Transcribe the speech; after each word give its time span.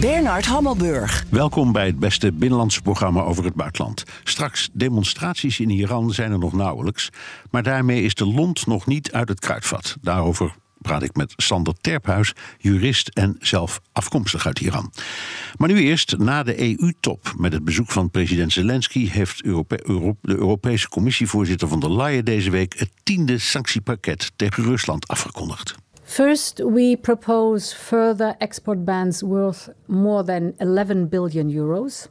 Bernard 0.00 0.46
Hammelburg. 0.46 1.24
Welkom 1.30 1.72
bij 1.72 1.86
het 1.86 1.98
beste 1.98 2.32
binnenlandse 2.32 2.82
programma 2.82 3.22
over 3.22 3.44
het 3.44 3.54
buitenland. 3.54 4.04
Straks 4.24 4.68
demonstraties 4.72 5.60
in 5.60 5.70
Iran 5.70 6.12
zijn 6.12 6.32
er 6.32 6.38
nog 6.38 6.52
nauwelijks. 6.52 7.08
Maar 7.50 7.62
daarmee 7.62 8.02
is 8.02 8.14
de 8.14 8.26
lont 8.26 8.66
nog 8.66 8.86
niet 8.86 9.12
uit 9.12 9.28
het 9.28 9.40
kruidvat. 9.40 9.96
Daarover 10.00 10.54
praat 10.78 11.02
ik 11.02 11.16
met 11.16 11.32
Sander 11.36 11.74
Terphuis, 11.80 12.32
jurist 12.58 13.08
en 13.08 13.36
zelf 13.38 13.80
afkomstig 13.92 14.46
uit 14.46 14.60
Iran. 14.60 14.92
Maar 15.56 15.68
nu 15.68 15.80
eerst, 15.80 16.18
na 16.18 16.42
de 16.42 16.60
EU-top 16.60 17.32
met 17.36 17.52
het 17.52 17.64
bezoek 17.64 17.90
van 17.90 18.10
president 18.10 18.52
Zelensky... 18.52 19.08
heeft 19.08 19.42
de 19.42 20.14
Europese 20.20 20.88
Commissievoorzitter 20.88 21.68
van 21.68 21.80
der 21.80 21.96
Leyen 21.96 22.24
deze 22.24 22.50
week... 22.50 22.78
het 22.78 22.90
tiende 23.02 23.38
sanctiepakket 23.38 24.32
tegen 24.36 24.64
Rusland 24.64 25.08
afgekondigd. 25.08 25.74
First, 26.08 26.60
we 26.60 26.96
propose 26.96 27.74
further 27.74 28.34
export 28.40 28.86
bans 28.86 29.22
worth 29.22 29.68
more 29.88 30.24
than 30.24 30.54
11 30.58 31.08
billion 31.08 31.52
euros 31.52 32.08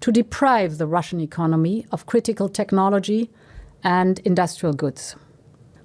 to 0.00 0.12
deprive 0.12 0.76
the 0.76 0.86
Russian 0.86 1.20
economy 1.20 1.86
of 1.90 2.04
critical 2.04 2.50
technology 2.50 3.30
and 3.82 4.18
industrial 4.20 4.74
goods. 4.74 5.16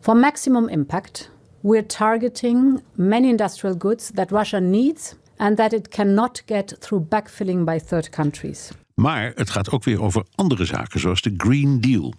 For 0.01 0.13
maximum 0.13 0.67
impact, 0.67 1.29
we're 1.63 1.81
targeting 1.81 2.83
many 2.97 3.29
industrial 3.29 3.75
goods 3.77 4.09
that 4.09 4.33
Russia 4.33 4.59
needs 4.59 5.15
and 5.39 5.55
that 5.55 5.73
it 5.73 5.91
cannot 5.91 6.41
get 6.47 6.73
through 6.81 7.05
backfilling 7.05 7.65
by 7.65 7.79
third 7.79 8.11
countries. 8.11 8.73
Maar 8.95 9.31
het 9.35 9.49
gaat 9.49 9.71
ook 9.71 9.83
weer 9.83 10.01
over 10.01 10.25
andere 10.35 10.65
zaken, 10.65 10.99
zoals 10.99 11.21
de 11.21 11.33
Green 11.37 11.81
Deal. 11.81 12.13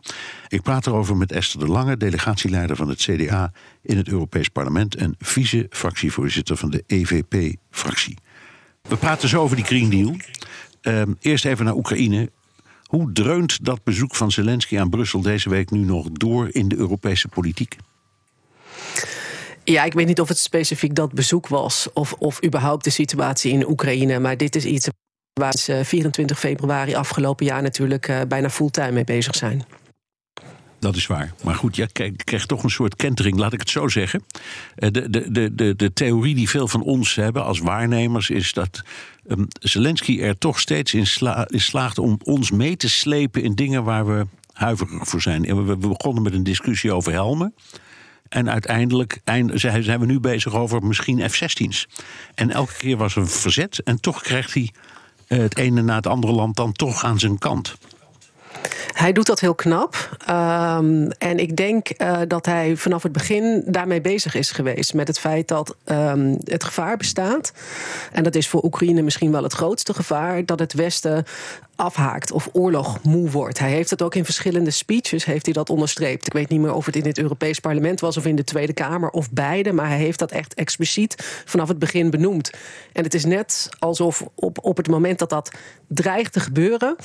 Ik 0.48 0.62
praat 0.62 0.86
erover 0.86 1.16
met 1.16 1.32
Esther 1.32 1.60
de 1.60 1.66
Lange, 1.66 1.96
delegatieleider 1.96 2.76
van 2.76 2.88
het 2.88 2.98
CDA 2.98 3.52
in 3.82 3.96
het 3.96 4.08
Europees 4.08 4.48
Parlement 4.48 4.94
en 4.94 5.14
vice-fractievoorzitter 5.18 6.56
van 6.56 6.70
de 6.70 6.84
EVP-fractie. 6.86 8.18
We 8.82 8.96
praten 8.96 9.28
zo 9.28 9.42
over 9.42 9.56
die 9.56 9.64
Green 9.64 9.90
Deal. 9.90 10.16
Uh, 10.82 11.14
eerst 11.20 11.44
even 11.44 11.64
naar 11.64 11.74
Oekraïne. 11.74 12.30
Hoe 12.82 13.12
dreunt 13.12 13.64
dat 13.64 13.84
bezoek 13.84 14.14
van 14.14 14.30
Zelensky 14.30 14.78
aan 14.78 14.90
Brussel 14.90 15.20
deze 15.20 15.48
week 15.48 15.70
nu 15.70 15.78
nog 15.78 16.08
door 16.10 16.48
in 16.50 16.68
de 16.68 16.76
Europese 16.76 17.28
politiek? 17.28 17.76
Ja, 19.64 19.84
ik 19.84 19.92
weet 19.92 20.06
niet 20.06 20.20
of 20.20 20.28
het 20.28 20.38
specifiek 20.38 20.94
dat 20.94 21.12
bezoek 21.12 21.48
was 21.48 21.88
of, 21.92 22.12
of 22.12 22.44
überhaupt 22.44 22.84
de 22.84 22.90
situatie 22.90 23.52
in 23.52 23.68
Oekraïne, 23.68 24.18
maar 24.18 24.36
dit 24.36 24.56
is 24.56 24.64
iets 24.64 24.88
waar 25.40 25.56
ze 25.58 25.80
24 25.84 26.38
februari 26.38 26.94
afgelopen 26.94 27.46
jaar 27.46 27.62
natuurlijk 27.62 28.08
uh, 28.08 28.20
bijna 28.28 28.50
fulltime 28.50 28.92
mee 28.92 29.04
bezig 29.04 29.34
zijn. 29.34 29.64
Dat 30.78 30.96
is 30.96 31.06
waar. 31.06 31.32
Maar 31.44 31.54
goed, 31.54 31.76
je 31.76 31.88
krijgt 32.24 32.48
toch 32.48 32.62
een 32.62 32.70
soort 32.70 32.96
kentering, 32.96 33.38
laat 33.38 33.52
ik 33.52 33.60
het 33.60 33.70
zo 33.70 33.88
zeggen. 33.88 34.24
De, 34.74 35.10
de, 35.10 35.30
de, 35.30 35.54
de, 35.54 35.76
de 35.76 35.92
theorie 35.92 36.34
die 36.34 36.48
veel 36.48 36.68
van 36.68 36.82
ons 36.82 37.14
hebben 37.14 37.44
als 37.44 37.58
waarnemers 37.58 38.30
is 38.30 38.52
dat 38.52 38.82
um, 39.28 39.46
Zelensky 39.60 40.20
er 40.20 40.38
toch 40.38 40.60
steeds 40.60 40.94
in, 40.94 41.06
in 41.46 41.60
slaagt 41.60 41.98
om 41.98 42.18
ons 42.22 42.50
mee 42.50 42.76
te 42.76 42.88
slepen 42.88 43.42
in 43.42 43.54
dingen 43.54 43.84
waar 43.84 44.06
we 44.06 44.26
huiverig 44.52 45.08
voor 45.08 45.22
zijn. 45.22 45.42
We, 45.42 45.62
we 45.64 45.76
begonnen 45.76 46.22
met 46.22 46.32
een 46.32 46.44
discussie 46.44 46.92
over 46.92 47.12
helmen. 47.12 47.54
En 48.28 48.50
uiteindelijk 48.50 49.20
zijn 49.54 50.00
we 50.00 50.06
nu 50.06 50.20
bezig 50.20 50.54
over 50.54 50.82
misschien 50.82 51.30
F-16's. 51.30 51.88
En 52.34 52.50
elke 52.50 52.76
keer 52.76 52.96
was 52.96 53.16
er 53.16 53.28
verzet 53.28 53.82
en 53.82 54.00
toch 54.00 54.22
krijgt 54.22 54.54
hij 54.54 54.70
het 55.26 55.56
ene 55.56 55.82
na 55.82 55.94
het 55.94 56.06
andere 56.06 56.32
land 56.32 56.56
dan 56.56 56.72
toch 56.72 57.04
aan 57.04 57.18
zijn 57.18 57.38
kant. 57.38 57.76
Hij 58.92 59.12
doet 59.12 59.26
dat 59.26 59.40
heel 59.40 59.54
knap. 59.54 60.16
Um, 60.30 61.10
en 61.10 61.38
ik 61.38 61.56
denk 61.56 61.88
uh, 61.96 62.18
dat 62.28 62.46
hij 62.46 62.76
vanaf 62.76 63.02
het 63.02 63.12
begin 63.12 63.62
daarmee 63.66 64.00
bezig 64.00 64.34
is 64.34 64.50
geweest. 64.50 64.94
Met 64.94 65.08
het 65.08 65.18
feit 65.18 65.48
dat 65.48 65.76
um, 65.84 66.38
het 66.44 66.64
gevaar 66.64 66.96
bestaat. 66.96 67.52
En 68.12 68.22
dat 68.22 68.34
is 68.34 68.48
voor 68.48 68.64
Oekraïne 68.64 69.02
misschien 69.02 69.32
wel 69.32 69.42
het 69.42 69.52
grootste 69.52 69.94
gevaar. 69.94 70.44
Dat 70.44 70.58
het 70.58 70.72
Westen 70.72 71.24
afhaakt 71.76 72.32
of 72.32 72.48
oorlog 72.52 73.02
moe 73.02 73.30
wordt. 73.30 73.58
Hij 73.58 73.70
heeft 73.70 73.90
het 73.90 74.02
ook 74.02 74.14
in 74.14 74.24
verschillende 74.24 74.70
speeches 74.70 75.24
heeft 75.24 75.44
hij 75.44 75.54
dat 75.54 75.70
onderstreept. 75.70 76.26
Ik 76.26 76.32
weet 76.32 76.48
niet 76.48 76.60
meer 76.60 76.74
of 76.74 76.86
het 76.86 76.96
in 76.96 77.06
het 77.06 77.18
Europees 77.18 77.60
Parlement 77.60 78.00
was 78.00 78.16
of 78.16 78.26
in 78.26 78.36
de 78.36 78.44
Tweede 78.44 78.72
Kamer 78.72 79.10
of 79.10 79.30
beide, 79.30 79.72
maar 79.72 79.88
hij 79.88 79.98
heeft 79.98 80.18
dat 80.18 80.30
echt 80.30 80.54
expliciet 80.54 81.42
vanaf 81.44 81.68
het 81.68 81.78
begin 81.78 82.10
benoemd. 82.10 82.50
En 82.92 83.04
het 83.04 83.14
is 83.14 83.24
net 83.24 83.68
alsof 83.78 84.24
op, 84.34 84.58
op 84.64 84.76
het 84.76 84.88
moment 84.88 85.18
dat 85.18 85.30
dat 85.30 85.50
dreigt 85.86 86.32
te 86.32 86.40
gebeuren 86.40 86.96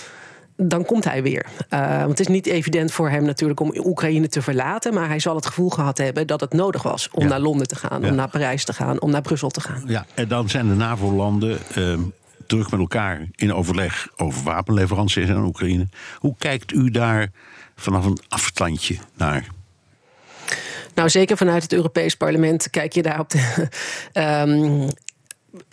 dan 0.55 0.85
komt 0.85 1.03
hij 1.03 1.23
weer. 1.23 1.45
Uh, 1.69 1.97
want 1.97 2.09
het 2.09 2.19
is 2.19 2.27
niet 2.27 2.45
evident 2.45 2.91
voor 2.91 3.09
hem 3.09 3.23
natuurlijk 3.23 3.59
om 3.59 3.71
Oekraïne 3.85 4.27
te 4.27 4.41
verlaten. 4.41 4.93
Maar 4.93 5.07
hij 5.07 5.19
zal 5.19 5.35
het 5.35 5.45
gevoel 5.45 5.69
gehad 5.69 5.97
hebben 5.97 6.27
dat 6.27 6.41
het 6.41 6.53
nodig 6.53 6.83
was 6.83 7.09
om 7.11 7.23
Ja. 7.23 7.29
naar 7.29 7.39
Londen 7.39 7.67
te 7.67 7.75
gaan, 7.75 8.01
Ja. 8.01 8.09
om 8.09 8.15
naar 8.15 8.29
Parijs 8.29 8.65
te 8.65 8.73
gaan, 8.73 9.01
om 9.01 9.11
naar 9.11 9.21
Brussel 9.21 9.49
te 9.49 9.61
gaan. 9.61 9.83
Ja, 9.85 10.05
en 10.13 10.27
dan 10.27 10.49
zijn 10.49 10.67
de 10.67 10.73
NAVO-landen 10.75 11.57
uh, 11.77 11.97
terug 12.47 12.71
met 12.71 12.79
elkaar 12.79 13.27
in 13.35 13.53
overleg 13.53 14.07
over 14.15 14.43
wapenleveranties 14.43 15.29
aan 15.29 15.45
Oekraïne. 15.45 15.87
Hoe 16.17 16.35
kijkt 16.37 16.71
u 16.71 16.89
daar 16.91 17.29
vanaf 17.75 18.05
een 18.05 18.19
afstandje 18.29 18.97
naar? 19.17 19.47
Nou, 20.95 21.09
zeker 21.09 21.37
vanuit 21.37 21.63
het 21.63 21.73
Europees 21.73 22.15
Parlement 22.15 22.69
kijk 22.69 22.93
je 22.93 23.01
daar 23.01 23.19
op 23.19 23.29
de. 23.29 23.67
Um, 24.13 24.87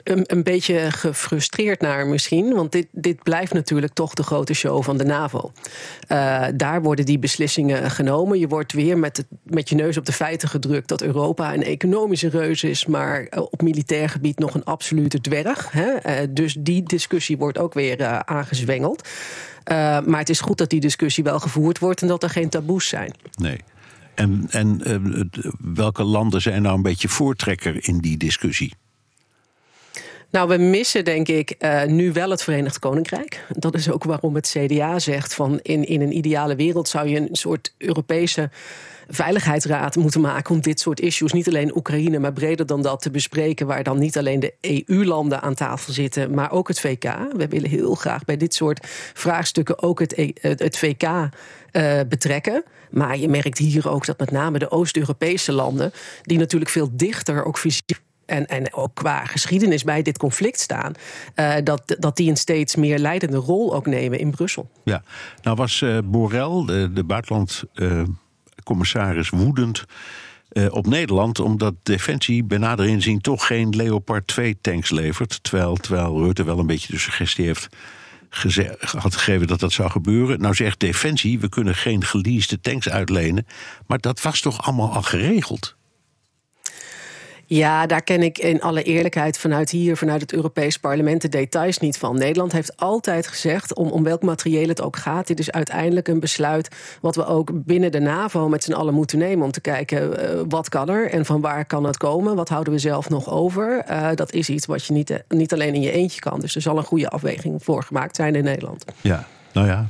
een, 0.03 0.43
beetje 0.43 0.91
gefrustreerd 0.91 1.81
naar 1.81 2.07
misschien. 2.07 2.55
Want 2.55 2.73
dit, 2.73 2.87
dit 2.93 3.23
blijft 3.23 3.53
natuurlijk 3.53 3.93
toch 3.93 4.15
de 4.15 4.23
grote 4.23 4.55
show 4.55 4.83
van 4.83 4.97
de 4.97 5.05
NAVO. 5.05 5.53
Uh, 6.09 6.45
daar 6.55 6.83
worden 6.83 7.05
die 7.05 7.19
beslissingen 7.19 7.91
genomen. 7.91 8.39
Je 8.39 8.49
wordt 8.49 8.73
weer 8.73 8.99
met, 8.99 9.25
met 9.43 9.69
je 9.69 9.75
neus 9.75 9.97
op 9.97 10.07
de 10.07 10.13
feiten 10.13 10.49
gedrukt 10.49 10.89
dat 10.89 11.03
Europa 11.03 11.55
een 11.55 11.63
economische 11.63 12.29
reus 12.29 12.65
is, 12.65 12.87
maar 12.87 13.21
uh, 13.21 13.43
op 13.51 13.63
militair 13.63 14.09
gebied 14.09 14.39
nog 14.39 14.55
een 14.55 14.65
absolute 14.65 15.21
dwerg. 15.21 15.71
Hè? 15.71 16.21
Uh, 16.23 16.27
dus 16.31 16.57
die 16.59 16.83
discussie 16.83 17.37
wordt 17.37 17.59
ook 17.59 17.75
weer 17.75 18.25
aangezwengeld. 18.25 19.09
maar 20.05 20.19
het 20.19 20.29
is 20.29 20.41
goed 20.41 20.59
dat 20.59 20.71
die 20.71 20.81
discussie 20.81 21.25
wel 21.25 21.41
gevoerd 21.41 21.79
wordt 21.79 22.03
en 22.03 22.09
dat 22.09 22.23
er 22.23 22.31
geen 22.31 22.49
taboes 22.49 22.89
zijn. 22.89 23.15
Nee. 23.37 23.61
En, 24.15 24.47
en 24.51 24.81
welke 25.59 26.03
landen 26.03 26.41
zijn 26.41 26.63
nou 26.63 26.77
een 26.77 26.83
beetje 26.83 27.09
voortrekker 27.09 27.89
in 27.89 27.99
die 27.99 28.17
discussie? 28.17 28.73
Nou, 30.31 30.49
we 30.49 30.57
missen 30.57 31.05
denk 31.05 31.29
ik 31.29 31.55
uh, 31.59 31.85
nu 31.85 32.13
wel 32.13 32.31
het 32.31 32.43
Verenigd 32.43 32.79
Koninkrijk. 32.79 33.45
Dat 33.49 33.75
is 33.75 33.91
ook 33.91 34.05
waarom 34.05 34.35
het 34.35 34.57
CDA 34.59 34.99
zegt 34.99 35.35
van 35.35 35.61
in, 35.63 35.85
in 35.85 36.01
een 36.01 36.17
ideale 36.17 36.57
wereld 36.57 36.89
zou 36.89 37.09
je 37.09 37.17
een 37.17 37.29
soort 37.33 37.75
Europese 37.79 38.51
veiligheidsraad 39.09 39.97
moeten 39.97 40.21
maken 40.21 40.55
om 40.55 40.61
dit 40.61 40.81
soort 40.81 41.01
issues, 41.01 41.33
niet 41.33 41.49
alleen 41.49 41.77
Oekraïne, 41.77 42.19
maar 42.19 42.33
breder 42.33 42.67
dan 42.67 42.83
dat 42.83 43.01
te 43.03 43.11
bespreken, 43.11 43.67
waar 43.67 43.83
dan 43.83 43.99
niet 43.99 44.19
alleen 44.19 44.41
de 44.41 44.55
EU-landen 44.61 45.41
aan 45.41 45.55
tafel 45.55 45.93
zitten, 45.93 46.35
maar 46.35 46.51
ook 46.53 46.69
het 46.69 46.81
VK. 46.81 47.05
We 47.37 47.49
willen 47.49 47.71
heel 47.71 47.95
graag 47.95 48.25
bij 48.25 48.37
dit 48.37 48.55
soort 48.55 48.87
vraagstukken 49.15 49.83
ook 49.83 50.01
het, 50.01 50.33
het 50.41 50.79
VK 50.79 51.03
uh, 51.03 51.29
betrekken. 52.09 52.65
Maar 52.91 53.19
je 53.19 53.29
merkt 53.29 53.59
hier 53.59 53.91
ook 53.91 54.07
dat 54.07 54.19
met 54.19 54.31
name 54.31 54.59
de 54.59 54.71
Oost-Europese 54.71 55.53
landen, 55.53 55.93
die 56.23 56.39
natuurlijk 56.39 56.71
veel 56.71 56.89
dichter 56.93 57.45
ook 57.45 57.59
fysiek 57.59 58.01
en, 58.29 58.47
en 58.47 58.75
ook 58.75 58.95
qua 58.95 59.25
geschiedenis 59.25 59.85
bij 59.85 60.03
dit 60.03 60.19
conflict 60.19 60.61
staan, 60.61 60.93
uh, 61.35 61.55
dat, 61.65 61.97
dat 61.99 62.17
die 62.17 62.31
een 62.31 62.37
steeds 62.37 62.77
meer 62.77 62.99
leidende 62.99 63.37
rol 63.37 63.75
ook 63.75 63.87
nemen 63.87 64.19
in 64.19 64.31
Brussel. 64.31 64.71
Ja, 64.85 65.03
nou 65.43 65.57
was 65.57 65.81
uh, 65.81 65.99
Borrell, 66.05 66.65
de, 66.67 66.93
de 66.93 67.05
buitenlandcommissaris, 67.05 69.31
uh, 69.31 69.41
woedend 69.41 69.85
op 70.71 70.87
Nederland, 70.87 71.41
omdat 71.41 71.75
Defensie 71.83 72.45
bij 72.45 72.59
nader 72.59 72.87
inzien 72.87 73.21
toch 73.21 73.47
geen 73.47 73.77
Leopard 73.77 74.27
2 74.27 74.59
tanks 74.61 74.91
levert. 74.91 75.39
Terwijl, 75.43 75.77
terwijl 75.77 76.23
Rutte 76.23 76.45
wel 76.45 76.59
een 76.59 76.67
beetje 76.67 76.93
de 76.93 76.99
suggestie 76.99 77.45
heeft 77.45 77.69
had 78.99 79.17
gegeven 79.17 79.47
dat 79.47 79.61
dat 79.61 79.73
zou 79.73 79.91
gebeuren. 79.91 80.41
Nou 80.41 80.55
zegt 80.55 80.81
Defensie, 80.81 81.39
we 81.39 81.49
kunnen 81.49 81.75
geen 81.75 82.05
geleasede 82.05 82.61
tanks 82.61 82.89
uitlenen. 82.89 83.47
Maar 83.87 83.99
dat 83.99 84.23
was 84.23 84.41
toch 84.41 84.63
allemaal 84.63 84.93
al 84.93 85.03
geregeld? 85.03 85.77
Ja, 87.51 87.87
daar 87.87 88.03
ken 88.03 88.23
ik 88.23 88.39
in 88.39 88.61
alle 88.61 88.83
eerlijkheid 88.83 89.39
vanuit 89.39 89.71
hier, 89.71 89.97
vanuit 89.97 90.21
het 90.21 90.33
Europees 90.33 90.79
Parlement, 90.79 91.23
de 91.23 91.29
details 91.29 91.79
niet 91.79 91.99
van. 91.99 92.19
Nederland 92.19 92.53
heeft 92.53 92.77
altijd 92.77 93.27
gezegd, 93.27 93.75
om, 93.75 93.89
om 93.89 94.03
welk 94.03 94.23
materieel 94.23 94.69
het 94.69 94.83
ook 94.83 94.97
gaat, 94.97 95.27
dit 95.27 95.39
is 95.39 95.51
uiteindelijk 95.51 96.09
een 96.09 96.21
besluit 96.21 96.69
wat 97.01 97.17
we 97.17 97.27
ook 97.27 97.51
binnen 97.55 97.93
de 97.93 97.99
NAVO 97.99 98.49
met 98.49 98.65
z'n 98.65 98.73
allen 98.73 98.95
moeten 98.95 99.19
nemen. 99.19 99.45
Om 99.45 99.53
te 99.53 99.61
kijken 99.61 100.13
uh, 100.13 100.41
wat 100.49 100.69
kan 100.69 100.89
er 100.89 101.11
en 101.11 101.25
van 101.25 101.41
waar 101.41 101.65
kan 101.65 101.85
het 101.85 101.97
komen, 101.97 102.37
wat 102.37 102.49
houden 102.49 102.73
we 102.73 102.79
zelf 102.79 103.09
nog 103.09 103.31
over. 103.31 103.85
Uh, 103.91 104.09
dat 104.15 104.33
is 104.33 104.49
iets 104.49 104.67
wat 104.67 104.85
je 104.85 104.93
niet, 104.93 105.25
niet 105.29 105.53
alleen 105.53 105.75
in 105.75 105.83
je 105.83 105.93
eentje 105.93 106.21
kan. 106.21 106.41
Dus 106.41 106.55
er 106.55 106.63
zal 106.63 106.79
een 106.79 106.85
goede 106.85 107.09
afweging 107.09 107.65
voor 107.65 107.83
gemaakt 107.83 108.17
zijn 108.17 108.35
in 108.35 108.45
Nederland. 108.45 108.85
Ja, 109.01 109.27
nou 109.53 109.67
ja, 109.67 109.89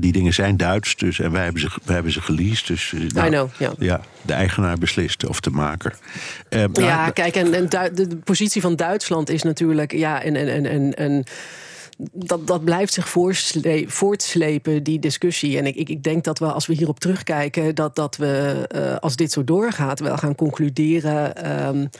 die 0.00 0.12
dingen 0.12 0.34
zijn 0.34 0.56
Duits, 0.56 0.96
dus, 0.96 1.20
en 1.20 1.32
wij 1.32 1.42
hebben 1.42 1.60
ze, 1.60 1.68
wij 1.84 1.94
hebben 1.94 2.12
ze 2.12 2.20
geleased. 2.20 2.66
Dus, 2.66 2.92
nou, 3.14 3.26
I 3.26 3.30
know, 3.30 3.50
ja. 3.58 3.72
ja. 3.78 4.00
De 4.22 4.32
eigenaar 4.32 4.78
beslist, 4.78 5.26
of 5.26 5.40
de 5.40 5.50
maker. 5.50 5.94
Uh, 6.50 6.64
ja, 6.72 7.10
kijk, 7.10 7.34
en, 7.34 7.54
en 7.54 7.68
de, 7.68 7.90
de, 8.08 8.16
positie 8.16 8.60
van 8.60 8.76
Duitsland 8.76 9.30
is 9.30 9.42
natuurlijk 9.42 9.92
ja, 9.92 10.24
een, 10.24 10.34
een, 10.34 10.74
een, 10.74 11.02
een 11.02 11.24
dat, 12.12 12.46
dat 12.46 12.64
blijft 12.64 12.92
zich 12.92 13.08
voortslepen, 13.86 14.82
die 14.82 14.98
discussie. 14.98 15.58
En 15.58 15.66
ik, 15.66 15.76
ik, 15.76 15.88
ik 15.88 16.02
denk 16.02 16.24
dat 16.24 16.38
we, 16.38 16.46
als 16.52 16.66
we 16.66 16.74
hierop 16.74 17.00
terugkijken, 17.00 17.74
dat, 17.74 17.96
dat 17.96 18.16
we, 18.16 18.68
uh, 18.74 18.96
als 18.96 19.16
dit 19.16 19.32
zo 19.32 19.44
doorgaat, 19.44 20.00
wel 20.00 20.16
gaan 20.16 20.34
concluderen. 20.34 21.50
Um, 21.66 21.90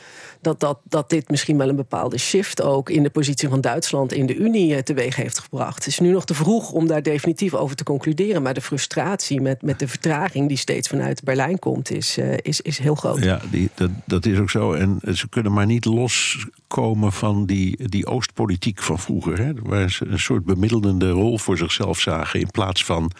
dat, 0.44 0.60
dat, 0.60 0.78
dat 0.84 1.10
dit 1.10 1.30
misschien 1.30 1.58
wel 1.58 1.68
een 1.68 1.76
bepaalde 1.76 2.18
shift 2.18 2.62
ook 2.62 2.90
in 2.90 3.02
de 3.02 3.10
positie 3.10 3.48
van 3.48 3.60
Duitsland 3.60 4.12
in 4.12 4.26
de 4.26 4.36
Unie 4.36 4.82
teweeg 4.82 5.16
heeft 5.16 5.38
gebracht. 5.38 5.74
Het 5.74 5.86
is 5.86 5.98
nu 5.98 6.10
nog 6.10 6.24
te 6.24 6.34
vroeg 6.34 6.72
om 6.72 6.86
daar 6.86 7.02
definitief 7.02 7.54
over 7.54 7.76
te 7.76 7.84
concluderen. 7.84 8.42
Maar 8.42 8.54
de 8.54 8.60
frustratie 8.60 9.40
met, 9.40 9.62
met 9.62 9.78
de 9.78 9.88
vertraging 9.88 10.48
die 10.48 10.56
steeds 10.56 10.88
vanuit 10.88 11.22
Berlijn 11.22 11.58
komt, 11.58 11.90
is, 11.90 12.18
uh, 12.18 12.34
is, 12.42 12.60
is 12.60 12.78
heel 12.78 12.94
groot. 12.94 13.24
Ja, 13.24 13.40
die, 13.50 13.70
dat, 13.74 13.90
dat 14.04 14.26
is 14.26 14.38
ook 14.38 14.50
zo. 14.50 14.72
En 14.72 15.00
ze 15.12 15.28
kunnen 15.28 15.52
maar 15.52 15.66
niet 15.66 15.84
loskomen 15.84 17.12
van 17.12 17.46
die, 17.46 17.88
die 17.88 18.06
Oostpolitiek 18.06 18.82
van 18.82 18.98
vroeger. 18.98 19.38
Hè, 19.38 19.52
een 19.98 20.18
soort 20.18 20.44
bemiddelende 20.44 21.10
rol 21.10 21.38
voor 21.38 21.56
zichzelf 21.56 22.00
zagen. 22.00 22.40
In 22.40 22.50
plaats 22.50 22.84
van 22.84 23.10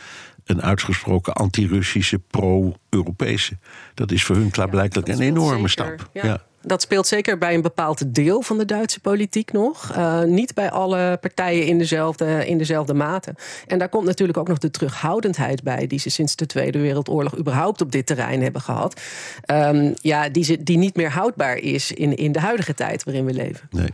een 0.44 0.62
uitgesproken 0.62 1.32
anti-Russische, 1.32 2.18
pro-Europese. 2.18 3.58
Dat 3.94 4.10
is 4.10 4.24
voor 4.24 4.36
hun 4.36 4.50
klaarblijkelijk 4.50 5.08
ja, 5.08 5.14
een 5.14 5.20
enorme 5.20 5.68
zeker. 5.68 5.70
stap. 5.70 6.08
ja. 6.12 6.42
Dat 6.66 6.82
speelt 6.82 7.06
zeker 7.06 7.38
bij 7.38 7.54
een 7.54 7.62
bepaald 7.62 8.14
deel 8.14 8.42
van 8.42 8.58
de 8.58 8.64
Duitse 8.64 9.00
politiek 9.00 9.52
nog. 9.52 9.96
Uh, 9.96 10.22
niet 10.22 10.54
bij 10.54 10.70
alle 10.70 11.18
partijen 11.20 11.66
in 11.66 11.78
dezelfde, 11.78 12.46
in 12.46 12.58
dezelfde 12.58 12.94
mate. 12.94 13.34
En 13.66 13.78
daar 13.78 13.88
komt 13.88 14.06
natuurlijk 14.06 14.38
ook 14.38 14.48
nog 14.48 14.58
de 14.58 14.70
terughoudendheid 14.70 15.62
bij, 15.62 15.86
die 15.86 15.98
ze 15.98 16.10
sinds 16.10 16.36
de 16.36 16.46
Tweede 16.46 16.78
Wereldoorlog 16.78 17.38
überhaupt 17.38 17.80
op 17.80 17.92
dit 17.92 18.06
terrein 18.06 18.42
hebben 18.42 18.60
gehad. 18.60 19.00
Um, 19.50 19.94
ja, 20.00 20.28
die, 20.28 20.44
ze, 20.44 20.62
die 20.62 20.78
niet 20.78 20.96
meer 20.96 21.10
houdbaar 21.10 21.56
is 21.56 21.92
in, 21.92 22.16
in 22.16 22.32
de 22.32 22.40
huidige 22.40 22.74
tijd 22.74 23.04
waarin 23.04 23.24
we 23.24 23.32
leven. 23.32 23.68
Nee. 23.70 23.88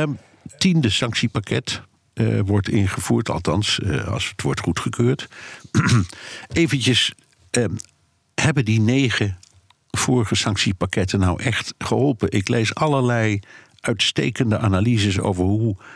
Um, 0.00 0.18
tiende 0.58 0.90
sanctiepakket. 0.90 1.82
Uh, 2.14 2.40
wordt 2.46 2.68
ingevoerd, 2.68 3.30
althans 3.30 3.78
uh, 3.78 4.04
als 4.08 4.28
het 4.28 4.42
wordt 4.42 4.60
goedgekeurd. 4.60 5.28
Eventjes, 6.52 7.12
uh, 7.58 7.64
hebben 8.34 8.64
die 8.64 8.80
negen 8.80 9.38
vorige 9.90 10.34
sanctiepakketten 10.34 11.18
nou 11.18 11.42
echt 11.42 11.74
geholpen? 11.78 12.30
Ik 12.30 12.48
lees 12.48 12.74
allerlei 12.74 13.40
uitstekende 13.80 14.58
analyses 14.58 15.20
over 15.20 15.44
hoe 15.44 15.76
eh, 15.76 15.86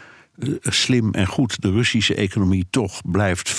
slim 0.60 1.14
en 1.14 1.26
goed 1.26 1.60
de 1.62 1.70
Russische 1.70 2.14
economie 2.14 2.66
toch 2.70 3.00
blijft 3.04 3.50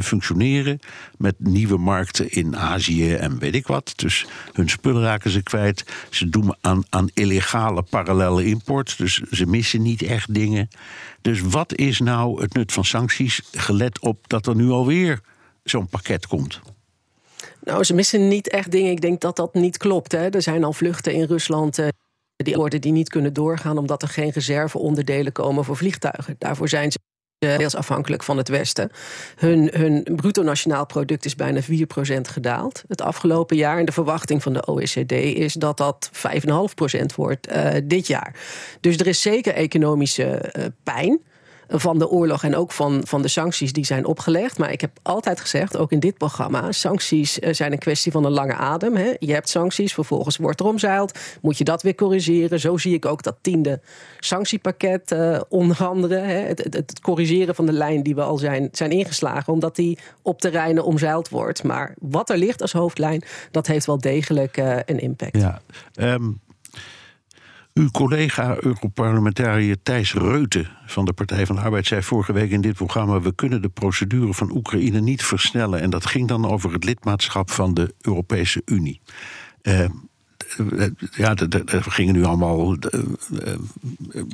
functioneren. 0.00 0.78
Met 1.18 1.34
nieuwe 1.38 1.78
markten 1.78 2.30
in 2.30 2.56
Azië 2.56 3.14
en 3.14 3.38
weet 3.38 3.54
ik 3.54 3.66
wat. 3.66 3.92
Dus 3.96 4.26
hun 4.52 4.68
spullen 4.68 5.02
raken 5.02 5.30
ze 5.30 5.42
kwijt. 5.42 5.84
Ze 6.10 6.28
doen 6.28 6.54
aan, 6.60 6.82
aan 6.88 7.10
illegale 7.14 7.82
parallele 7.82 8.44
import. 8.44 8.98
Dus 8.98 9.14
ze 9.14 9.46
missen 9.46 9.82
niet 9.82 10.02
echt 10.02 10.34
dingen. 10.34 10.68
Dus 11.20 11.40
wat 11.40 11.74
is 11.74 11.98
nou 11.98 12.42
het 12.42 12.54
nut 12.54 12.72
van 12.72 12.84
sancties, 12.84 13.42
gelet 13.52 14.00
op 14.00 14.28
dat 14.28 14.46
er 14.46 14.56
nu 14.56 14.70
alweer 14.70 15.20
zo'n 15.64 15.88
pakket 15.88 16.26
komt? 16.26 16.60
Nou, 17.60 17.84
ze 17.84 17.94
missen 17.94 18.28
niet 18.28 18.48
echt 18.48 18.70
dingen. 18.70 18.90
Ik 18.90 19.00
denk 19.00 19.20
dat 19.20 19.36
dat 19.36 19.54
niet 19.54 19.76
klopt. 19.76 20.12
Hè. 20.12 20.28
Er 20.28 20.42
zijn 20.42 20.64
al 20.64 20.72
vluchten 20.72 21.12
in 21.12 21.24
Rusland. 21.24 21.78
Die 22.36 22.54
worden 22.54 22.80
die 22.80 22.92
niet 22.92 23.08
kunnen 23.08 23.32
doorgaan 23.32 23.78
omdat 23.78 24.02
er 24.02 24.08
geen 24.08 24.30
reserveonderdelen 24.30 25.32
komen 25.32 25.64
voor 25.64 25.76
vliegtuigen. 25.76 26.36
Daarvoor 26.38 26.68
zijn 26.68 26.92
ze 26.92 26.98
deels 27.38 27.74
afhankelijk 27.74 28.22
van 28.22 28.36
het 28.36 28.48
Westen. 28.48 28.90
Hun, 29.36 29.70
hun 29.72 30.02
bruto 30.16 30.42
nationaal 30.42 30.86
product 30.86 31.24
is 31.24 31.36
bijna 31.36 31.60
4% 31.62 31.66
gedaald 32.20 32.84
het 32.88 33.00
afgelopen 33.00 33.56
jaar. 33.56 33.78
En 33.78 33.84
de 33.84 33.92
verwachting 33.92 34.42
van 34.42 34.52
de 34.52 34.66
OECD 34.66 35.12
is 35.12 35.52
dat 35.52 35.76
dat 35.76 36.10
5,5% 36.12 37.04
wordt 37.16 37.52
uh, 37.52 37.70
dit 37.84 38.06
jaar. 38.06 38.34
Dus 38.80 38.96
er 38.96 39.06
is 39.06 39.22
zeker 39.22 39.54
economische 39.54 40.52
uh, 40.58 40.64
pijn 40.82 41.20
van 41.80 41.98
de 41.98 42.08
oorlog 42.08 42.44
en 42.44 42.56
ook 42.56 42.72
van, 42.72 43.00
van 43.04 43.22
de 43.22 43.28
sancties 43.28 43.72
die 43.72 43.84
zijn 43.84 44.06
opgelegd. 44.06 44.58
Maar 44.58 44.72
ik 44.72 44.80
heb 44.80 44.90
altijd 45.02 45.40
gezegd, 45.40 45.76
ook 45.76 45.92
in 45.92 46.00
dit 46.00 46.18
programma, 46.18 46.72
sancties 46.72 47.38
eh, 47.38 47.52
zijn 47.52 47.72
een 47.72 47.78
kwestie 47.78 48.12
van 48.12 48.24
een 48.24 48.32
lange 48.32 48.54
adem. 48.54 48.96
Hè. 48.96 49.12
Je 49.18 49.32
hebt 49.32 49.48
sancties, 49.48 49.94
vervolgens 49.94 50.36
wordt 50.36 50.60
er 50.60 50.66
omzeild, 50.66 51.18
moet 51.40 51.58
je 51.58 51.64
dat 51.64 51.82
weer 51.82 51.94
corrigeren. 51.94 52.60
Zo 52.60 52.76
zie 52.76 52.94
ik 52.94 53.06
ook 53.06 53.22
dat 53.22 53.36
tiende 53.40 53.80
sanctiepakket 54.18 55.12
uh, 55.12 55.40
onder 55.48 55.84
andere. 55.84 56.14
Hè. 56.14 56.38
Het, 56.38 56.64
het, 56.64 56.74
het, 56.74 57.00
corrigeren 57.00 57.54
van 57.54 57.66
de 57.66 57.72
lijn 57.72 58.02
die 58.02 58.14
we 58.14 58.22
al 58.22 58.38
zijn, 58.38 58.68
zijn 58.72 58.90
ingeslagen, 58.90 59.52
omdat 59.52 59.76
die 59.76 59.98
op 60.22 60.40
terreinen 60.40 60.84
omzeild 60.84 61.28
wordt. 61.28 61.62
Maar 61.62 61.94
wat 62.00 62.30
er 62.30 62.38
ligt 62.38 62.62
als 62.62 62.72
hoofdlijn, 62.72 63.24
dat 63.50 63.66
heeft 63.66 63.86
wel 63.86 63.98
degelijk 63.98 64.56
uh, 64.56 64.76
een 64.84 65.00
impact. 65.00 65.40
Ja, 65.40 65.60
um 65.94 66.42
uw 67.74 67.90
collega 67.90 68.56
Europarlementariër 68.60 69.76
Thijs 69.82 70.12
Reuten 70.12 70.68
van 70.86 71.04
de 71.04 71.12
Partij 71.12 71.46
van 71.46 71.56
de 71.56 71.62
Arbeid 71.62 71.86
zei 71.86 72.02
vorige 72.02 72.32
week 72.32 72.50
in 72.50 72.60
dit 72.60 72.74
programma: 72.74 73.20
we 73.20 73.34
kunnen 73.34 73.62
de 73.62 73.68
procedure 73.68 74.34
van 74.34 74.56
Oekraïne 74.56 75.00
niet 75.00 75.22
versnellen. 75.22 75.80
En 75.80 75.90
dat 75.90 76.06
ging 76.06 76.28
dan 76.28 76.46
over 76.46 76.72
het 76.72 76.84
lidmaatschap 76.84 77.50
van 77.50 77.74
de 77.74 77.94
Europese 78.00 78.62
Unie. 78.64 79.00
Uh, 79.62 79.84
ja, 81.16 81.34
er 81.36 81.82
gingen 81.82 82.14
nu 82.14 82.24
allemaal 82.24 82.76
uh, 82.76 83.54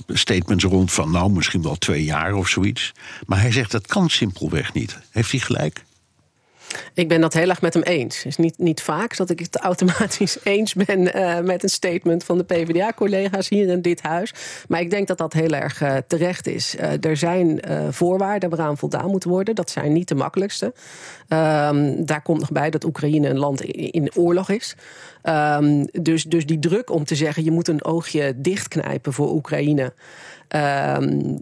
statements 0.06 0.64
rond 0.64 0.92
van 0.92 1.10
nou 1.10 1.30
misschien 1.30 1.62
wel 1.62 1.76
twee 1.76 2.04
jaar 2.04 2.34
of 2.34 2.48
zoiets. 2.48 2.92
Maar 3.26 3.40
hij 3.40 3.52
zegt 3.52 3.70
dat 3.70 3.86
kan 3.86 4.10
simpelweg 4.10 4.72
niet. 4.72 4.98
Heeft 5.10 5.30
hij 5.30 5.40
gelijk? 5.40 5.84
Ik 6.94 7.08
ben 7.08 7.20
dat 7.20 7.34
heel 7.34 7.48
erg 7.48 7.60
met 7.60 7.74
hem 7.74 7.82
eens. 7.82 8.16
Het 8.16 8.26
is 8.26 8.36
niet, 8.36 8.58
niet 8.58 8.82
vaak 8.82 9.16
dat 9.16 9.30
ik 9.30 9.38
het 9.38 9.56
automatisch 9.70 10.38
eens 10.42 10.74
ben 10.74 11.16
uh, 11.16 11.40
met 11.40 11.62
een 11.62 11.68
statement 11.68 12.24
van 12.24 12.38
de 12.38 12.44
PvdA-collega's 12.44 13.48
hier 13.48 13.68
in 13.68 13.82
dit 13.82 14.02
huis. 14.02 14.34
Maar 14.68 14.80
ik 14.80 14.90
denk 14.90 15.06
dat 15.06 15.18
dat 15.18 15.32
heel 15.32 15.52
erg 15.52 15.82
uh, 15.82 15.96
terecht 16.06 16.46
is. 16.46 16.76
Uh, 16.76 17.04
er 17.04 17.16
zijn 17.16 17.60
voorwaarden 17.90 18.50
waaraan 18.50 18.78
voldaan 18.78 19.10
moet 19.10 19.24
worden. 19.24 19.54
Dat 19.54 19.70
zijn 19.70 19.92
niet 19.92 20.08
de 20.08 20.14
makkelijkste. 20.14 20.72
Um, 21.28 22.06
daar 22.06 22.22
komt 22.22 22.40
nog 22.40 22.52
bij 22.52 22.70
dat 22.70 22.84
Oekraïne 22.84 23.28
een 23.28 23.38
land 23.38 23.60
in, 23.60 24.14
oorlog 24.14 24.50
is. 24.50 24.74
Um, 25.24 25.86
dus, 25.92 26.24
dus 26.24 26.46
die 26.46 26.58
druk 26.58 26.90
om 26.90 27.04
te 27.04 27.14
zeggen: 27.14 27.44
je 27.44 27.50
moet 27.50 27.68
een 27.68 27.84
oogje 27.84 28.34
dichtknijpen 28.36 29.12
voor 29.12 29.32
Oekraïne. 29.32 29.92
Um, 30.56 31.40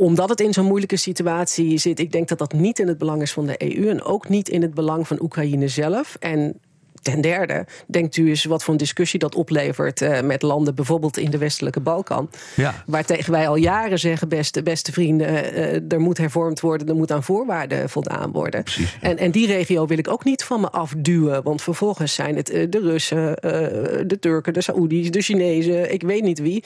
omdat 0.00 0.28
het 0.28 0.40
in 0.40 0.52
zo'n 0.52 0.66
moeilijke 0.66 0.96
situatie 0.96 1.78
zit. 1.78 1.98
Ik 1.98 2.12
denk 2.12 2.28
dat 2.28 2.38
dat 2.38 2.52
niet 2.52 2.78
in 2.78 2.88
het 2.88 2.98
belang 2.98 3.22
is 3.22 3.32
van 3.32 3.46
de 3.46 3.76
EU 3.76 3.88
en 3.88 4.02
ook 4.02 4.28
niet 4.28 4.48
in 4.48 4.62
het 4.62 4.74
belang 4.74 5.06
van 5.06 5.22
Oekraïne 5.22 5.68
zelf. 5.68 6.16
En 6.20 6.60
Ten 7.02 7.20
derde, 7.20 7.66
denkt 7.86 8.16
u 8.16 8.28
eens 8.28 8.44
wat 8.44 8.64
voor 8.64 8.72
een 8.72 8.78
discussie 8.78 9.18
dat 9.18 9.34
oplevert 9.34 10.00
uh, 10.00 10.20
met 10.20 10.42
landen, 10.42 10.74
bijvoorbeeld 10.74 11.16
in 11.16 11.30
de 11.30 11.38
westelijke 11.38 11.80
Balkan. 11.80 12.30
Ja. 12.56 12.84
Waar 12.86 13.04
tegen 13.04 13.32
wij 13.32 13.48
al 13.48 13.56
jaren 13.56 13.98
zeggen, 13.98 14.28
beste, 14.28 14.62
beste 14.62 14.92
vrienden, 14.92 15.28
uh, 15.28 15.92
er 15.92 16.00
moet 16.00 16.18
hervormd 16.18 16.60
worden, 16.60 16.88
er 16.88 16.94
moet 16.94 17.12
aan 17.12 17.22
voorwaarden 17.22 17.90
voldaan 17.90 18.32
worden. 18.32 18.62
Precies, 18.62 18.98
en, 19.00 19.18
en 19.18 19.30
die 19.30 19.46
regio 19.46 19.86
wil 19.86 19.98
ik 19.98 20.08
ook 20.08 20.24
niet 20.24 20.44
van 20.44 20.60
me 20.60 20.70
afduwen, 20.70 21.42
want 21.42 21.62
vervolgens 21.62 22.14
zijn 22.14 22.36
het 22.36 22.52
uh, 22.52 22.66
de 22.70 22.80
Russen, 22.80 23.34
de 24.06 24.16
Turken, 24.20 24.52
de 24.52 24.60
Saoedi's, 24.60 25.10
de 25.10 25.20
Chinezen, 25.20 25.92
ik 25.92 26.02
weet 26.02 26.22
niet 26.22 26.38
wie. 26.38 26.64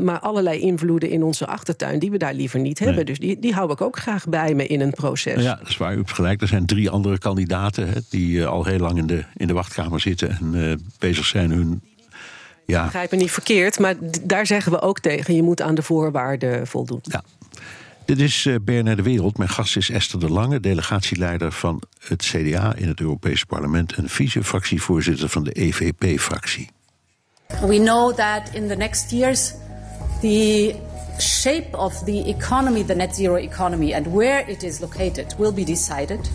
maar 0.00 0.18
allerlei 0.18 0.60
invloeden 0.60 1.10
in 1.10 1.22
onze 1.22 1.46
achtertuin 1.46 1.98
die 1.98 2.10
we 2.10 2.16
daar 2.16 2.34
liever 2.34 2.60
niet 2.60 2.78
nee. 2.78 2.88
hebben. 2.88 3.06
Dus 3.06 3.18
die, 3.18 3.38
die 3.38 3.52
hou 3.52 3.72
ik 3.72 3.80
ook 3.80 3.98
graag 3.98 4.28
bij 4.28 4.54
me 4.54 4.66
in 4.66 4.80
een 4.80 4.90
proces. 4.90 5.42
Ja, 5.42 5.54
dat 5.54 5.68
is 5.68 5.76
waar. 5.76 5.92
U 5.92 5.96
hebt 5.96 6.12
gelijk. 6.12 6.40
Er 6.40 6.48
zijn 6.48 6.66
drie 6.66 6.90
andere 6.90 7.18
kandidaten 7.18 7.88
hè, 7.88 8.00
die 8.10 8.46
al 8.46 8.64
heel 8.64 8.78
lang 8.78 8.98
in 8.98 9.06
de, 9.06 9.24
in 9.36 9.46
de 9.46 9.51
de 9.52 9.58
wachtkamer 9.58 10.00
zitten 10.00 10.30
en 10.30 10.54
uh, 10.54 10.74
bezig 10.98 11.24
zijn 11.24 11.50
hun. 11.50 11.82
Ja. 12.66 12.78
Ik 12.78 12.84
begrijp 12.84 13.10
me 13.10 13.16
niet 13.16 13.30
verkeerd, 13.30 13.78
maar 13.78 13.94
daar 14.22 14.46
zeggen 14.46 14.72
we 14.72 14.80
ook 14.80 14.98
tegen: 15.00 15.34
je 15.34 15.42
moet 15.42 15.62
aan 15.62 15.74
de 15.74 15.82
voorwaarden 15.82 16.66
voldoen. 16.66 17.00
Ja. 17.02 17.22
Dit 18.04 18.20
is 18.20 18.44
uh, 18.44 18.56
BNR 18.62 18.96
De 18.96 19.02
Wereld. 19.02 19.38
Mijn 19.38 19.50
gast 19.50 19.76
is 19.76 19.90
Esther 19.90 20.20
de 20.20 20.28
Lange, 20.30 20.60
delegatieleider 20.60 21.52
van 21.52 21.82
het 22.06 22.22
CDA 22.22 22.74
in 22.74 22.88
het 22.88 23.00
Europese 23.00 23.46
Parlement 23.46 23.92
en 23.92 24.08
vice-fractievoorzitter 24.08 25.28
van 25.28 25.44
de 25.44 25.52
EVP-fractie. 25.52 26.70
We 27.60 27.78
know 27.78 28.14
that 28.14 28.50
in 28.52 28.68
the 28.68 28.76
next 28.76 29.10
years 29.10 29.52
the 30.20 30.74
shape 31.18 31.76
of 31.76 32.02
the 32.04 32.24
economy, 32.26 32.84
the 32.84 32.94
net 32.94 33.14
zero 33.14 33.34
economy, 33.34 33.94
and 33.94 34.06
where 34.06 34.50
it 34.50 34.62
is 34.62 34.78
located 34.78 35.34
will 35.38 35.52
be 35.52 35.64
decided 35.64 36.30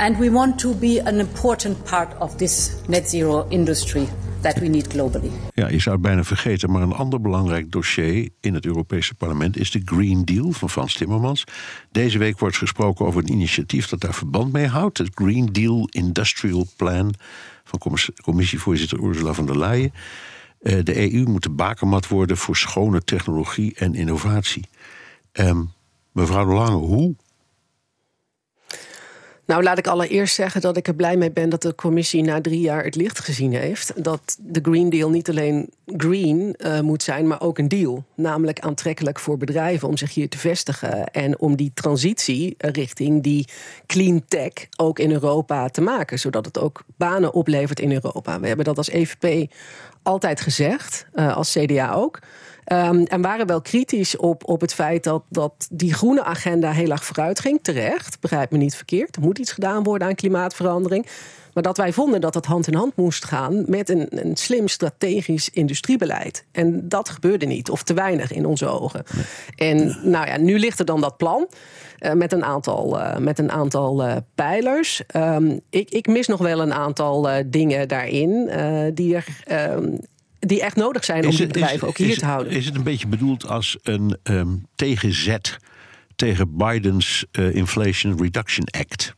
And 0.00 0.16
we 0.18 0.30
want 0.30 0.58
to 0.58 0.74
be 0.74 1.02
an 1.04 1.18
important 1.18 1.84
part 1.84 2.18
of 2.18 2.36
this 2.36 2.72
net 2.86 3.08
zero 3.08 3.46
industry 3.48 4.08
that 4.40 4.58
we 4.58 4.68
need 4.68 4.86
globally. 4.86 5.30
Ja, 5.54 5.68
je 5.68 5.78
zou 5.78 5.94
het 5.94 6.04
bijna 6.04 6.24
vergeten, 6.24 6.70
maar 6.70 6.82
een 6.82 6.92
ander 6.92 7.20
belangrijk 7.20 7.72
dossier 7.72 8.28
in 8.40 8.54
het 8.54 8.66
Europese 8.66 9.14
parlement 9.14 9.56
is 9.56 9.70
de 9.70 9.82
Green 9.84 10.24
Deal 10.24 10.52
van 10.52 10.70
Frans 10.70 10.94
Timmermans. 10.94 11.44
Deze 11.90 12.18
week 12.18 12.38
wordt 12.38 12.56
gesproken 12.56 13.06
over 13.06 13.22
een 13.22 13.32
initiatief 13.32 13.88
dat 13.88 14.00
daar 14.00 14.14
verband 14.14 14.52
mee 14.52 14.66
houdt: 14.66 14.98
het 14.98 15.10
Green 15.14 15.46
Deal 15.52 15.88
Industrial 15.90 16.66
Plan 16.76 17.14
van 17.64 17.80
commissievoorzitter 18.22 19.04
Ursula 19.04 19.32
von 19.32 19.46
der 19.46 19.58
Leyen. 19.58 19.92
Eh, 20.60 20.84
de 20.84 21.12
EU 21.12 21.24
moet 21.24 21.42
de 21.42 21.50
bakermat 21.50 22.08
worden 22.08 22.36
voor 22.36 22.56
schone 22.56 23.02
technologie 23.02 23.74
en 23.74 23.94
innovatie. 23.94 24.68
Um, 25.32 25.72
mevrouw 26.12 26.44
de 26.44 26.52
Lange, 26.52 26.76
hoe 26.76 27.14
nou, 29.50 29.62
laat 29.62 29.78
ik 29.78 29.86
allereerst 29.86 30.34
zeggen 30.34 30.60
dat 30.60 30.76
ik 30.76 30.88
er 30.88 30.94
blij 30.94 31.16
mee 31.16 31.30
ben 31.30 31.48
dat 31.48 31.62
de 31.62 31.74
commissie 31.74 32.22
na 32.22 32.40
drie 32.40 32.60
jaar 32.60 32.84
het 32.84 32.94
licht 32.94 33.18
gezien 33.18 33.52
heeft. 33.52 34.04
Dat 34.04 34.36
de 34.40 34.60
Green 34.62 34.90
Deal 34.90 35.10
niet 35.10 35.28
alleen 35.28 35.70
green 35.86 36.54
uh, 36.58 36.80
moet 36.80 37.02
zijn, 37.02 37.26
maar 37.26 37.40
ook 37.40 37.58
een 37.58 37.68
deal. 37.68 38.04
Namelijk 38.14 38.60
aantrekkelijk 38.60 39.18
voor 39.18 39.36
bedrijven 39.36 39.88
om 39.88 39.96
zich 39.96 40.14
hier 40.14 40.28
te 40.28 40.38
vestigen. 40.38 41.06
En 41.06 41.38
om 41.38 41.56
die 41.56 41.70
transitie 41.74 42.54
richting 42.58 43.22
die 43.22 43.48
clean 43.86 44.24
tech 44.28 44.52
ook 44.76 44.98
in 44.98 45.12
Europa 45.12 45.68
te 45.68 45.80
maken. 45.80 46.18
Zodat 46.18 46.44
het 46.44 46.58
ook 46.58 46.84
banen 46.96 47.32
oplevert 47.32 47.80
in 47.80 47.92
Europa. 47.92 48.40
We 48.40 48.46
hebben 48.46 48.64
dat 48.64 48.76
als 48.76 48.90
EVP 48.90 49.52
altijd 50.02 50.40
gezegd, 50.40 51.06
uh, 51.14 51.36
als 51.36 51.52
CDA 51.52 51.92
ook. 51.92 52.18
Um, 52.72 53.04
en 53.04 53.22
waren 53.22 53.46
wel 53.46 53.60
kritisch 53.60 54.16
op, 54.16 54.48
op 54.48 54.60
het 54.60 54.74
feit 54.74 55.04
dat, 55.04 55.22
dat 55.28 55.68
die 55.70 55.94
groene 55.94 56.22
agenda 56.22 56.72
heel 56.72 56.90
erg 56.90 57.04
vooruit 57.04 57.40
ging. 57.40 57.58
Terecht, 57.62 58.20
begrijp 58.20 58.50
me 58.50 58.58
niet 58.58 58.76
verkeerd. 58.76 59.16
Er 59.16 59.22
moet 59.22 59.38
iets 59.38 59.52
gedaan 59.52 59.82
worden 59.82 60.08
aan 60.08 60.14
klimaatverandering. 60.14 61.06
Maar 61.54 61.62
dat 61.62 61.76
wij 61.76 61.92
vonden 61.92 62.20
dat 62.20 62.34
het 62.34 62.46
hand 62.46 62.66
in 62.66 62.74
hand 62.74 62.96
moest 62.96 63.24
gaan 63.24 63.64
met 63.66 63.88
een, 63.88 64.06
een 64.10 64.36
slim 64.36 64.68
strategisch 64.68 65.50
industriebeleid. 65.50 66.44
En 66.52 66.88
dat 66.88 67.08
gebeurde 67.08 67.46
niet, 67.46 67.70
of 67.70 67.82
te 67.82 67.94
weinig 67.94 68.32
in 68.32 68.46
onze 68.46 68.66
ogen. 68.66 69.04
En 69.56 69.98
nou 70.02 70.26
ja, 70.26 70.38
nu 70.38 70.58
ligt 70.58 70.78
er 70.78 70.84
dan 70.84 71.00
dat 71.00 71.16
plan. 71.16 71.48
Uh, 71.98 72.12
met 72.12 72.32
een 72.32 72.44
aantal, 72.44 72.98
uh, 72.98 73.16
met 73.16 73.38
een 73.38 73.50
aantal 73.50 74.06
uh, 74.06 74.16
pijlers. 74.34 75.02
Um, 75.16 75.60
ik, 75.70 75.90
ik, 75.90 76.06
mis 76.06 76.26
nog 76.26 76.40
wel 76.40 76.60
een 76.60 76.72
aantal 76.72 77.28
dingen 77.46 77.88
daarin 77.88 78.50
die 78.94 79.14
er 79.14 79.26
um, 79.72 79.98
die 80.40 80.62
echt 80.62 80.76
nodig 80.76 81.04
zijn 81.04 81.24
om 81.24 81.30
die 81.30 81.46
bedrijven 81.46 81.88
ook 81.88 81.96
hier 81.96 82.18
te 82.18 82.24
houden. 82.24 82.52
Is 82.52 82.66
het 82.66 82.74
een 82.74 82.82
beetje 82.82 83.06
bedoeld 83.06 83.46
als 83.46 83.78
een 83.82 84.16
um, 84.22 84.66
tegenzet 84.74 85.56
tegen 86.16 86.56
Bidens 86.56 87.24
uh, 87.32 87.54
Inflation 87.54 88.22
Reduction 88.22 88.66
Act? 88.70 89.14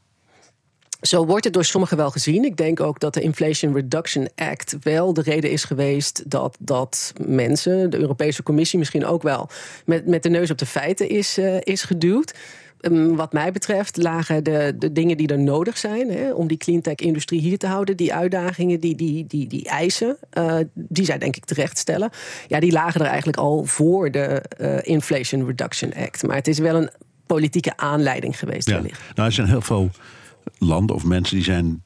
Zo 1.00 1.26
wordt 1.26 1.44
het 1.44 1.54
door 1.54 1.64
sommigen 1.64 1.96
wel 1.96 2.10
gezien. 2.10 2.44
Ik 2.44 2.56
denk 2.56 2.80
ook 2.80 3.00
dat 3.00 3.14
de 3.14 3.20
Inflation 3.20 3.74
Reduction 3.74 4.28
Act 4.34 4.76
wel 4.80 5.12
de 5.12 5.22
reden 5.22 5.50
is 5.50 5.64
geweest 5.64 6.30
dat, 6.30 6.56
dat 6.60 7.12
mensen, 7.26 7.90
de 7.90 7.98
Europese 7.98 8.42
Commissie 8.42 8.78
misschien 8.78 9.04
ook 9.04 9.22
wel, 9.22 9.48
met, 9.84 10.06
met 10.06 10.22
de 10.22 10.28
neus 10.28 10.50
op 10.50 10.58
de 10.58 10.66
feiten 10.66 11.08
is, 11.08 11.38
uh, 11.38 11.56
is 11.60 11.82
geduwd. 11.82 12.34
Ehm, 12.82 13.14
wat 13.14 13.32
mij 13.32 13.52
betreft 13.52 13.96
lagen 13.96 14.44
de, 14.44 14.74
de 14.78 14.92
dingen 14.92 15.16
die 15.16 15.28
er 15.28 15.38
nodig 15.38 15.78
zijn 15.78 16.10
hè, 16.10 16.32
om 16.32 16.46
die 16.46 16.56
cleantech-industrie 16.56 17.40
hier 17.40 17.58
te 17.58 17.66
houden, 17.66 17.96
die 17.96 18.14
uitdagingen, 18.14 18.80
die, 18.80 18.96
die, 18.96 19.26
die, 19.26 19.46
die 19.46 19.68
eisen, 19.68 20.16
uh, 20.38 20.56
die 20.74 21.04
zij 21.04 21.18
denk 21.18 21.36
ik 21.36 21.44
terecht 21.44 21.78
stellen, 21.78 22.10
ja, 22.48 22.60
die 22.60 22.72
lagen 22.72 23.00
er 23.00 23.06
eigenlijk 23.06 23.38
al 23.38 23.64
voor 23.64 24.10
de 24.10 24.42
uh, 24.60 24.78
Inflation 24.82 25.46
Reduction 25.46 25.94
Act. 25.94 26.22
Maar 26.22 26.36
het 26.36 26.48
is 26.48 26.58
wel 26.58 26.74
een 26.74 26.90
politieke 27.26 27.76
aanleiding 27.76 28.38
geweest. 28.38 28.68
Ja. 28.68 28.74
Wellicht. 28.74 29.00
Nou, 29.14 29.28
er 29.28 29.34
zijn 29.34 29.48
heel 29.48 29.60
veel 29.60 29.90
landen 30.58 30.96
of 30.96 31.04
mensen 31.04 31.36
die 31.36 31.44
zijn 31.44 31.82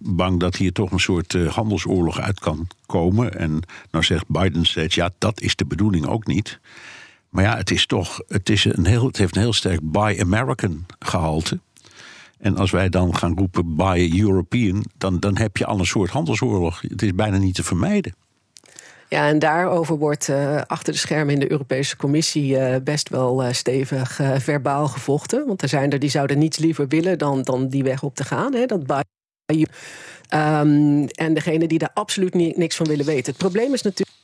bang 0.00 0.40
dat 0.40 0.56
hier 0.56 0.72
toch 0.72 0.90
een 0.90 1.00
soort 1.00 1.34
uh, 1.34 1.52
handelsoorlog 1.52 2.20
uit 2.20 2.40
kan 2.40 2.66
komen. 2.86 3.38
En 3.38 3.62
nou 3.90 4.04
zegt 4.04 4.24
Biden 4.28 4.66
steeds, 4.66 4.94
ja, 4.94 5.10
dat 5.18 5.40
is 5.40 5.56
de 5.56 5.66
bedoeling 5.66 6.06
ook 6.06 6.26
niet. 6.26 6.60
Maar 7.28 7.44
ja, 7.44 7.56
het 7.56 7.70
is 7.70 7.86
toch, 7.86 8.20
het, 8.28 8.48
is 8.48 8.64
een 8.64 8.86
heel, 8.86 9.06
het 9.06 9.16
heeft 9.16 9.36
een 9.36 9.42
heel 9.42 9.52
sterk 9.52 9.80
Buy 9.82 10.20
American 10.20 10.86
gehalte. 10.98 11.58
En 12.38 12.56
als 12.56 12.70
wij 12.70 12.88
dan 12.88 13.16
gaan 13.16 13.38
roepen 13.38 13.76
Buy 13.76 14.20
European, 14.20 14.84
dan, 14.98 15.20
dan 15.20 15.36
heb 15.36 15.56
je 15.56 15.66
al 15.66 15.78
een 15.78 15.86
soort 15.86 16.10
handelsoorlog. 16.10 16.80
Het 16.80 17.02
is 17.02 17.14
bijna 17.14 17.36
niet 17.36 17.54
te 17.54 17.62
vermijden. 17.62 18.14
Ja, 19.08 19.28
en 19.28 19.38
daarover 19.38 19.98
wordt 19.98 20.28
uh, 20.28 20.60
achter 20.66 20.92
de 20.92 20.98
schermen 20.98 21.34
in 21.34 21.40
de 21.40 21.50
Europese 21.50 21.96
Commissie 21.96 22.56
uh, 22.56 22.76
best 22.84 23.08
wel 23.08 23.44
uh, 23.44 23.52
stevig 23.52 24.20
verbaal 24.36 24.88
gevochten. 24.88 25.46
Want 25.46 25.62
er 25.62 25.68
zijn 25.68 25.90
er 25.90 25.98
die 25.98 26.10
zouden 26.10 26.38
niets 26.38 26.58
liever 26.58 26.88
willen 26.88 27.18
dan, 27.18 27.42
dan 27.42 27.68
die 27.68 27.82
weg 27.82 28.02
op 28.02 28.14
te 28.14 28.24
gaan. 28.24 28.54
Hè, 28.54 28.66
dat 28.66 28.86
buy 28.86 29.02
um, 30.34 31.06
en 31.06 31.34
degene 31.34 31.66
die 31.66 31.78
daar 31.78 31.90
absoluut 31.94 32.34
niks 32.34 32.76
van 32.76 32.86
willen 32.86 33.06
weten. 33.06 33.26
Het 33.32 33.36
probleem 33.36 33.74
is 33.74 33.82
natuurlijk 33.82 34.17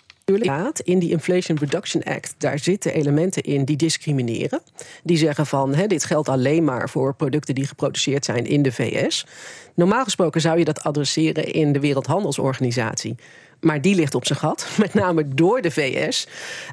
in 0.84 0.98
die 0.98 1.10
Inflation 1.10 1.58
Reduction 1.58 2.02
Act, 2.02 2.34
daar 2.38 2.58
zitten 2.58 2.94
elementen 2.94 3.42
in 3.42 3.64
die 3.64 3.76
discrimineren. 3.76 4.60
Die 5.02 5.16
zeggen 5.16 5.46
van 5.46 5.74
dit 5.86 6.04
geldt 6.04 6.28
alleen 6.28 6.64
maar 6.64 6.88
voor 6.88 7.14
producten 7.14 7.54
die 7.54 7.66
geproduceerd 7.66 8.24
zijn 8.24 8.46
in 8.46 8.62
de 8.62 8.72
VS. 8.72 9.26
Normaal 9.74 10.04
gesproken 10.04 10.40
zou 10.40 10.58
je 10.58 10.64
dat 10.64 10.82
adresseren 10.82 11.52
in 11.52 11.72
de 11.72 11.80
Wereldhandelsorganisatie. 11.80 13.14
Maar 13.60 13.80
die 13.80 13.94
ligt 13.94 14.14
op 14.14 14.26
zijn 14.26 14.38
gat, 14.38 14.68
met 14.78 14.94
name 14.94 15.28
door 15.28 15.60
de 15.60 15.70
VS. 15.70 16.26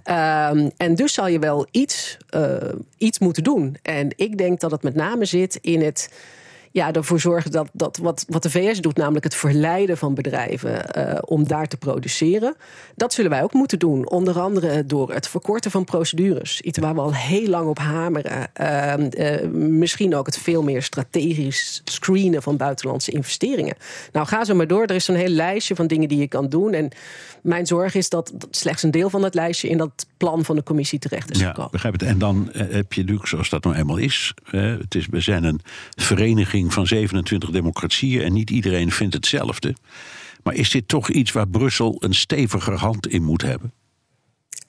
Um, 0.06 0.72
en 0.78 0.96
dus 0.96 1.14
zal 1.14 1.28
je 1.28 1.40
wel 1.40 1.68
iets, 1.72 2.18
uh, 2.36 2.56
iets 2.98 3.20
moeten 3.20 3.44
doen. 3.44 3.78
En 3.82 4.14
ik 4.16 4.38
denk 4.38 4.60
dat 4.60 4.72
het 4.72 4.84
met 4.84 4.96
name 4.96 5.26
zit 5.26 5.60
in 5.62 5.82
het 5.82 6.10
ja, 6.72 6.94
ervoor 6.94 7.20
zorgen 7.20 7.52
dat, 7.52 7.70
dat 7.74 7.98
wat, 7.98 8.26
wat 8.28 8.44
de 8.44 8.50
VS 8.50 8.82
doet, 8.82 8.98
namelijk 8.98 9.24
het 9.24 9.36
verleiden 9.36 9.98
van 9.98 10.14
bedrijven 10.14 10.86
uh, 10.98 11.18
om 11.26 11.48
daar 11.48 11.68
te 11.68 11.78
produceren, 11.78 12.56
dat 12.96 13.14
zullen 13.14 13.32
wij 13.32 13.44
ook 13.44 13.54
moeten 13.54 13.80
doen. 13.80 14.10
Onder 14.10 14.40
andere 14.40 14.86
door 14.86 15.14
het 15.14 15.28
verkorten 15.28 15.72
van 15.72 15.84
procedures. 15.84 16.62
Iets 16.62 16.78
waar 16.78 16.94
we 16.94 17.02
al 17.02 17.14
heel 17.14 17.48
lang 17.48 17.68
op 17.68 17.78
hameren. 17.78 18.50
Uh, 18.62 18.94
uh, 18.98 19.50
misschien 19.52 20.16
ook 20.16 20.26
het 20.26 20.38
veel 20.38 20.64
meer 20.64 20.84
strategisch 20.84 21.82
screenen 21.86 22.42
van 22.42 22.58
buitenlandse 22.58 23.12
investeringen. 23.12 23.76
Nou, 24.12 24.28
ga 24.28 24.46
zo 24.46 24.56
maar 24.56 24.68
door. 24.68 24.84
Er 24.84 24.96
is 24.96 25.08
een 25.08 25.16
heel 25.16 25.28
lijstje 25.28 25.76
van 25.76 25.88
dingen 25.88 26.10
die 26.10 26.20
je 26.20 26.28
kan 26.28 26.50
doen. 26.50 26.74
En 26.74 26.92
mijn 27.42 27.66
zorg 27.68 27.96
is 27.96 28.10
dat 28.10 28.34
slechts 28.50 28.84
een 28.84 28.92
deel 28.92 29.10
van 29.10 29.24
het 29.24 29.34
lijstje 29.34 29.70
in 29.70 29.78
dat 29.78 30.06
plan 30.18 30.46
van 30.46 30.56
de 30.56 30.64
commissie 30.64 31.00
terecht 31.00 31.32
is 31.32 31.40
ja, 31.40 31.48
gekomen. 31.48 31.72
Begrijp 31.72 31.94
het. 31.94 32.04
En 32.04 32.18
dan 32.18 32.50
heb 32.54 32.94
je 32.94 33.02
natuurlijk, 33.02 33.28
zoals 33.28 33.50
dat 33.50 33.64
nou 33.64 33.76
eenmaal 33.76 33.98
is, 33.98 34.34
het 34.52 34.96
is 34.96 35.08
we 35.08 35.20
zijn 35.20 35.44
een 35.44 35.60
vereniging 35.96 36.61
van 36.70 36.88
27 36.88 37.50
democratieën 37.50 38.22
en 38.22 38.34
niet 38.34 38.50
iedereen 38.50 38.92
vindt 38.92 39.14
hetzelfde. 39.14 39.76
Maar 40.44 40.54
is 40.54 40.70
dit 40.70 40.88
toch 40.88 41.10
iets 41.10 41.32
waar 41.32 41.48
Brussel 41.48 41.96
een 42.00 42.16
steviger 42.16 42.80
hand 42.80 43.08
in 43.08 43.24
moet 43.24 43.42
hebben? 43.42 43.74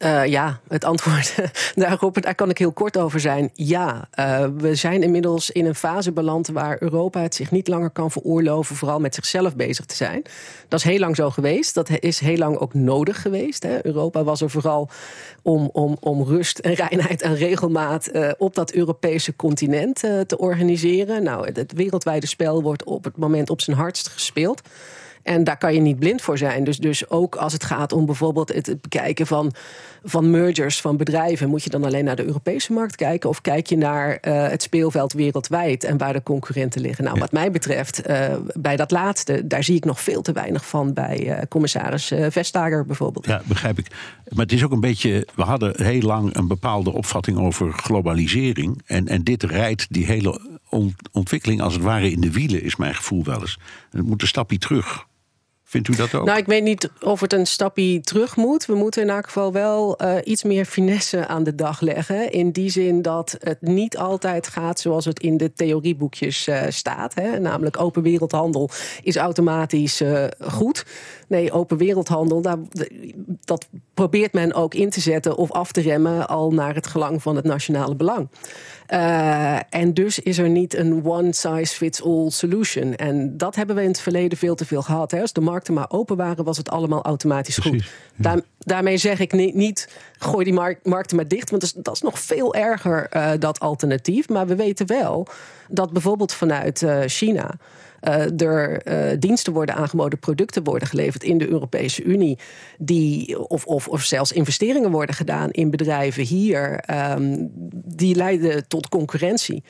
Uh, 0.05 0.27
ja, 0.27 0.61
het 0.69 0.85
antwoord 0.85 1.35
daarop, 1.75 2.23
daar 2.23 2.35
kan 2.35 2.51
ik 2.51 2.59
heel 2.59 2.73
kort 2.73 2.97
over 2.97 3.21
zijn. 3.21 3.51
Ja, 3.55 4.09
uh, 4.19 4.47
we 4.57 4.75
zijn 4.75 5.03
inmiddels 5.03 5.51
in 5.51 5.67
een 5.67 5.75
fase 5.75 6.13
beland 6.13 6.49
waar 6.49 6.77
Europa 6.81 7.21
het 7.21 7.35
zich 7.35 7.51
niet 7.51 7.69
langer 7.69 7.91
kan 7.91 8.11
veroorloven, 8.11 8.77
vooral 8.77 9.01
met 9.01 9.15
zichzelf 9.15 9.57
bezig 9.57 9.85
te 9.87 9.97
zijn. 9.97 10.23
Dat 10.69 10.79
is 10.79 10.85
heel 10.85 10.99
lang 10.99 11.17
zo 11.17 11.31
geweest. 11.31 11.75
Dat 11.75 11.91
is 11.91 12.21
heel 12.21 12.37
lang 12.37 12.57
ook 12.57 12.75
nodig 12.75 13.23
geweest. 13.23 13.63
Hè. 13.63 13.87
Europa 13.87 14.25
was 14.25 14.41
er 14.41 14.51
vooral 14.51 14.89
om, 15.43 15.71
om, 15.73 15.97
om 16.01 16.23
rust 16.23 16.59
en 16.59 16.75
reinheid 16.75 17.23
en 17.23 17.35
regelmaat 17.35 18.09
uh, 18.13 18.31
op 18.39 18.55
dat 18.55 18.73
Europese 18.73 19.37
continent 19.37 19.99
te 20.01 20.39
organiseren. 20.39 21.23
Nou, 21.23 21.51
het 21.53 21.73
wereldwijde 21.73 22.27
spel 22.27 22.63
wordt 22.63 22.85
op 22.85 23.05
het 23.05 23.17
moment 23.17 23.51
op 23.51 23.61
zijn 23.61 23.77
hardst 23.77 24.09
gespeeld. 24.09 24.63
En 25.23 25.45
daar 25.45 25.59
kan 25.59 25.75
je 25.75 25.81
niet 25.81 25.99
blind 25.99 26.23
voor 26.23 26.39
zijn. 26.39 26.65
Dus, 26.65 26.79
dus 26.79 27.11
ook 27.11 27.37
als 27.37 27.53
het 27.53 27.65
gaat 27.65 27.93
om 27.93 28.07
bijvoorbeeld 28.07 28.53
het 28.55 28.81
bekijken 28.81 29.27
van, 29.27 29.53
van 30.05 30.31
mergers 30.31 30.81
van 30.81 30.97
bedrijven, 30.97 31.49
moet 31.49 31.65
je 31.65 31.71
dan 31.71 31.85
alleen 31.85 32.05
naar 32.05 32.17
de 32.17 32.25
Europese 32.25 32.73
markt 32.73 32.97
kijken? 32.97 33.29
Of 33.29 33.41
kijk 33.41 33.67
je 33.67 33.77
naar 33.77 34.19
uh, 34.29 34.49
het 34.49 34.63
speelveld 34.63 35.13
wereldwijd 35.13 35.85
en 35.85 35.99
waar 35.99 36.13
de 36.13 36.23
concurrenten 36.23 36.81
liggen? 36.81 37.05
Nou, 37.05 37.19
wat 37.19 37.33
mij 37.33 37.51
betreft, 37.51 38.09
uh, 38.09 38.35
bij 38.55 38.77
dat 38.77 38.91
laatste, 38.91 39.47
daar 39.47 39.65
zie 39.65 39.77
ik 39.77 39.85
nog 39.85 40.01
veel 40.01 40.23
te 40.23 40.33
weinig 40.33 40.67
van 40.67 40.93
bij 40.93 41.27
uh, 41.27 41.39
commissaris 41.49 42.13
Vestager 42.29 42.87
bijvoorbeeld. 42.87 43.27
Ja, 43.27 43.43
begrijp 43.45 43.79
ik. 43.79 43.87
Maar 44.29 44.45
het 44.45 44.53
is 44.53 44.65
ook 44.65 44.73
een 44.73 44.81
beetje, 44.81 45.27
we 45.35 45.43
hadden 45.43 45.83
heel 45.83 46.01
lang 46.01 46.37
een 46.37 46.47
bepaalde 46.47 46.93
opvatting 46.93 47.39
over 47.39 47.73
globalisering. 47.73 48.83
En, 48.87 49.09
en 49.09 49.25
dit 49.25 49.43
rijdt 49.43 49.87
die 49.91 50.07
hele 50.07 50.61
ontwikkeling 51.13 51.61
als 51.61 51.75
het 51.75 51.83
ware 51.83 52.11
in 52.11 52.21
de 52.21 52.31
wielen, 52.31 52.63
is 52.63 52.77
mijn 52.77 52.95
gevoel 52.95 53.25
wel 53.25 53.41
eens. 53.41 53.59
Het 53.91 54.07
moet 54.07 54.23
een 54.23 54.29
stapje 54.29 54.59
terug. 54.59 55.07
Vindt 55.73 55.89
u 55.89 55.95
dat 55.95 56.15
ook? 56.15 56.25
Nou, 56.25 56.39
ik 56.39 56.47
weet 56.47 56.63
niet 56.63 56.91
of 57.01 57.21
het 57.21 57.33
een 57.33 57.47
stapje 57.47 58.01
terug 58.01 58.37
moet. 58.37 58.67
We 58.67 58.75
moeten 58.75 59.03
in 59.03 59.11
elk 59.11 59.25
geval 59.25 59.53
wel 59.53 60.03
uh, 60.03 60.15
iets 60.25 60.43
meer 60.43 60.65
finesse 60.65 61.27
aan 61.27 61.45
de 61.45 61.55
dag 61.55 61.81
leggen. 61.81 62.33
In 62.33 62.51
die 62.51 62.71
zin 62.71 63.03
dat 63.03 63.37
het 63.41 63.61
niet 63.61 63.99
altijd 63.99 64.47
gaat 64.47 64.81
zoals 64.81 65.05
het 65.05 65.21
in 65.21 65.37
de 65.37 65.53
theorieboekjes 65.53 66.49
uh, 66.49 66.63
staat. 66.69 67.15
Hè? 67.15 67.39
Namelijk 67.39 67.81
open 67.81 68.03
wereldhandel 68.03 68.71
is 69.03 69.17
automatisch 69.17 70.01
uh, 70.01 70.25
goed. 70.41 70.87
Nee, 71.29 71.53
open 71.53 71.77
wereldhandel, 71.77 72.43
daar, 72.43 72.59
dat 73.45 73.69
probeert 73.95 74.33
men 74.33 74.55
ook 74.55 74.75
in 74.75 74.91
te 74.91 75.01
zetten 75.01 75.37
of 75.37 75.53
af 75.53 75.73
te 75.73 75.81
remmen 75.81 76.29
al 76.29 76.51
naar 76.51 76.75
het 76.75 76.87
gelang 76.87 77.23
van 77.23 77.37
het 77.37 77.45
nationale 77.45 77.95
belang. 77.95 78.29
Uh, 78.93 79.59
en 79.71 79.95
dus 79.95 80.19
is 80.19 80.39
er 80.39 80.49
niet 80.49 80.75
een 80.75 81.05
one 81.05 81.33
size 81.33 81.75
fits 81.75 82.03
all 82.03 82.31
solution. 82.31 82.95
En 82.97 83.37
dat 83.37 83.55
hebben 83.55 83.77
we 83.77 83.83
in 83.83 83.89
het 83.89 84.01
verleden 84.01 84.39
veel 84.39 84.55
te 84.55 84.67
veel 84.67 84.83
gehad. 84.83 85.11
Hè. 85.11 85.21
Als 85.21 85.33
de 85.33 85.41
markt 85.41 85.51
markten 85.53 85.75
maar 85.75 86.01
open 86.01 86.17
waren, 86.17 86.45
was 86.45 86.57
het 86.57 86.71
allemaal 86.71 87.03
automatisch 87.03 87.59
Precies, 87.59 87.85
goed. 87.85 87.93
Daar, 88.17 88.41
daarmee 88.59 88.97
zeg 88.97 89.21
ik 89.21 89.33
niet, 89.33 89.55
niet 89.55 89.89
gooi 90.19 90.45
die 90.45 90.53
mark- 90.55 90.85
markten 90.85 91.17
maar 91.17 91.29
dicht, 91.29 91.51
want 91.51 91.63
dat 91.63 91.75
is, 91.77 91.83
dat 91.83 91.95
is 91.95 92.01
nog 92.03 92.19
veel 92.19 92.55
erger, 92.55 93.07
eh, 93.07 93.31
dat 93.39 93.61
alternatief. 93.61 94.29
Maar 94.29 94.47
we 94.47 94.57
weten 94.57 94.87
wel 94.87 95.27
dat 95.69 95.93
bijvoorbeeld 95.93 96.33
vanuit 96.33 96.83
eh, 96.83 97.01
China. 97.07 97.51
Eh, 98.03 98.41
er 98.41 98.83
eh, 98.83 99.19
diensten 99.19 99.53
worden 99.53 99.75
aangeboden, 99.75 100.19
producten 100.19 100.65
worden 100.65 100.89
geleverd 100.89 101.25
in 101.25 101.39
de 101.39 101.49
Europese 101.49 102.03
Unie, 102.03 102.39
die, 102.79 103.39
of, 103.49 103.67
of, 103.67 103.89
of 103.89 104.03
zelfs 104.03 104.33
investeringen 104.33 104.91
worden 104.91 105.15
gedaan 105.15 105.51
in 105.51 105.71
bedrijven 105.71 106.25
hier, 106.25 106.81
ehm, 106.81 107.37
die 107.85 108.15
leiden 108.15 108.69
tot 108.69 108.89
concurrentie. 108.89 109.63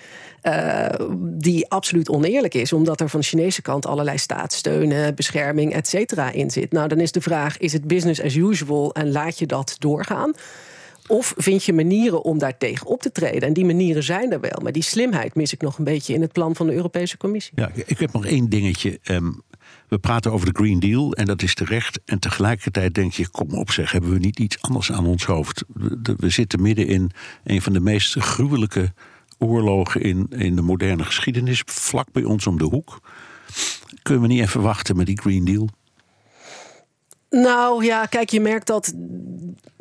eh, 0.42 0.86
die 1.20 1.70
absoluut 1.70 2.08
oneerlijk 2.08 2.54
is, 2.54 2.72
omdat 2.72 3.00
er 3.00 3.08
van 3.08 3.20
de 3.20 3.26
Chinese 3.26 3.62
kant 3.62 3.86
allerlei 3.86 4.18
staatssteunen, 4.18 5.14
bescherming, 5.14 5.72
et 5.72 5.88
cetera 5.88 6.30
in 6.30 6.50
zit. 6.50 6.72
Nou, 6.72 6.88
dan 6.88 7.00
is 7.00 7.12
de 7.12 7.20
vraag: 7.20 7.58
is 7.58 7.72
het 7.72 7.86
business 7.86 8.22
as 8.22 8.34
usual 8.34 8.94
en 8.94 9.12
laat 9.12 9.38
je 9.38 9.46
dat 9.46 9.76
doorgaan? 9.78 10.32
Of 11.06 11.34
vind 11.36 11.64
je 11.64 11.72
manieren 11.72 12.24
om 12.24 12.38
daar 12.38 12.58
tegen 12.58 12.86
op 12.86 13.02
te 13.02 13.12
treden? 13.12 13.42
En 13.42 13.52
die 13.52 13.64
manieren 13.64 14.02
zijn 14.02 14.32
er 14.32 14.40
wel. 14.40 14.60
Maar 14.62 14.72
die 14.72 14.82
slimheid 14.82 15.34
mis 15.34 15.52
ik 15.52 15.60
nog 15.60 15.78
een 15.78 15.84
beetje 15.84 16.14
in 16.14 16.20
het 16.20 16.32
plan 16.32 16.56
van 16.56 16.66
de 16.66 16.74
Europese 16.74 17.16
Commissie. 17.16 17.52
Ja, 17.54 17.70
ik 17.86 17.98
heb 17.98 18.12
nog 18.12 18.26
één 18.26 18.48
dingetje. 18.48 18.98
Ehm, 19.02 19.30
we 19.88 19.98
praten 19.98 20.32
over 20.32 20.52
de 20.52 20.62
Green 20.62 20.80
Deal 20.80 21.12
en 21.12 21.26
dat 21.26 21.42
is 21.42 21.54
terecht. 21.54 22.00
En 22.04 22.18
tegelijkertijd 22.18 22.94
denk 22.94 23.12
je, 23.12 23.28
kom 23.28 23.54
op 23.54 23.70
zeg, 23.70 23.92
hebben 23.92 24.12
we 24.12 24.18
niet 24.18 24.38
iets 24.38 24.62
anders 24.62 24.92
aan 24.92 25.06
ons 25.06 25.24
hoofd? 25.24 25.64
We, 25.74 26.14
we 26.16 26.30
zitten 26.30 26.62
midden 26.62 26.86
in 26.86 27.10
een 27.44 27.62
van 27.62 27.72
de 27.72 27.80
meest 27.80 28.14
gruwelijke 28.14 28.92
oorlogen 29.38 30.00
in, 30.00 30.26
in 30.30 30.56
de 30.56 30.62
moderne 30.62 31.04
geschiedenis. 31.04 31.62
Vlak 31.66 32.12
bij 32.12 32.24
ons 32.24 32.46
om 32.46 32.58
de 32.58 32.64
hoek. 32.64 33.00
Kunnen 34.02 34.22
we 34.22 34.28
niet 34.28 34.40
even 34.40 34.60
wachten 34.60 34.96
met 34.96 35.06
die 35.06 35.20
Green 35.20 35.44
Deal? 35.44 35.68
Nou 37.32 37.84
ja, 37.84 38.06
kijk, 38.06 38.30
je 38.30 38.40
merkt 38.40 38.66
dat 38.66 38.92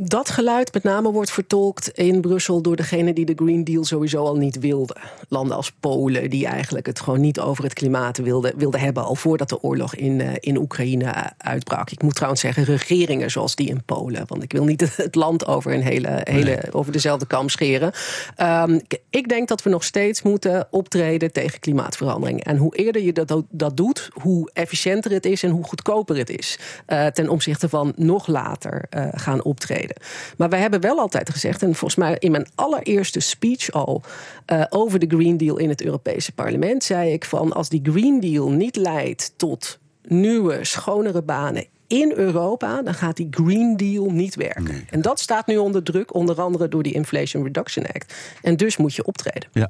dat 0.08 0.30
geluid 0.30 0.74
met 0.74 0.84
name 0.84 1.12
wordt 1.12 1.32
vertolkt 1.32 1.90
in 1.90 2.22
Brussel 2.22 2.62
door 2.62 2.76
degene 2.76 3.14
die 3.14 3.26
de 3.26 3.34
Green 3.36 3.64
Deal 3.64 3.86
sowieso 3.86 4.24
al 4.24 4.36
niet 4.36 4.60
wilden. 4.60 5.02
Landen 5.28 5.56
als 5.56 5.72
Polen, 5.80 6.30
die 6.30 6.46
eigenlijk 6.46 6.86
het 6.86 7.00
gewoon 7.00 7.22
niet 7.22 7.40
over 7.40 7.64
het 7.64 7.74
klimaat 7.74 8.18
wilden, 8.18 8.58
wilden 8.58 8.80
hebben, 8.80 9.04
al 9.04 9.16
voordat 9.16 9.50
de 9.50 9.64
oorlog 9.64 9.96
in, 9.96 10.22
eh, 10.22 10.28
in 10.40 10.58
Oekraïne 10.58 11.34
uitbrak. 11.38 11.92
Ik 11.92 12.04
moet 12.04 12.16
trouwens 12.16 12.42
zeggen, 12.42 12.64
regeringen 12.64 13.32
zoals 13.32 13.56
die 13.56 13.68
in 13.68 13.84
Polen. 13.86 14.24
Want 14.28 14.44
ik 14.44 14.52
wil 14.52 14.64
niet 14.64 14.96
het 14.98 15.16
land 15.16 15.48
over 15.48 15.74
een 15.74 15.84
hele, 15.84 16.22
hele 16.24 16.64
over 16.72 16.92
dezelfde 16.92 17.26
kam 17.28 17.50
scheren. 17.50 17.92
Ehm, 18.36 18.80
ik 19.10 19.30
denk 19.30 19.48
dat 19.48 19.64
we 19.64 19.70
nog 19.70 19.84
steeds 19.84 20.22
moeten 20.22 20.68
optreden 20.70 21.32
tegen 21.32 21.60
klimaatverandering. 21.60 22.44
En 22.44 22.58
hoe 22.58 22.76
eerder 22.76 23.02
je 23.02 23.14
dat, 23.14 23.44
dat 23.50 23.78
doet, 23.78 24.10
hoe 24.14 24.50
efficiënter 24.54 25.12
het 25.12 25.26
is 25.26 25.44
en 25.44 25.50
hoe 25.50 25.64
goedkoper 25.64 26.18
het 26.18 26.30
is. 26.30 26.60
eh, 26.86 27.06
ten 27.06 27.30
opzichte 27.42 27.70
van 27.70 27.94
nog 27.96 28.28
later 28.28 28.86
eh, 28.90 29.08
gaan 29.12 29.44
optreden. 29.44 29.96
Maar 30.38 30.50
wij 30.50 30.60
hebben 30.60 30.82
wel 30.82 31.00
altijd 31.00 31.30
gezegd, 31.30 31.62
en 31.62 31.76
volgens 31.76 31.96
mij 31.96 32.16
in 32.20 32.32
mijn 32.32 32.48
allereerste 32.56 33.20
speech 33.20 33.72
al 33.72 34.02
eh, 34.46 34.64
over 34.70 35.00
de 35.00 35.08
Green 35.08 35.38
Deal 35.38 35.58
in 35.58 35.70
het 35.70 35.84
Europese 35.84 36.32
parlement, 36.32 36.84
zei 36.84 37.12
ik 37.12 37.26
van 37.26 37.54
als 37.54 37.70
die 37.70 37.82
Green 37.84 38.20
Deal 38.20 38.50
niet 38.52 38.76
leidt 38.76 39.34
tot 39.38 39.80
nieuwe, 40.04 40.64
schonere 40.64 41.22
banen 41.22 41.66
in 41.88 42.12
Europa, 42.16 42.82
dan 42.82 42.94
gaat 42.94 43.18
die 43.18 43.28
Green 43.32 43.78
Deal 43.78 44.12
niet 44.12 44.36
werken. 44.36 44.88
En 44.90 45.02
dat 45.02 45.20
staat 45.20 45.48
nu 45.48 45.58
onder 45.58 45.84
druk, 45.84 46.14
onder 46.14 46.42
andere 46.42 46.68
door 46.68 46.84
die 46.84 46.94
Inflation 46.94 47.44
Reduction 47.44 47.86
Act. 47.86 48.14
En 48.42 48.58
dus 48.58 48.78
moet 48.78 48.96
je 48.96 49.06
optreden. 49.06 49.50
Ja. 49.52 49.70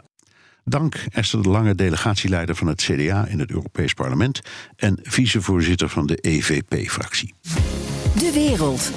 Dank 0.63 0.95
Esther 1.11 1.41
de 1.41 1.49
Lange, 1.49 1.75
delegatieleider 1.75 2.55
van 2.55 2.67
het 2.67 2.81
CDA 2.81 3.25
in 3.25 3.39
het 3.39 3.49
Europees 3.49 3.93
Parlement 3.93 4.41
en 4.75 4.99
vicevoorzitter 5.01 5.89
van 5.89 6.05
de 6.05 6.15
EVP-fractie. 6.15 7.33
De 8.13 8.31
wereld. 8.33 8.91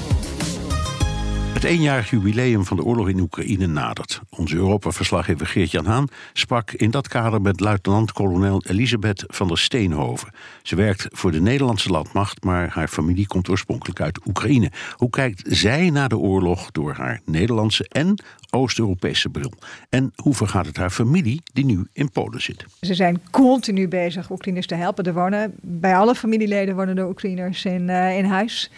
Het 1.64 1.72
eenjarig 1.72 2.10
jubileum 2.10 2.64
van 2.64 2.76
de 2.76 2.82
oorlog 2.82 3.08
in 3.08 3.20
Oekraïne 3.20 3.66
nadert. 3.66 4.20
Onze 4.30 4.56
Europa-verslaggever 4.56 5.46
Geert-Jan 5.46 5.86
Haan 5.86 6.08
sprak 6.32 6.72
in 6.72 6.90
dat 6.90 7.08
kader 7.08 7.40
met 7.40 7.60
luitenant-kolonel 7.60 8.62
Elisabeth 8.66 9.24
van 9.26 9.48
der 9.48 9.58
Steenhoven. 9.58 10.28
Ze 10.62 10.76
werkt 10.76 11.06
voor 11.10 11.32
de 11.32 11.40
Nederlandse 11.40 11.88
landmacht, 11.88 12.44
maar 12.44 12.68
haar 12.68 12.88
familie 12.88 13.26
komt 13.26 13.48
oorspronkelijk 13.48 14.00
uit 14.00 14.26
Oekraïne. 14.26 14.70
Hoe 14.96 15.10
kijkt 15.10 15.42
zij 15.46 15.90
naar 15.90 16.08
de 16.08 16.18
oorlog 16.18 16.70
door 16.70 16.92
haar 16.92 17.20
Nederlandse 17.24 17.88
en 17.88 18.22
Oost-Europese 18.50 19.28
bril? 19.28 19.52
En 19.88 20.12
hoe 20.16 20.34
vergaat 20.34 20.66
het 20.66 20.76
haar 20.76 20.90
familie 20.90 21.42
die 21.52 21.64
nu 21.64 21.86
in 21.92 22.10
Polen 22.10 22.42
zit? 22.42 22.64
Ze 22.80 22.94
zijn 22.94 23.20
continu 23.30 23.88
bezig 23.88 24.30
Oekraïners 24.30 24.66
te 24.66 24.74
helpen. 24.74 25.04
Er 25.04 25.14
wonen, 25.14 25.54
bij 25.60 25.96
alle 25.96 26.14
familieleden 26.14 26.76
wonen 26.76 26.96
de 26.96 27.06
Oekraïners 27.08 27.64
in, 27.64 27.88
eh, 27.88 28.18
in 28.18 28.24
huis. 28.24 28.70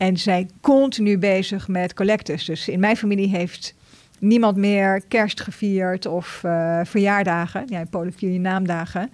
En 0.00 0.16
zijn 0.16 0.50
continu 0.60 1.18
bezig 1.18 1.68
met 1.68 1.94
collectes. 1.94 2.44
Dus 2.44 2.68
in 2.68 2.80
mijn 2.80 2.96
familie 2.96 3.28
heeft 3.28 3.74
niemand 4.18 4.56
meer 4.56 5.02
kerst 5.08 5.40
gevierd 5.40 6.06
of 6.06 6.40
eh, 6.44 6.80
verjaardagen. 6.84 7.64
Ja, 7.66 7.78
in 7.78 7.88
Polen 7.88 8.12
vier 8.12 8.32
je 8.32 8.38
naamdagen. 8.38 9.10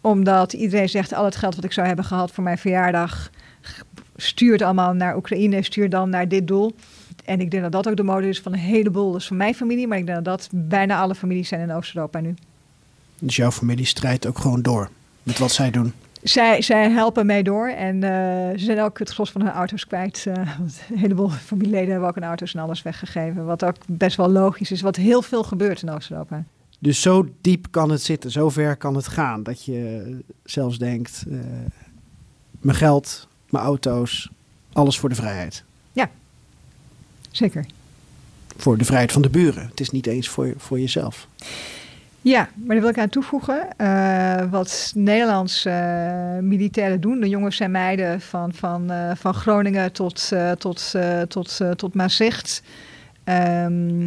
Omdat 0.00 0.52
iedereen 0.52 0.88
zegt, 0.88 1.12
al 1.12 1.24
het 1.24 1.36
geld 1.36 1.54
wat 1.54 1.64
ik 1.64 1.72
zou 1.72 1.86
hebben 1.86 2.04
gehad 2.04 2.30
voor 2.30 2.44
mijn 2.44 2.58
verjaardag... 2.58 3.30
stuurt 4.16 4.62
allemaal 4.62 4.92
naar 4.92 5.16
Oekraïne, 5.16 5.62
stuur 5.62 5.88
dan 5.88 6.10
naar 6.10 6.28
dit 6.28 6.46
doel. 6.46 6.74
En 7.24 7.40
ik 7.40 7.50
denk 7.50 7.62
dat 7.62 7.72
dat 7.72 7.88
ook 7.88 7.96
de 7.96 8.02
mode 8.02 8.28
is 8.28 8.40
van 8.40 8.52
een 8.52 8.58
heleboel. 8.58 9.12
Dus 9.12 9.26
van 9.26 9.36
mijn 9.36 9.54
familie, 9.54 9.86
maar 9.86 9.98
ik 9.98 10.06
denk 10.06 10.24
dat 10.24 10.38
dat 10.38 10.48
bijna 10.52 11.00
alle 11.00 11.14
families 11.14 11.48
zijn 11.48 11.60
in 11.60 11.72
Oost-Europa 11.72 12.20
nu. 12.20 12.34
Dus 13.18 13.36
jouw 13.36 13.50
familie 13.50 13.86
strijdt 13.86 14.26
ook 14.26 14.38
gewoon 14.38 14.62
door 14.62 14.90
met 15.22 15.38
wat 15.38 15.52
zij 15.52 15.70
doen. 15.70 15.92
Zij, 16.22 16.62
zij 16.62 16.90
helpen 16.90 17.26
mee 17.26 17.42
door 17.42 17.68
en 17.68 18.02
eh, 18.02 18.58
ze 18.58 18.64
zijn 18.64 18.80
ook 18.80 18.98
het 18.98 19.10
gros 19.10 19.30
van 19.30 19.40
hun 19.40 19.50
auto's 19.50 19.86
kwijt. 19.86 20.26
eh, 20.26 20.34
want 20.58 20.80
een 20.90 20.98
heleboel 20.98 21.28
familieleden 21.28 21.90
hebben 21.90 22.08
ook 22.08 22.14
hun 22.14 22.24
auto's 22.24 22.54
en 22.54 22.60
alles 22.60 22.82
weggegeven. 22.82 23.44
Wat 23.44 23.64
ook 23.64 23.76
best 23.86 24.16
wel 24.16 24.30
logisch 24.30 24.70
is, 24.70 24.80
wat 24.80 24.96
heel 24.96 25.22
veel 25.22 25.42
gebeurt 25.42 25.82
in 25.82 25.90
Oost-Europa. 25.90 26.44
Dus 26.78 27.00
zo 27.00 27.28
diep 27.40 27.66
kan 27.70 27.90
het 27.90 28.02
zitten, 28.02 28.30
zo 28.30 28.48
ver 28.48 28.76
kan 28.76 28.94
het 28.94 29.08
gaan. 29.08 29.42
Dat 29.42 29.64
je 29.64 30.18
zelfs 30.44 30.78
denkt, 30.78 31.24
eh, 31.30 31.38
mijn 32.60 32.76
geld, 32.76 33.28
mijn 33.50 33.64
auto's, 33.64 34.30
alles 34.72 34.98
voor 34.98 35.08
de 35.08 35.14
vrijheid. 35.14 35.64
Zeker. 37.30 37.66
Voor 38.56 38.78
de 38.78 38.84
vrijheid 38.84 39.12
van 39.12 39.22
de 39.22 39.30
buren. 39.30 39.66
Het 39.68 39.80
is 39.80 39.90
niet 39.90 40.06
eens 40.06 40.28
voor, 40.28 40.54
voor 40.56 40.80
jezelf. 40.80 41.28
Ja, 42.22 42.48
maar 42.54 42.68
daar 42.68 42.80
wil 42.80 42.88
ik 42.88 42.98
aan 42.98 43.08
toevoegen. 43.08 43.68
eh, 43.76 44.50
wat 44.50 44.92
Nederlandse 44.94 45.70
eh, 45.70 46.42
militairen 46.42 47.00
doen, 47.00 47.20
de 47.20 47.28
jongens 47.28 47.60
en 47.60 47.70
meiden 47.70 48.20
van, 48.20 48.52
van, 48.54 48.90
eh, 48.90 49.10
van 49.14 49.34
Groningen 49.34 49.92
tot, 49.92 50.32
tot, 50.58 50.94
tot, 51.28 51.60
tot 51.76 51.94
Maastricht. 51.94 52.62
Ehm, 53.24 54.04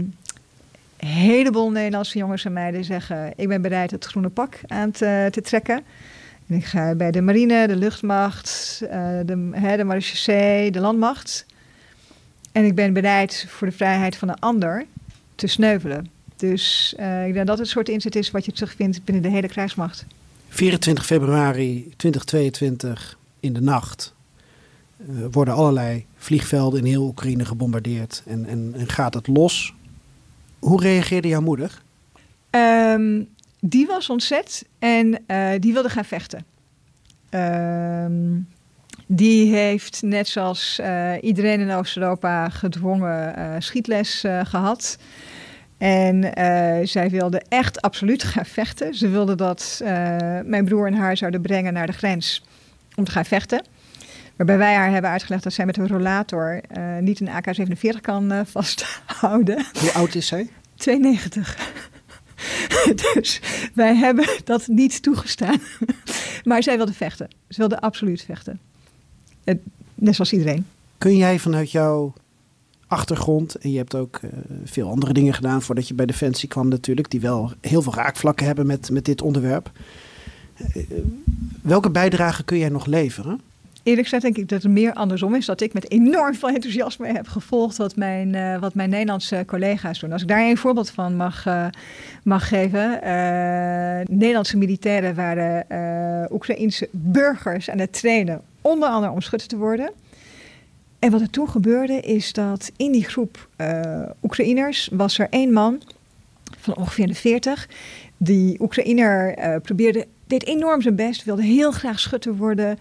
een 0.97 1.09
heleboel 1.09 1.71
Nederlandse 1.71 2.17
jongens 2.17 2.45
en 2.45 2.53
meiden 2.53 2.83
zeggen: 2.83 3.33
Ik 3.35 3.47
ben 3.47 3.61
bereid 3.61 3.91
het 3.91 4.05
groene 4.05 4.29
pak 4.29 4.59
aan 4.67 4.91
te, 4.91 5.27
te 5.31 5.41
trekken. 5.41 5.81
En 6.47 6.55
ik 6.55 6.65
ga 6.65 6.95
bij 6.95 7.11
de 7.11 7.21
marine, 7.21 7.67
de 7.67 7.75
luchtmacht, 7.75 8.77
de, 8.79 9.23
de 9.25 9.83
marechaussee, 9.83 10.71
de 10.71 10.79
landmacht. 10.79 11.45
En 12.51 12.65
ik 12.65 12.75
ben 12.75 12.93
bereid 12.93 13.45
voor 13.49 13.67
de 13.67 13.73
vrijheid 13.73 14.15
van 14.15 14.27
de 14.27 14.35
ander 14.39 14.85
te 15.35 15.47
sneuvelen. 15.47 16.12
Dus 16.49 16.93
eh, 16.97 17.27
ik 17.27 17.33
denk 17.33 17.47
dat 17.47 17.57
het 17.57 17.67
soort 17.67 17.89
inzet 17.89 18.15
is 18.15 18.31
wat 18.31 18.45
je 18.45 18.51
terugvindt 18.51 19.03
binnen 19.03 19.23
de 19.23 19.29
hele 19.29 19.47
krijgsmacht. 19.47 20.05
24 20.49 21.05
februari 21.05 21.93
2022 21.95 23.17
in 23.39 23.53
de 23.53 23.61
nacht 23.61 24.13
eh, 24.97 25.05
worden 25.31 25.53
allerlei 25.53 26.05
vliegvelden 26.17 26.79
in 26.79 26.85
heel 26.85 27.03
Oekraïne 27.03 27.45
gebombardeerd 27.45 28.23
en, 28.25 28.45
en, 28.45 28.73
en 28.77 28.87
gaat 28.87 29.13
het 29.13 29.27
los. 29.27 29.73
Hoe 30.59 30.81
reageerde 30.81 31.27
jouw 31.27 31.41
moeder? 31.41 31.81
Ehm, 32.49 33.23
die 33.59 33.87
was 33.87 34.09
ontzet 34.09 34.65
en 34.79 35.19
eh, 35.25 35.49
die 35.59 35.73
wilde 35.73 35.89
gaan 35.89 36.05
vechten. 36.05 36.45
Ehm, 37.29 38.39
die 39.05 39.53
heeft 39.55 40.01
net 40.01 40.27
zoals 40.27 40.81
iedereen 41.21 41.59
in 41.59 41.71
Oost-Europa 41.71 42.49
gedwongen 42.49 43.61
schietles 43.61 44.23
eh, 44.23 44.45
gehad. 44.45 44.97
En 45.83 46.33
eh, 46.33 46.87
zij 46.87 47.09
wilde 47.09 47.41
echt 47.49 47.81
absoluut 47.81 48.23
gaan 48.33 48.45
vechten. 48.45 48.95
Ze 48.95 49.09
wilde 49.09 49.35
dat 49.35 49.81
eh, 49.83 49.89
mijn 50.45 50.65
broer 50.65 50.87
en 50.87 50.93
haar 50.93 51.17
zouden 51.17 51.41
brengen 51.41 51.73
naar 51.73 51.87
de 51.87 51.93
grens 51.93 52.43
om 52.95 53.03
te 53.03 53.11
gaan 53.11 53.25
vechten. 53.25 53.65
Waarbij 54.35 54.57
wij 54.57 54.73
haar 54.73 54.91
hebben 54.91 55.11
uitgelegd 55.11 55.43
dat 55.43 55.53
zij 55.53 55.65
met 55.65 55.77
een 55.77 55.87
rollator 55.87 56.61
eh, 56.67 56.97
niet 56.97 57.19
een 57.19 57.29
AK-47 57.29 58.01
kan 58.01 58.31
vasthouden. 58.45 59.65
Hoe 59.79 59.91
oud 59.91 60.15
is 60.15 60.27
zij? 60.27 60.49
92. 60.75 61.57
dus 63.13 63.41
wij 63.73 63.95
hebben 63.95 64.27
dat 64.43 64.67
niet 64.67 65.01
toegestaan. 65.01 65.59
maar 66.43 66.63
zij 66.63 66.77
wilde 66.77 66.93
vechten. 66.93 67.27
Ze 67.49 67.59
wilde 67.59 67.81
absoluut 67.81 68.23
vechten. 68.23 68.59
Net 69.95 70.15
zoals 70.15 70.33
iedereen. 70.33 70.65
Kun 70.97 71.17
jij 71.17 71.39
vanuit 71.39 71.71
jouw 71.71 72.13
achtergrond, 72.93 73.55
en 73.55 73.71
je 73.71 73.77
hebt 73.77 73.95
ook 73.95 74.19
eh, 74.21 74.29
veel 74.63 74.89
andere 74.89 75.13
dingen 75.13 75.33
gedaan 75.33 75.61
voordat 75.61 75.87
je 75.87 75.93
bij 75.93 76.05
Defensie 76.05 76.49
kwam 76.49 76.67
natuurlijk, 76.67 77.09
die 77.09 77.21
wel 77.21 77.51
heel 77.61 77.81
veel 77.81 77.93
raakvlakken 77.93 78.45
hebben 78.45 78.65
met, 78.65 78.89
met 78.91 79.05
dit 79.05 79.21
onderwerp. 79.21 79.71
Eh, 80.57 80.83
welke 81.61 81.89
bijdrage 81.89 82.43
kun 82.43 82.57
jij 82.57 82.69
nog 82.69 82.85
leveren? 82.85 83.41
eerlijk 83.83 84.03
gezegd 84.03 84.23
denk 84.23 84.37
ik 84.37 84.49
dat 84.49 84.63
het 84.63 84.71
meer 84.71 84.93
andersom 84.93 85.35
is. 85.35 85.45
Dat 85.45 85.61
ik 85.61 85.73
met 85.73 85.91
enorm 85.91 86.35
veel 86.35 86.49
enthousiasme 86.49 87.07
heb 87.07 87.27
gevolgd 87.27 87.77
wat 87.77 87.95
mijn, 87.95 88.59
wat 88.59 88.73
mijn 88.73 88.89
Nederlandse 88.89 89.43
collega's 89.47 89.99
doen. 89.99 90.11
Als 90.11 90.21
ik 90.21 90.27
daar 90.27 90.41
een 90.41 90.57
voorbeeld 90.57 90.89
van 90.89 91.15
mag, 91.15 91.45
mag 92.23 92.47
geven. 92.47 92.99
Nederlandse 94.09 94.57
militairen 94.57 95.15
waren 95.15 95.65
Oekraïense 96.31 96.89
burgers 96.91 97.69
aan 97.69 97.79
het 97.79 97.93
trainen. 97.93 98.41
Onder 98.61 98.89
andere 98.89 99.13
om 99.13 99.21
schutter 99.21 99.47
te 99.47 99.57
worden. 99.57 99.91
En 101.03 101.11
wat 101.11 101.21
er 101.21 101.29
toen 101.29 101.49
gebeurde 101.49 101.99
is 101.99 102.33
dat 102.33 102.71
in 102.77 102.91
die 102.91 103.03
groep 103.03 103.49
Oekraïners 104.21 104.89
was 104.91 105.19
er 105.19 105.27
één 105.29 105.51
man 105.51 105.81
van 106.57 106.75
ongeveer 106.75 107.07
de 107.07 107.15
40. 107.15 107.69
Die 108.17 108.61
Oekraïner 108.61 109.35
probeerde, 109.61 110.07
deed 110.27 110.45
enorm 110.45 110.81
zijn 110.81 110.95
best, 110.95 111.23
wilde 111.23 111.43
heel 111.43 111.71
graag 111.71 111.99
schutter 111.99 112.35
worden 112.35 112.77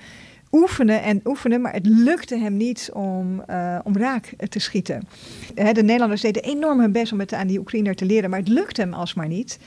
oefenen 0.53 1.03
en 1.03 1.21
oefenen, 1.25 1.61
maar 1.61 1.73
het 1.73 1.87
lukte 1.87 2.39
hem 2.39 2.57
niet 2.57 2.91
om, 2.93 3.43
uh, 3.51 3.79
om 3.85 3.97
raak 3.97 4.35
te 4.49 4.59
schieten. 4.59 5.09
de 5.55 5.83
Nederlanders 5.83 6.21
deden 6.21 6.43
enorm 6.43 6.81
hun 6.81 6.93
best 6.93 7.13
om 7.13 7.21
het 7.21 7.33
aan 7.33 7.47
die 7.47 7.59
Oekraïner 7.59 7.95
te 7.95 8.05
leren, 8.05 8.31
maar 8.31 8.39
het 8.39 8.49
lukte 8.49 8.81
hem 8.81 8.93
alsmaar 8.93 9.29
niet. 9.29 9.59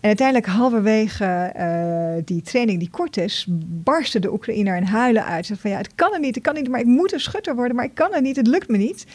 En 0.00 0.08
uiteindelijk, 0.08 0.46
halverwege 0.46 1.52
uh, 1.56 2.22
die 2.24 2.42
training 2.42 2.78
die 2.78 2.90
kort 2.90 3.16
is, 3.16 3.46
barstte 3.66 4.18
de 4.18 4.32
Oekraïner 4.32 4.76
in 4.76 4.82
huilen 4.82 5.24
uit. 5.24 5.46
Zei 5.46 5.58
van 5.58 5.70
ja, 5.70 5.76
het 5.76 5.94
kan 5.94 6.12
er 6.12 6.20
niet, 6.20 6.34
het 6.34 6.44
kan 6.44 6.54
niet, 6.54 6.68
maar 6.68 6.80
ik 6.80 6.86
moet 6.86 7.12
een 7.12 7.20
schutter 7.20 7.54
worden, 7.54 7.76
maar 7.76 7.84
ik 7.84 7.94
kan 7.94 8.12
het 8.12 8.22
niet, 8.22 8.36
het 8.36 8.46
lukt 8.46 8.68
me 8.68 8.76
niet. 8.76 9.06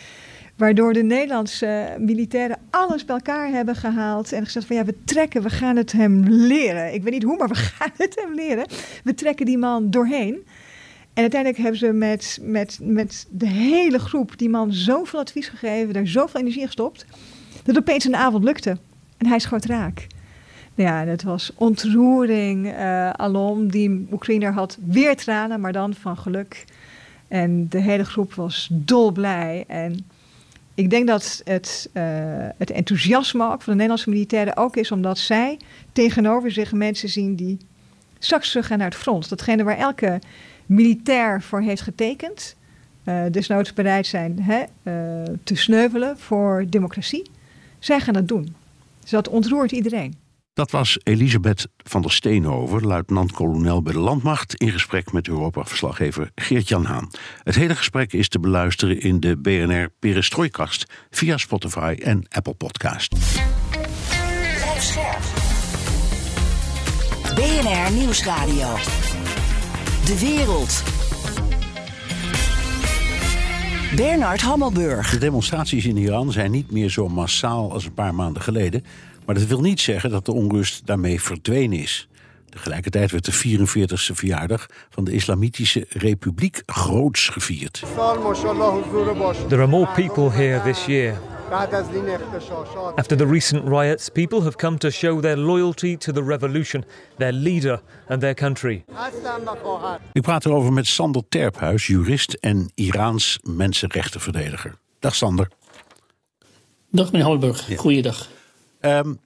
Waardoor 0.55 0.93
de 0.93 1.03
Nederlandse 1.03 1.95
militairen 1.99 2.57
alles 2.69 3.05
bij 3.05 3.15
elkaar 3.15 3.49
hebben 3.49 3.75
gehaald. 3.75 4.31
En 4.31 4.45
gezegd 4.45 4.65
van 4.65 4.75
ja, 4.75 4.85
we 4.85 5.03
trekken, 5.05 5.41
we 5.41 5.49
gaan 5.49 5.75
het 5.75 5.91
hem 5.91 6.23
leren. 6.27 6.93
Ik 6.93 7.03
weet 7.03 7.13
niet 7.13 7.23
hoe, 7.23 7.37
maar 7.37 7.47
we 7.47 7.55
gaan 7.75 7.91
het 7.97 8.21
hem 8.23 8.35
leren. 8.35 8.65
We 9.03 9.13
trekken 9.13 9.45
die 9.45 9.57
man 9.57 9.89
doorheen. 9.89 10.45
En 11.13 11.21
uiteindelijk 11.21 11.61
hebben 11.61 11.79
ze 11.79 11.91
met, 11.91 12.39
met, 12.41 12.79
met 12.81 13.27
de 13.29 13.47
hele 13.47 13.99
groep 13.99 14.37
die 14.37 14.49
man 14.49 14.73
zoveel 14.73 15.19
advies 15.19 15.47
gegeven, 15.47 15.93
daar 15.93 16.07
zoveel 16.07 16.39
energie 16.39 16.65
gestopt, 16.65 17.05
dat 17.63 17.77
opeens 17.77 18.05
een 18.05 18.15
avond 18.15 18.43
lukte. 18.43 18.77
En 19.17 19.27
hij 19.27 19.39
schoot 19.39 19.65
raak. 19.65 20.07
Ja, 20.75 21.05
het 21.05 21.23
was 21.23 21.51
ontroering 21.55 22.65
uh, 22.65 23.09
alom. 23.09 23.71
Die 23.71 24.07
Oekraïner 24.11 24.53
had 24.53 24.77
weer 24.85 25.15
tranen, 25.15 25.59
maar 25.61 25.71
dan 25.71 25.93
van 25.93 26.17
geluk. 26.17 26.65
En 27.27 27.69
de 27.69 27.79
hele 27.79 28.05
groep 28.05 28.33
was 28.33 28.69
dolblij. 28.71 29.63
En 29.67 30.05
ik 30.73 30.89
denk 30.89 31.07
dat 31.07 31.41
het, 31.43 31.89
uh, 31.93 32.03
het 32.57 32.71
enthousiasme 32.71 33.43
ook 33.43 33.61
van 33.61 33.63
de 33.63 33.71
Nederlandse 33.71 34.09
militairen 34.09 34.57
ook 34.57 34.75
is 34.75 34.91
omdat 34.91 35.17
zij 35.17 35.59
tegenover 35.91 36.51
zich 36.51 36.71
mensen 36.71 37.09
zien 37.09 37.35
die 37.35 37.57
straks 38.19 38.49
terug 38.49 38.67
gaan 38.67 38.77
naar 38.77 38.89
het 38.89 38.97
front. 38.97 39.29
Datgene 39.29 39.63
waar 39.63 39.77
elke 39.77 40.19
militair 40.65 41.41
voor 41.41 41.61
heeft 41.61 41.81
getekend. 41.81 42.55
Uh, 43.03 43.23
desnoods 43.31 43.73
bereid 43.73 44.07
zijn 44.07 44.41
hè, 44.41 44.63
te 45.43 45.55
sneuvelen 45.55 46.19
voor 46.19 46.65
democratie. 46.69 47.29
Zij 47.79 47.99
gaan 47.99 48.13
dat 48.13 48.27
doen. 48.27 48.55
Dus 49.01 49.09
dat 49.09 49.29
ontroert 49.29 49.71
iedereen. 49.71 50.24
Dat 50.55 50.71
was 50.71 50.97
Elisabeth 51.03 51.67
van 51.77 52.01
der 52.01 52.11
Steenhoven, 52.11 52.85
luitenant-kolonel 52.85 53.81
bij 53.81 53.93
de 53.93 53.99
Landmacht, 53.99 54.55
in 54.55 54.71
gesprek 54.71 55.11
met 55.11 55.27
Europa-verslaggever 55.27 56.31
Geert-Jan 56.35 56.85
Haan. 56.85 57.11
Het 57.43 57.55
hele 57.55 57.75
gesprek 57.75 58.13
is 58.13 58.29
te 58.29 58.39
beluisteren 58.39 58.99
in 58.99 59.19
de 59.19 59.37
BNR 59.37 59.89
Perestrooikast 59.99 60.85
via 61.09 61.37
Spotify 61.37 61.95
en 62.03 62.25
Apple 62.29 62.53
Podcast. 62.53 63.15
Blijf 64.55 64.81
scherp. 64.81 65.23
BNR 67.35 67.91
Nieuwsradio. 67.97 68.75
De 70.05 70.19
wereld. 70.19 70.83
Bernard 73.95 74.41
Hammelburg. 74.41 75.09
De 75.09 75.17
demonstraties 75.17 75.85
in 75.85 75.97
Iran 75.97 76.31
zijn 76.31 76.51
niet 76.51 76.71
meer 76.71 76.89
zo 76.89 77.07
massaal 77.07 77.71
als 77.71 77.85
een 77.85 77.93
paar 77.93 78.15
maanden 78.15 78.41
geleden. 78.41 78.83
Maar 79.25 79.35
dat 79.35 79.45
wil 79.45 79.61
niet 79.61 79.81
zeggen 79.81 80.09
dat 80.09 80.25
de 80.25 80.33
onrust 80.33 80.85
daarmee 80.85 81.21
verdwenen 81.21 81.79
is. 81.79 82.07
Tegelijkertijd 82.49 83.11
werd 83.11 83.25
de 83.25 83.33
44e 83.33 84.13
verjaardag 84.13 84.65
van 84.89 85.03
de 85.03 85.11
Islamitische 85.11 85.85
Republiek 85.89 86.63
groots 86.65 87.29
gevierd. 87.29 87.83
There 89.47 89.61
are 89.61 89.67
more 89.67 89.87
people 89.93 90.31
here 90.31 90.61
this 90.61 90.85
year 90.85 91.17
After 92.95 93.15
the 93.15 93.25
recent 93.25 93.67
riots, 93.67 94.09
people 94.09 94.41
have 94.41 94.57
come 94.57 94.77
to 94.77 94.89
show 94.89 95.21
their 95.21 95.37
loyalty 95.37 95.95
to 95.97 96.11
the 96.11 96.23
revolution, 96.23 96.85
their 97.17 97.31
leader 97.31 97.81
and 98.07 98.21
their 98.21 98.33
country. 98.33 98.83
Ik 100.11 100.21
praat 100.21 100.45
erover 100.45 100.73
met 100.73 100.87
Sander 100.87 101.21
Terphuis, 101.29 101.87
jurist 101.87 102.33
en 102.33 102.71
Iraans 102.75 103.39
mensenrechtenverdediger. 103.43 104.75
Dag 104.99 105.15
Sander. 105.15 105.47
Dag 106.91 107.11
meneer 107.11 107.27
Holberg, 107.27 107.67
ja. 107.67 107.77
goeiedag. 107.77 108.27
Um, 108.85 109.19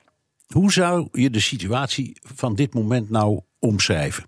hoe 0.47 0.71
zou 0.71 1.07
je 1.11 1.29
de 1.29 1.39
situatie 1.39 2.17
van 2.21 2.55
dit 2.55 2.73
moment 2.73 3.09
nou 3.09 3.39
omschrijven? 3.59 4.23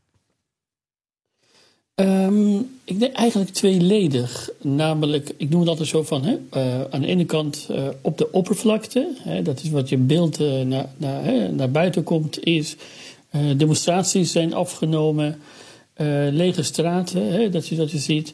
Um, 1.95 2.79
ik 2.83 2.99
denk 2.99 3.15
eigenlijk 3.15 3.51
tweeledig. 3.51 4.49
Namelijk, 4.61 5.33
ik 5.37 5.49
noem 5.49 5.59
het 5.59 5.69
altijd 5.69 5.87
zo 5.87 6.03
van, 6.03 6.23
hè, 6.23 6.37
uh, 6.53 6.81
aan 6.89 7.01
de 7.01 7.07
ene 7.07 7.25
kant 7.25 7.67
uh, 7.71 7.87
op 8.01 8.17
de 8.17 8.31
oppervlakte, 8.31 9.15
hè, 9.17 9.41
dat 9.41 9.61
is 9.61 9.69
wat 9.69 9.89
je 9.89 9.97
beeld 9.97 10.39
uh, 10.39 10.61
naar, 10.61 10.89
naar, 10.97 11.23
hè, 11.23 11.51
naar 11.51 11.71
buiten 11.71 12.03
komt, 12.03 12.43
is 12.43 12.75
demonstraties 13.57 14.31
zijn 14.31 14.53
afgenomen, 14.53 15.41
lege 16.31 16.63
straten, 16.63 17.31
hè, 17.31 17.49
dat, 17.49 17.67
je, 17.67 17.75
dat 17.75 17.91
je 17.91 17.97
ziet. 17.97 18.33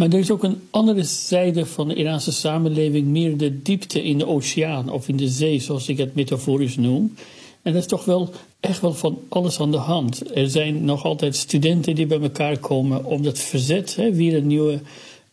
Maar 0.00 0.08
er 0.08 0.18
is 0.18 0.30
ook 0.30 0.42
een 0.42 0.60
andere 0.70 1.02
zijde 1.02 1.66
van 1.66 1.88
de 1.88 1.94
Iraanse 1.94 2.32
samenleving, 2.32 3.06
meer 3.06 3.36
de 3.36 3.62
diepte 3.62 4.02
in 4.02 4.18
de 4.18 4.26
oceaan 4.26 4.90
of 4.90 5.08
in 5.08 5.16
de 5.16 5.28
zee, 5.28 5.60
zoals 5.60 5.88
ik 5.88 5.98
het 5.98 6.14
metaforisch 6.14 6.76
noem. 6.76 7.14
En 7.62 7.72
dat 7.72 7.82
is 7.82 7.88
toch 7.88 8.04
wel 8.04 8.30
echt 8.60 8.80
wel 8.80 8.94
van 8.94 9.18
alles 9.28 9.60
aan 9.60 9.70
de 9.70 9.76
hand. 9.76 10.36
Er 10.36 10.50
zijn 10.50 10.84
nog 10.84 11.04
altijd 11.04 11.36
studenten 11.36 11.94
die 11.94 12.06
bij 12.06 12.20
elkaar 12.20 12.58
komen 12.58 13.04
om 13.04 13.22
dat 13.22 13.38
verzet 13.38 13.96
hè, 13.96 14.12
weer 14.12 14.36
een 14.36 14.46
nieuwe 14.46 14.80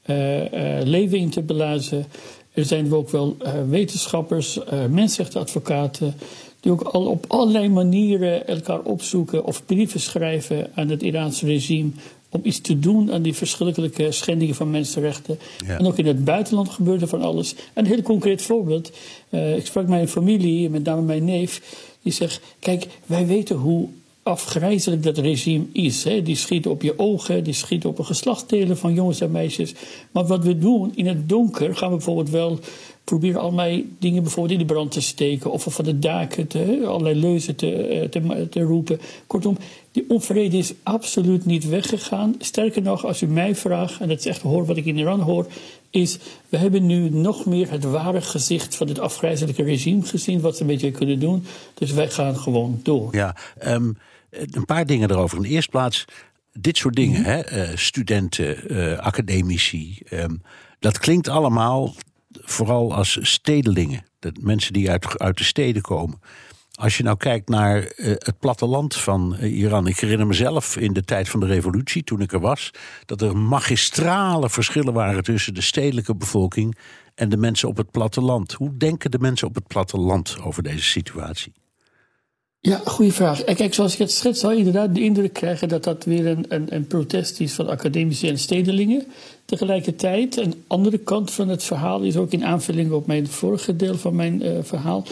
uh, 0.06 0.38
uh, 0.42 0.50
leven 0.84 1.18
in 1.18 1.30
te 1.30 1.42
blazen. 1.42 2.06
Er 2.52 2.66
zijn 2.66 2.94
ook 2.94 3.10
wel 3.10 3.38
uh, 3.42 3.52
wetenschappers, 3.70 4.60
mensenrechtenadvocaten, 4.90 6.16
die 6.60 6.72
ook 6.72 6.82
al 6.82 7.06
op 7.06 7.26
allerlei 7.28 7.70
manieren 7.70 8.48
elkaar 8.48 8.82
opzoeken 8.82 9.46
of 9.46 9.66
brieven 9.66 10.00
schrijven 10.00 10.72
aan 10.76 10.90
het 10.90 11.04
Iraanse 11.04 11.46
regime 11.46 11.90
om 12.30 12.42
iets 12.44 12.62
te 12.62 12.80
doen 12.80 13.12
aan 13.12 13.22
die 13.22 13.34
verschrikkelijke 13.34 14.12
schendingen 14.12 14.56
van 14.56 14.70
mensenrechten. 14.70 15.40
Ja. 15.66 15.78
En 15.78 15.86
ook 15.86 15.98
in 15.98 16.06
het 16.06 16.26
buitenland 16.26 16.70
gebeurde 16.70 17.08
van 17.08 17.22
alles. 17.22 17.56
Een 17.74 17.86
heel 17.86 18.02
concreet 18.02 18.42
voorbeeld. 18.42 18.92
ik 19.30 19.66
sprak 19.66 19.88
mijn 19.88 20.08
familie, 20.08 20.70
met 20.70 20.84
name 20.84 21.02
mijn 21.02 21.26
neef. 21.26 21.62
Die 22.02 22.14
zegt, 22.14 22.42
kijk, 22.60 22.88
wij 23.06 23.28
weten 23.28 23.56
hoe 23.56 23.88
afgrijzelijk 24.24 25.04
dat 25.04 25.18
regime 25.18 25.66
is. 25.72 26.04
Hè. 26.04 26.22
Die 26.22 26.36
schieten 26.36 26.72
op 26.72 26.82
je 26.82 27.00
ogen, 27.00 27.44
die 27.44 27.54
schieten 27.54 27.90
op 27.90 28.00
een 28.00 28.06
geslachtsdelen 28.06 28.78
van 28.78 28.94
jongens 28.94 29.22
en 29.22 29.32
meisjes. 29.32 29.74
Maar 30.12 30.26
wat 30.26 30.44
we 30.44 30.58
doen, 30.58 30.92
in 30.96 31.08
het 31.08 31.30
donker 31.30 31.76
gaan 31.76 31.90
we 31.90 31.96
bijvoorbeeld 31.96 32.30
wel 32.30 32.60
proberen 33.08 33.42
allerlei 33.42 33.96
dingen 34.00 34.24
bijvoorbeeld 34.24 34.60
in 34.60 34.68
de 34.68 34.74
brand 34.74 34.92
te 34.92 35.02
steken. 35.02 35.52
Of 35.52 35.66
van 35.70 35.86
de 35.86 36.00
daken 36.00 36.48
te, 36.48 36.84
allerlei 36.88 37.20
leuzen 37.20 37.56
te, 37.56 37.88
eh, 37.88 38.10
te, 38.10 38.48
te 38.50 38.62
roepen. 38.62 39.00
Kortom, 39.28 39.58
die 39.92 40.06
onvrede 40.08 40.58
is 40.58 40.74
absoluut 40.84 41.46
niet 41.46 41.68
weggegaan. 41.68 42.36
Sterker 42.40 42.82
nog, 42.82 43.06
als 43.06 43.22
u 43.22 43.28
mij 43.28 43.56
vraagt, 43.56 44.00
en 44.00 44.08
dat 44.08 44.20
is 44.20 44.26
echt 44.26 44.42
hoor 44.42 44.66
wat 44.66 44.78
ik 44.78 44.86
in 44.86 44.98
Iran 44.98 45.20
hoor, 45.20 45.48
is 45.90 46.18
we 46.50 46.58
hebben 46.58 46.86
nu 46.86 47.10
nog 47.10 47.46
meer 47.46 47.72
het 47.72 47.84
ware 47.84 48.22
gezicht 48.22 48.76
van 48.76 48.88
het 48.88 49.00
afgrijzelijke 49.00 49.64
regime 49.64 50.04
gezien, 50.04 50.42
wat 50.42 50.56
ze 50.56 50.62
een 50.62 50.68
beetje 50.68 50.92
kunnen 50.92 51.20
doen. 51.20 51.44
Dus 51.74 51.92
wij 51.92 52.10
gaan 52.10 52.38
gewoon 52.38 52.80
door. 52.84 53.16
Ja, 53.16 53.36
um, 53.66 53.98
een 54.30 54.66
paar 54.66 54.86
dingen 54.86 55.12
erover. 55.12 55.38
In 55.38 55.44
de 55.44 55.50
eerste 55.50 55.72
plaats, 55.72 56.06
dit 56.52 56.78
soort 56.78 56.96
dingen, 56.96 57.20
mm 57.20 57.26
-hmm. 57.26 57.44
hè, 57.46 57.70
uh, 57.70 57.78
studenten, 57.78 58.74
uh, 58.74 58.98
academici, 58.98 60.02
um, 60.12 60.42
dat 60.80 60.98
klinkt 60.98 61.28
allemaal 61.28 61.94
vooral 62.42 62.96
als 62.96 63.18
stedelingen. 63.22 64.06
Dat 64.20 64.38
mensen 64.42 64.74
die 64.74 64.90
uit, 64.92 65.20
uit 65.20 65.38
de 65.38 65.44
steden 65.44 65.82
komen. 65.82 66.20
Als 66.72 66.98
je 66.98 67.04
nou 67.04 67.18
kijkt 67.18 67.50
naar 67.50 67.78
uh, 67.78 68.08
het 68.18 68.40
platteland 68.40 68.96
van 68.96 69.38
uh, 69.40 69.58
Iran. 69.58 69.88
Ik 69.88 70.00
herinner 70.00 70.28
mezelf 70.28 70.78
in 70.78 70.94
de 70.94 71.04
tijd 71.04 71.30
van 71.30 71.40
de 71.40 71.46
revolutie, 71.46 72.04
toen 72.04 72.22
ik 72.22 72.32
er 72.32 72.40
was, 72.40 72.72
dat 73.06 73.22
er 73.22 73.38
magistrale 73.38 74.50
verschillen 74.50 74.94
waren 74.94 75.24
tussen 75.24 75.54
de 75.54 75.62
stedelijke 75.62 76.16
bevolking 76.16 76.78
en 77.16 77.30
de 77.30 77.38
mensen 77.38 77.70
op 77.70 77.78
het 77.78 77.92
platteland. 77.92 78.54
Hoe 78.54 78.78
denken 78.78 79.12
de 79.12 79.20
mensen 79.20 79.48
op 79.48 79.56
het 79.56 79.68
platteland 79.68 80.38
over 80.42 80.64
deze 80.64 80.84
situatie? 80.84 81.54
Ja, 82.60 82.82
goede 82.86 83.12
vraag. 83.12 83.44
Kijk, 83.44 83.74
zoals 83.74 83.94
ik 83.94 84.00
het 84.00 84.12
schets, 84.12 84.40
zou 84.40 84.54
je 84.54 84.58
inderdaad 84.58 84.96
de 84.96 85.02
indruk 85.02 85.34
krijgen 85.34 85.70
dat 85.70 85.84
dat 85.84 86.06
weer 86.06 86.26
een, 86.26 86.46
een, 86.50 86.76
een 86.76 86.88
protest 86.88 87.40
is 87.40 87.54
van 87.54 87.70
academici 87.70 88.28
en 88.28 88.40
stedelingen. 88.40 89.08
Tegelijkertijd, 89.46 90.38
een 90.38 90.64
andere 90.68 90.98
kant 90.98 91.32
van 91.32 91.50
het 91.50 91.64
verhaal 91.64 92.02
is 92.02 92.18
ook 92.18 92.32
in 92.32 92.46
aanvulling 92.46 92.92
op 92.92 93.08
mijn 93.08 93.28
vorige 93.28 93.76
deel 93.76 93.98
van 93.98 94.16
mijn 94.16 94.46
uh, 94.46 94.58
verhaal. 94.62 95.06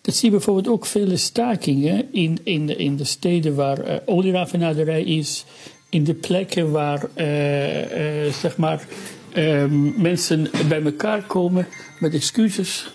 Dat 0.00 0.14
zie 0.14 0.24
je 0.24 0.36
bijvoorbeeld 0.36 0.68
ook 0.68 0.86
vele 0.86 1.16
stakingen 1.16 2.12
in, 2.12 2.38
in, 2.42 2.66
de, 2.66 2.76
in 2.76 2.96
de 2.96 3.04
steden 3.04 3.54
waar 3.54 4.02
uh, 4.08 5.06
is, 5.06 5.44
in 5.88 6.04
de 6.04 6.14
plekken 6.14 6.70
waar 6.70 7.08
zeg 8.40 8.56
maar, 8.56 8.86
ehm, 9.32 10.02
mensen 10.02 10.50
bij 10.68 10.82
elkaar 10.82 11.22
komen 11.22 11.66
met 12.00 12.14
excuses. 12.14 12.92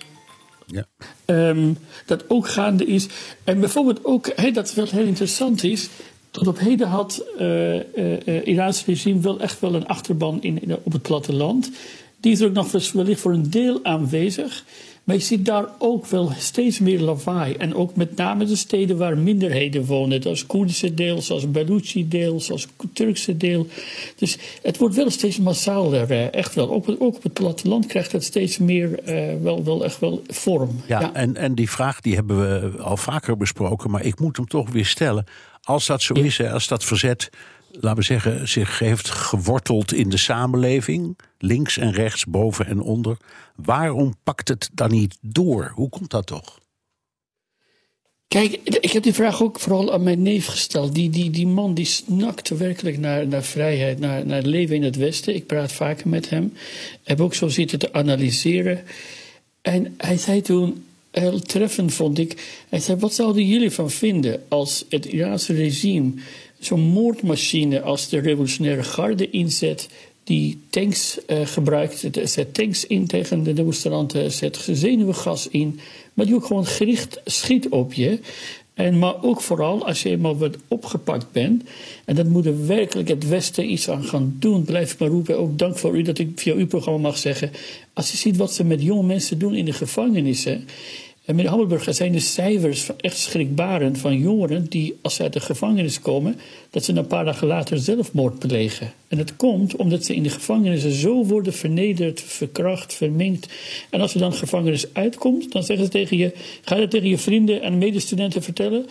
Ja. 0.71 0.85
Ehm, 1.25 1.73
dat 2.05 2.29
ook 2.29 2.47
gaande 2.47 2.85
is. 2.85 3.07
En 3.43 3.59
bijvoorbeeld 3.59 4.05
ook, 4.05 4.53
dat 4.53 4.73
wat 4.73 4.89
heel 4.89 5.05
interessant 5.05 5.63
is. 5.63 5.89
Tot 6.31 6.47
op 6.47 6.59
heden 6.59 6.87
had 6.87 7.23
het 7.37 8.45
Iraanse 8.45 8.83
regime 8.85 9.19
wel 9.19 9.39
echt 9.39 9.59
wel 9.59 9.73
een 9.73 9.87
achterban 9.87 10.41
in, 10.41 10.61
in, 10.61 10.77
op 10.83 10.91
het 10.91 11.01
platteland. 11.01 11.71
Die 12.19 12.31
is 12.31 12.39
er 12.39 12.47
ook 12.47 12.53
nog 12.53 12.91
wellicht 12.91 13.21
voor 13.21 13.33
een 13.33 13.49
deel 13.49 13.79
aanwezig. 13.83 14.63
Maar 15.07 15.15
je 15.15 15.21
ziet 15.21 15.45
daar 15.45 15.65
ook 15.77 16.05
wel 16.05 16.31
steeds 16.37 16.79
meer 16.79 16.99
lawaai. 16.99 17.53
En 17.53 17.75
ook 17.75 17.95
met 17.95 18.15
name 18.15 18.45
de 18.45 18.55
steden 18.55 18.97
waar 18.97 19.17
minderheden 19.17 19.85
wonen. 19.85 20.21
Zoals 20.21 20.45
Koerdische 20.45 20.93
deel, 20.93 21.21
zoals 21.21 21.51
Baluchi 21.51 22.07
deel, 22.07 22.39
zoals 22.39 22.67
Turkse 22.93 23.37
deel. 23.37 23.67
Dus 24.15 24.37
het 24.61 24.77
wordt 24.77 24.95
wel 24.95 25.09
steeds 25.09 25.37
massaler. 25.37 26.11
Eh, 26.11 26.33
echt 26.33 26.55
wel. 26.55 26.71
Ook, 26.71 26.89
ook 26.89 27.15
op 27.15 27.23
het 27.23 27.33
platteland 27.33 27.85
krijgt 27.85 28.11
het 28.11 28.23
steeds 28.23 28.57
meer 28.57 29.09
uh, 29.09 29.41
wel, 29.41 29.63
wel 29.63 29.83
echt 29.83 29.99
wel 29.99 30.21
vorm. 30.27 30.81
Ja, 30.87 30.99
ja, 30.99 31.13
En, 31.13 31.35
en 31.35 31.55
die 31.55 31.69
vraag 31.69 32.01
die 32.01 32.15
hebben 32.15 32.39
we 32.39 32.81
al 32.81 32.97
vaker 32.97 33.37
besproken. 33.37 33.91
Maar 33.91 34.05
ik 34.05 34.19
moet 34.19 34.37
hem 34.37 34.47
toch 34.47 34.69
weer 34.69 34.85
stellen. 34.85 35.25
Als 35.61 35.85
dat 35.85 36.01
zo 36.01 36.13
is, 36.13 36.43
als 36.43 36.67
dat 36.67 36.83
verzet 36.83 37.29
laten 37.79 37.99
we 37.99 38.03
zeggen, 38.03 38.47
zich 38.47 38.79
heeft 38.79 39.09
geworteld 39.09 39.93
in 39.93 40.09
de 40.09 40.17
samenleving, 40.17 41.17
links 41.37 41.77
en 41.77 41.91
rechts, 41.91 42.25
boven 42.25 42.65
en 42.65 42.81
onder. 42.81 43.17
Waarom 43.55 44.15
pakt 44.23 44.47
het 44.47 44.69
dan 44.73 44.91
niet 44.91 45.17
door? 45.21 45.71
Hoe 45.75 45.89
komt 45.89 46.09
dat 46.09 46.25
toch? 46.25 46.59
Kijk, 48.27 48.59
ik 48.63 48.91
heb 48.91 49.03
die 49.03 49.13
vraag 49.13 49.41
ook 49.41 49.59
vooral 49.59 49.93
aan 49.93 50.03
mijn 50.03 50.21
neef 50.21 50.45
gesteld. 50.45 50.95
Die, 50.95 51.09
die, 51.09 51.29
die 51.29 51.47
man 51.47 51.73
die 51.73 51.85
snakt 51.85 52.49
werkelijk 52.49 52.97
naar, 52.97 53.27
naar 53.27 53.43
vrijheid, 53.43 53.99
naar, 53.99 54.25
naar 54.25 54.41
leven 54.41 54.75
in 54.75 54.83
het 54.83 54.95
Westen. 54.95 55.35
Ik 55.35 55.47
praat 55.47 55.71
vaker 55.71 56.09
met 56.09 56.29
hem. 56.29 56.53
Heb 57.03 57.21
ook 57.21 57.33
zo 57.33 57.47
zitten 57.47 57.79
te 57.79 57.93
analyseren. 57.93 58.83
En 59.61 59.93
hij 59.97 60.17
zei 60.17 60.41
toen, 60.41 60.85
heel 61.11 61.39
treffend 61.39 61.93
vond 61.93 62.17
ik. 62.17 62.63
Hij 62.69 62.79
zei: 62.79 62.99
Wat 62.99 63.13
zouden 63.13 63.45
jullie 63.45 63.71
van 63.71 63.91
vinden 63.91 64.43
als 64.47 64.85
het 64.89 65.05
Iraanse 65.05 65.53
regime 65.53 66.11
zo'n 66.67 66.81
moordmachine 66.81 67.81
als 67.81 68.09
de 68.09 68.19
revolutionaire 68.19 68.83
garde 68.83 69.29
inzet, 69.29 69.89
die 70.23 70.59
tanks 70.69 71.17
uh, 71.27 71.45
gebruikt, 71.45 72.09
zet 72.23 72.53
tanks 72.53 72.85
in 72.85 73.07
tegen 73.07 73.43
de 73.43 73.53
demonstranten, 73.53 74.31
zet 74.31 74.67
zenuwgas 74.71 75.47
in, 75.47 75.79
maar 76.13 76.25
die 76.25 76.35
ook 76.35 76.45
gewoon 76.45 76.65
gericht 76.65 77.21
schiet 77.25 77.69
op 77.69 77.93
je. 77.93 78.19
En, 78.77 78.99
maar 78.99 79.23
ook 79.23 79.41
vooral 79.41 79.85
als 79.85 80.03
je 80.03 80.09
eenmaal 80.09 80.37
wordt 80.37 80.57
opgepakt 80.67 81.31
bent. 81.31 81.63
En 82.05 82.15
dat 82.15 82.27
moet 82.27 82.45
er 82.45 82.67
werkelijk 82.67 83.07
het 83.07 83.27
Westen 83.27 83.71
iets 83.71 83.89
aan 83.89 84.03
gaan 84.03 84.35
doen. 84.39 84.63
Blijf 84.63 84.99
maar 84.99 85.09
roepen. 85.09 85.39
Ook 85.39 85.57
dank 85.57 85.77
voor 85.77 85.97
u 85.97 86.01
dat 86.01 86.17
ik 86.17 86.29
via 86.35 86.53
uw 86.53 86.67
programma 86.67 86.99
mag 86.99 87.17
zeggen. 87.17 87.51
Als 87.93 88.11
je 88.11 88.17
ziet 88.17 88.37
wat 88.37 88.53
ze 88.53 88.63
met 88.63 88.81
jonge 88.81 89.03
mensen 89.03 89.39
doen 89.39 89.55
in 89.55 89.65
de 89.65 89.73
gevangenissen. 89.73 90.67
En 91.27 91.35
meneer 91.35 91.93
zijn 91.93 92.11
de 92.11 92.19
cijfers 92.19 92.89
echt 92.97 93.17
schrikbarend 93.17 93.97
van 93.97 94.17
jongeren 94.17 94.65
die, 94.69 94.97
als 95.01 95.15
ze 95.15 95.23
uit 95.23 95.33
de 95.33 95.39
gevangenis 95.39 95.99
komen, 95.99 96.39
dat 96.69 96.83
ze 96.83 96.93
een 96.93 97.07
paar 97.07 97.25
dagen 97.25 97.47
later 97.47 97.79
zelfmoord 97.79 98.39
plegen. 98.39 98.93
En 99.07 99.17
dat 99.17 99.35
komt 99.35 99.75
omdat 99.75 100.05
ze 100.05 100.15
in 100.15 100.23
de 100.23 100.29
gevangenissen 100.29 100.91
zo 100.91 101.25
worden 101.25 101.53
vernederd, 101.53 102.21
verkracht, 102.21 102.93
verminkt. 102.93 103.53
En 103.89 104.01
als 104.01 104.11
ze 104.11 104.17
dan 104.17 104.33
gevangenis 104.33 104.93
uitkomt, 104.93 105.51
dan 105.51 105.63
zeggen 105.63 105.85
ze 105.85 105.91
tegen 105.91 106.17
je: 106.17 106.33
ga 106.61 106.75
dat 106.75 106.91
tegen 106.91 107.09
je 107.09 107.17
vrienden 107.17 107.61
en 107.61 107.77
medestudenten 107.77 108.43
vertellen? 108.43 108.85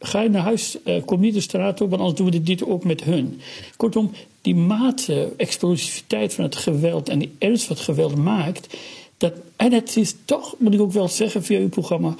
Ga 0.00 0.22
je 0.22 0.28
naar 0.28 0.42
huis, 0.42 0.76
uh, 0.84 1.04
kom 1.04 1.20
niet 1.20 1.34
de 1.34 1.40
straat 1.40 1.80
op, 1.80 1.90
want 1.90 2.02
anders 2.02 2.20
doen 2.20 2.30
we 2.30 2.42
dit 2.42 2.64
ook 2.64 2.84
met 2.84 3.02
hun. 3.04 3.40
Kortom, 3.76 4.10
die 4.40 4.54
mate, 4.54 5.32
explosiviteit 5.36 6.34
van 6.34 6.44
het 6.44 6.56
geweld 6.56 7.08
en 7.08 7.18
die 7.18 7.32
ernst 7.38 7.68
wat 7.68 7.80
geweld 7.80 8.16
maakt, 8.16 8.76
dat, 9.22 9.32
en 9.56 9.72
het 9.72 9.96
is 9.96 10.14
toch, 10.24 10.54
moet 10.58 10.74
ik 10.74 10.80
ook 10.80 10.92
wel 10.92 11.08
zeggen 11.08 11.42
via 11.42 11.58
uw 11.58 11.68
programma. 11.68 12.14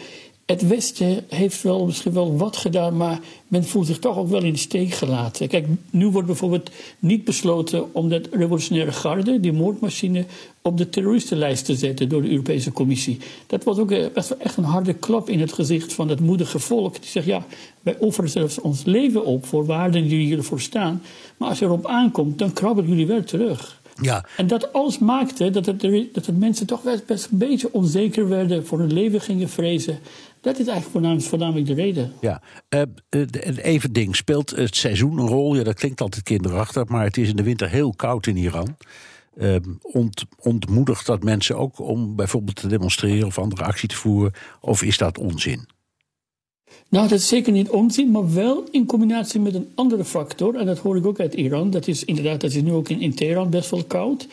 Het 0.47 0.69
Westen 0.69 1.25
heeft 1.29 1.63
wel 1.63 1.87
misschien 1.87 2.13
wel 2.13 2.37
wat 2.37 2.57
gedaan, 2.57 2.97
maar 2.97 3.21
men 3.49 3.65
voelt 3.65 3.87
zich 3.87 3.99
toch 3.99 4.17
ook 4.17 4.29
wel 4.29 4.43
in 4.43 4.53
de 4.53 4.59
steek 4.59 4.93
gelaten. 4.93 5.49
Kijk, 5.49 5.67
nu 5.91 6.07
wordt 6.07 6.27
bijvoorbeeld 6.27 6.71
niet 6.99 7.25
besloten 7.25 7.95
om 7.95 8.09
dat 8.09 8.29
revolutionaire 8.31 8.93
garde, 8.93 9.41
die 9.41 9.53
moordmachine, 9.53 10.25
op 10.63 10.79
de 10.79 10.89
terroristenlijst 10.89 11.65
te 11.65 11.75
zetten 11.75 12.09
door 12.09 12.23
de 12.23 12.31
Europese 12.31 12.73
Commissie. 12.73 13.19
Dat 13.47 13.65
was 13.65 13.79
ook 13.79 13.91
echt 13.91 14.57
een 14.57 14.65
harde 14.65 14.95
klap 14.95 15.29
in 15.29 15.41
het 15.41 15.53
gezicht 15.53 15.93
van 15.93 16.09
het 16.09 16.21
moedige 16.21 16.59
volk. 16.59 16.95
Die 17.01 17.11
zegt: 17.11 17.27
ja, 17.27 17.47
wij 17.81 17.99
offeren 17.99 18.31
zelfs 18.31 18.61
ons 18.61 18.85
leven 18.85 19.25
op 19.25 19.47
voor 19.47 19.67
waarden 19.67 20.09
die 20.09 20.21
jullie 20.21 20.37
ervoor 20.37 20.61
staan. 20.61 21.03
Maar 21.37 21.49
als 21.49 21.59
je 21.59 21.65
erop 21.65 21.87
aankomt, 21.87 22.39
dan 22.39 22.53
krabbelen 22.53 22.91
jullie 22.91 23.07
wel 23.07 23.25
terug. 23.25 23.81
Ja. 24.01 24.25
En 24.37 24.47
dat 24.47 24.73
alles 24.73 24.99
maakte 24.99 25.51
dat 25.51 25.67
het, 25.67 25.81
dat 26.13 26.27
het 26.27 26.39
mensen 26.39 26.67
toch 26.67 26.83
best 27.07 27.29
een 27.31 27.39
beetje 27.39 27.73
onzeker 27.73 28.29
werden, 28.29 28.67
voor 28.67 28.79
hun 28.79 28.93
leven 28.93 29.21
gingen 29.21 29.49
vrezen. 29.49 29.99
Dat 30.41 30.59
is 30.59 30.67
eigenlijk 30.67 30.91
voornamelijk, 30.91 31.27
voornamelijk 31.27 31.67
de 31.67 31.75
reden. 31.75 32.13
Ja, 32.21 32.43
uh, 32.71 32.83
even 33.57 33.93
ding. 33.93 34.17
Speelt 34.17 34.51
het 34.51 34.77
seizoen 34.77 35.19
een 35.19 35.29
rol? 35.29 35.55
Ja, 35.55 35.63
dat 35.63 35.75
klinkt 35.75 36.01
altijd 36.01 36.23
kinderachtig, 36.23 36.89
maar 36.89 37.05
het 37.05 37.17
is 37.17 37.29
in 37.29 37.37
de 37.37 37.43
winter 37.43 37.69
heel 37.69 37.95
koud 37.95 38.27
in 38.27 38.37
Iran. 38.37 38.77
Uh, 39.37 39.57
ont, 39.83 40.25
ontmoedigt 40.39 41.07
dat 41.07 41.23
mensen 41.23 41.57
ook 41.57 41.79
om 41.79 42.17
bijvoorbeeld 42.17 42.57
te 42.57 42.69
demonstreren 42.69 43.27
of 43.27 43.39
andere 43.39 43.63
actie 43.63 43.89
te 43.89 43.97
voeren? 43.97 44.33
Of 44.61 44.83
is 44.83 44.99
dat 44.99 45.19
onzin? 45.19 45.67
Nou, 46.89 47.09
dat 47.09 47.19
is 47.19 47.29
zeker 47.29 47.53
niet 47.53 47.71
onzin, 47.71 48.11
maar 48.11 48.35
wel 48.35 48.65
in 48.71 48.87
combinatie 48.87 49.41
met 49.41 49.55
een 49.55 49.69
andere 49.75 50.05
factor. 50.05 50.55
En 50.55 50.67
dat 50.67 50.79
hoor 50.79 50.97
ik 50.97 51.07
ook 51.07 51.21
uit 51.21 51.35
Iran. 51.35 51.71
Dat 51.71 51.89
is 51.89 52.05
inderdaad, 52.05 52.41
dat 52.41 52.51
is 52.51 52.63
nu 52.63 52.73
ook 52.73 52.89
in, 52.89 53.01
in 53.01 53.15
Teheran 53.15 53.51
best 53.51 53.71
wel 53.71 53.85
koud. 53.85 54.27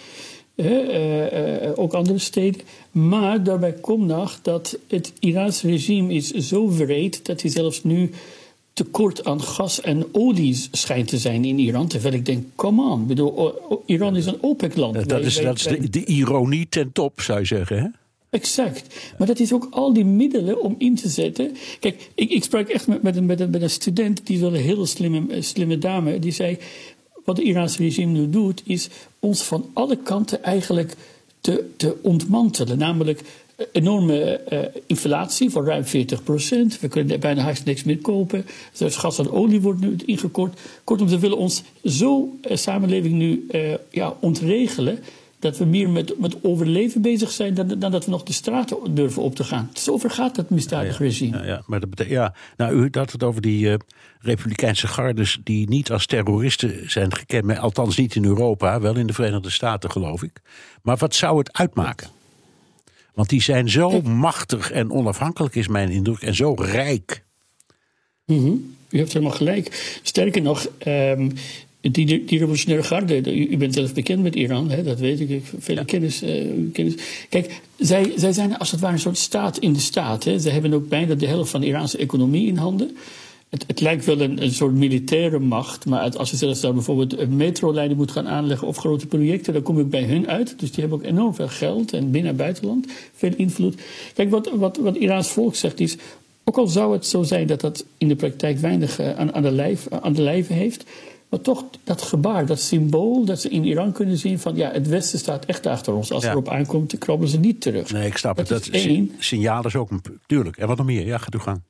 Eh, 0.55 1.65
eh, 1.65 1.71
ook 1.75 1.93
andere 1.93 2.17
steden. 2.17 2.61
Maar 2.91 3.43
daarbij 3.43 3.73
komt 3.73 4.07
nog 4.07 4.39
dat 4.41 4.77
het 4.87 5.13
Iraanse 5.19 5.67
regime 5.67 6.13
is 6.13 6.31
zo 6.31 6.69
wreed 6.69 7.25
dat 7.25 7.41
hij 7.41 7.51
zelfs 7.51 7.83
nu 7.83 8.09
tekort 8.73 9.25
aan 9.25 9.41
gas 9.41 9.81
en 9.81 10.05
olie 10.11 10.67
schijnt 10.71 11.07
te 11.07 11.17
zijn 11.17 11.45
in 11.45 11.59
Iran. 11.59 11.87
Terwijl 11.87 12.13
ik 12.13 12.25
denk, 12.25 12.45
come 12.55 12.81
on. 12.91 13.07
bedoel, 13.07 13.53
Iran 13.85 14.15
is 14.15 14.25
een 14.25 14.37
OPEC-land. 14.41 15.09
Dat, 15.09 15.25
is, 15.25 15.35
dat 15.41 15.55
is 15.55 15.63
de, 15.63 15.89
de, 15.89 16.05
ironie 16.05 16.67
ten 16.69 16.91
top, 16.91 17.21
zou 17.21 17.39
je 17.39 17.45
zeggen, 17.45 17.77
hè? 17.77 17.87
Exact. 18.29 19.13
Maar 19.17 19.27
dat 19.27 19.39
is 19.39 19.53
ook 19.53 19.67
al 19.71 19.93
die 19.93 20.05
middelen 20.05 20.61
om 20.61 20.75
in 20.77 20.95
te 20.95 21.09
zetten. 21.09 21.55
Kijk, 21.79 22.09
ik, 22.15 22.29
ik 22.29 22.43
sprak 22.43 22.67
echt 22.69 22.87
met, 22.87 23.01
met, 23.01 23.15
een, 23.15 23.25
met, 23.25 23.61
een, 23.61 23.69
student, 23.69 24.25
die 24.25 24.35
is 24.35 24.41
wel 24.41 24.55
een 24.55 24.61
hele 24.61 24.85
slimme, 24.85 25.41
slimme 25.41 25.77
dame. 25.77 26.19
Die 26.19 26.31
zei: 26.31 26.57
Wat 27.25 27.37
het 27.37 27.45
Iraanse 27.45 27.83
regime 27.83 28.19
nu 28.19 28.29
doet, 28.29 28.61
is 28.65 28.89
ons 29.19 29.41
van 29.41 29.69
alle 29.73 29.97
kanten 29.97 30.43
eigenlijk 30.43 30.95
te, 31.41 31.69
te 31.77 31.95
ontmantelen. 32.01 32.77
Namelijk 32.77 33.21
enorme 33.71 34.41
uh, 34.51 34.59
inflatie 34.85 35.49
van 35.49 35.65
ruim 35.65 35.85
40 35.85 36.23
procent. 36.23 36.79
We 36.79 36.87
kunnen 36.87 37.19
bijna 37.19 37.41
haast 37.41 37.65
niks 37.65 37.83
meer 37.83 37.97
kopen. 37.97 38.45
Dus 38.77 38.95
gas 38.95 39.19
en 39.19 39.31
olie 39.31 39.61
wordt 39.61 39.79
nu 39.79 39.95
ingekort. 40.05 40.59
Kortom, 40.83 41.07
ze 41.07 41.19
willen 41.19 41.37
ons 41.37 41.63
zo 41.83 42.37
uh, 42.49 42.57
samenleving 42.57 43.13
nu 43.13 43.47
ja, 43.89 44.17
ontregelen 44.19 44.99
dat 45.39 45.57
we 45.57 45.65
meer 45.65 45.89
met, 45.89 46.19
met 46.19 46.43
overleven 46.43 47.01
bezig 47.01 47.31
zijn 47.31 47.53
dan, 47.53 47.67
dan 47.67 47.91
dat 47.91 48.05
we 48.05 48.11
nog 48.11 48.23
de 48.23 48.33
straten 48.33 48.95
durven 48.95 49.21
op 49.21 49.35
te 49.35 49.43
gaan. 49.43 49.69
Zo 49.73 49.97
vergaat 49.97 50.35
dat 50.35 50.49
misdadig 50.49 50.97
regime. 50.97 51.37
Ja, 51.37 51.45
ja, 51.45 51.63
maar 51.65 51.79
dat 51.79 51.89
betekent, 51.89 52.15
ja. 52.15 52.33
Nou, 52.57 52.73
u 52.73 52.87
had 52.91 53.11
het 53.11 53.23
over 53.23 53.41
die 53.41 53.65
uh, 53.65 53.75
Republikeinse 54.19 54.87
gardes 54.87 55.39
die 55.43 55.69
niet 55.69 55.91
als 55.91 56.05
terroristen 56.05 56.91
zijn 56.91 57.15
gekend, 57.15 57.45
maar 57.45 57.59
althans 57.59 57.97
niet 57.97 58.15
in 58.15 58.25
Europa, 58.25 58.79
wel 58.79 58.95
in 58.95 59.07
de 59.07 59.13
Verenigde 59.13 59.49
Staten, 59.49 59.91
geloof 59.91 60.23
ik. 60.23 60.41
Maar 60.81 60.97
wat 60.97 61.15
zou 61.15 61.37
het 61.37 61.53
uitmaken? 61.53 62.09
Want 63.13 63.29
die 63.29 63.41
zijn 63.41 63.69
zo 63.69 64.01
machtig 64.01 64.71
en 64.71 64.91
onafhankelijk, 64.91 65.55
is 65.55 65.67
mijn 65.67 65.89
indruk, 65.89 66.21
en 66.21 66.35
zo 66.35 66.53
rijk. 66.53 67.23
Mm 68.25 68.37
-hmm. 68.37 68.75
U 68.89 68.97
heeft 68.97 69.13
helemaal 69.13 69.35
gelijk. 69.35 69.99
Sterker 70.03 70.41
nog, 70.41 70.67
um, 70.87 71.33
die, 71.81 72.05
die 72.05 72.39
revolutionaire 72.39 72.87
garde, 72.87 73.35
u, 73.49 73.57
bent 73.57 73.73
zelf 73.73 73.93
bekend 73.93 74.23
met 74.23 74.35
Iran, 74.35 74.69
hè, 74.69 74.83
dat 74.83 74.99
weet 74.99 75.19
ik, 75.19 75.29
ik 75.29 75.43
veel 75.59 75.85
kennis, 75.85 76.23
uh, 76.23 76.45
kennis. 76.73 76.93
Kijk, 77.29 77.61
zij, 77.77 78.11
zij 78.15 78.31
zijn 78.31 78.57
als 78.57 78.71
het 78.71 78.79
ware 78.79 78.93
een 78.93 78.99
soort 78.99 79.17
staat 79.17 79.57
in 79.57 79.73
de 79.73 79.79
staat. 79.79 80.23
Hè. 80.23 80.39
Ze 80.39 80.49
hebben 80.49 80.73
ook 80.73 80.89
bijna 80.89 81.15
de 81.15 81.27
helft 81.27 81.51
van 81.51 81.61
de 81.61 81.67
Iraanse 81.67 81.97
economie 81.97 82.47
in 82.47 82.57
handen. 82.57 82.97
Het, 83.49 83.63
het 83.67 83.81
lijkt 83.81 84.05
wel 84.05 84.21
een, 84.21 84.41
een, 84.41 84.51
soort 84.51 84.73
militaire 84.73 85.39
macht, 85.39 85.85
maar 85.85 86.17
als 86.17 86.31
je 86.31 86.37
zelfs 86.37 86.59
daar 86.59 86.73
bijvoorbeeld 86.73 87.17
een 87.17 87.35
metrolijnen 87.35 87.97
moet 87.97 88.11
gaan 88.11 88.27
aanleggen 88.27 88.67
of 88.67 88.77
grote 88.77 89.07
projecten, 89.07 89.53
dan 89.53 89.61
kom 89.61 89.79
ook 89.79 89.89
bij 89.89 90.03
hun 90.03 90.27
uit. 90.27 90.59
Dus 90.59 90.71
die 90.71 90.79
hebben 90.79 90.99
ook 90.99 91.05
enorm 91.05 91.35
veel 91.35 91.47
geld 91.47 91.93
en 91.93 92.11
binnen- 92.11 92.31
en 92.31 92.37
buitenland 92.37 92.87
veel 93.13 93.33
invloed. 93.35 93.81
Kijk, 94.13 94.29
wat, 94.29 94.49
wat, 94.53 94.77
wat 94.77 94.95
Iraans 94.95 95.27
volk 95.27 95.55
zegt 95.55 95.79
is, 95.79 95.97
ook 96.43 96.57
al 96.57 96.67
zou 96.67 96.93
het 96.93 97.05
zo 97.05 97.23
zijn 97.23 97.47
dat 97.47 97.61
dat 97.61 97.85
in 97.97 98.07
de 98.07 98.15
praktijk 98.15 98.57
weinig 98.57 98.99
uh, 98.99 99.17
aan, 99.17 99.33
aan, 99.33 99.43
de 99.43 99.51
lijf, 99.51 99.87
aan 99.89 100.13
de 100.13 100.21
lijve 100.21 100.53
heeft, 100.53 100.83
maar 101.29 101.41
toch 101.41 101.65
dat 101.83 102.01
gebaar, 102.01 102.45
dat 102.45 102.59
symbool, 102.59 103.25
dat 103.25 103.41
ze 103.41 103.49
in 103.49 103.65
Iran 103.65 103.91
kunnen 103.91 104.17
zien 104.17 104.39
van 104.39 104.55
ja, 104.55 104.71
het 104.71 104.87
Westen 104.87 105.19
staat 105.19 105.45
echt 105.45 105.65
achter 105.65 105.93
ons. 105.93 106.11
Als 106.11 106.23
ja. 106.23 106.31
erop 106.31 106.49
aankomt, 106.49 106.97
krabbelen 106.97 107.31
ze 107.31 107.39
niet 107.39 107.61
terug. 107.61 107.91
Nee, 107.91 108.07
ik 108.07 108.17
snap 108.17 108.37
dat 108.37 108.49
het. 108.49 108.63
Dat 108.63 108.73
is 108.73 108.85
één. 108.85 109.11
Signaal 109.17 109.65
is 109.65 109.75
ook 109.75 109.91
een. 109.91 110.01
Tuurlijk. 110.25 110.57
En 110.57 110.67
wat 110.67 110.77
nog 110.77 110.85
meer? 110.85 111.05
Ja, 111.05 111.17
gaat 111.17 111.35
u 111.35 111.39
gang. 111.39 111.61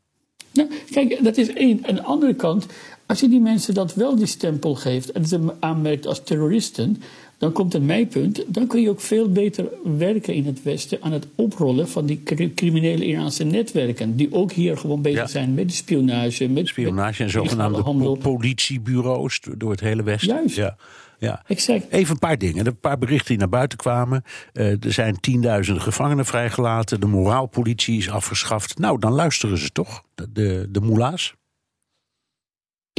Nou, 0.52 0.69
Kijk, 0.91 1.24
dat 1.24 1.38
is 1.38 1.54
één. 1.54 1.86
Aan 1.88 1.95
de 1.95 2.04
andere 2.04 2.34
kant, 2.34 2.65
als 3.06 3.19
je 3.19 3.30
die 3.30 3.39
mensen 3.39 3.74
dat 3.74 3.93
wel 3.93 4.15
die 4.15 4.26
stempel 4.26 4.76
geeft 4.76 5.12
en 5.12 5.26
ze 5.26 5.54
aanmerkt 5.60 6.08
als 6.08 6.24
terroristen, 6.24 7.02
dan 7.39 7.52
komt 7.52 7.73
het 7.73 7.84
mijpunt. 7.84 8.43
Dan 8.47 8.67
kun 8.67 8.82
je 8.82 8.89
ook 8.89 9.02
veel 9.02 9.32
beter 9.32 9.65
werken 9.97 10.34
in 10.34 10.45
het 10.45 10.63
Westen 10.63 11.02
aan 11.02 11.12
het 11.12 11.28
oprollen 11.36 11.89
van 11.89 12.06
die 12.06 12.23
criminele 12.56 13.06
Iraanse 13.06 13.43
netwerken. 13.43 14.15
Die 14.15 14.34
ook 14.34 14.52
hier 14.52 14.78
gewoon 14.78 15.02
bezig 15.02 15.30
zijn 15.30 15.54
met 15.54 15.67
de 15.67 15.75
spionage. 15.75 16.47
Met 16.47 16.67
spionage 16.67 17.23
en 17.23 17.30
zogenaamde 17.30 18.17
politiebureaus 18.17 19.39
door 19.58 19.71
het 19.71 19.80
hele 19.80 20.04
Westen. 20.04 20.36
Juist. 20.36 20.56
Ja. 20.56 20.78
Ja. 21.19 21.43
Exact. 21.47 21.86
Even 21.89 22.13
een 22.13 22.19
paar 22.19 22.38
dingen. 22.38 22.67
Een 22.67 22.80
paar 22.80 22.97
berichten 22.97 23.28
die 23.28 23.38
naar 23.38 23.49
buiten 23.49 23.78
kwamen. 23.78 24.23
Uh, 24.54 24.84
er 24.84 24.93
zijn 24.93 25.19
tienduizenden 25.19 25.84
gevangenen 25.84 26.25
vrijgelaten. 26.25 26.99
De 26.99 27.08
moraalpolitie 27.08 27.97
is 27.97 28.10
afgeschaft. 28.10 28.78
Nou, 28.78 28.99
dan 28.99 29.12
luisteren 29.12 29.58
ze 29.58 29.69
toch, 29.69 30.04
de, 30.15 30.32
de, 30.32 30.67
de 30.69 30.82
moela's. 30.82 31.34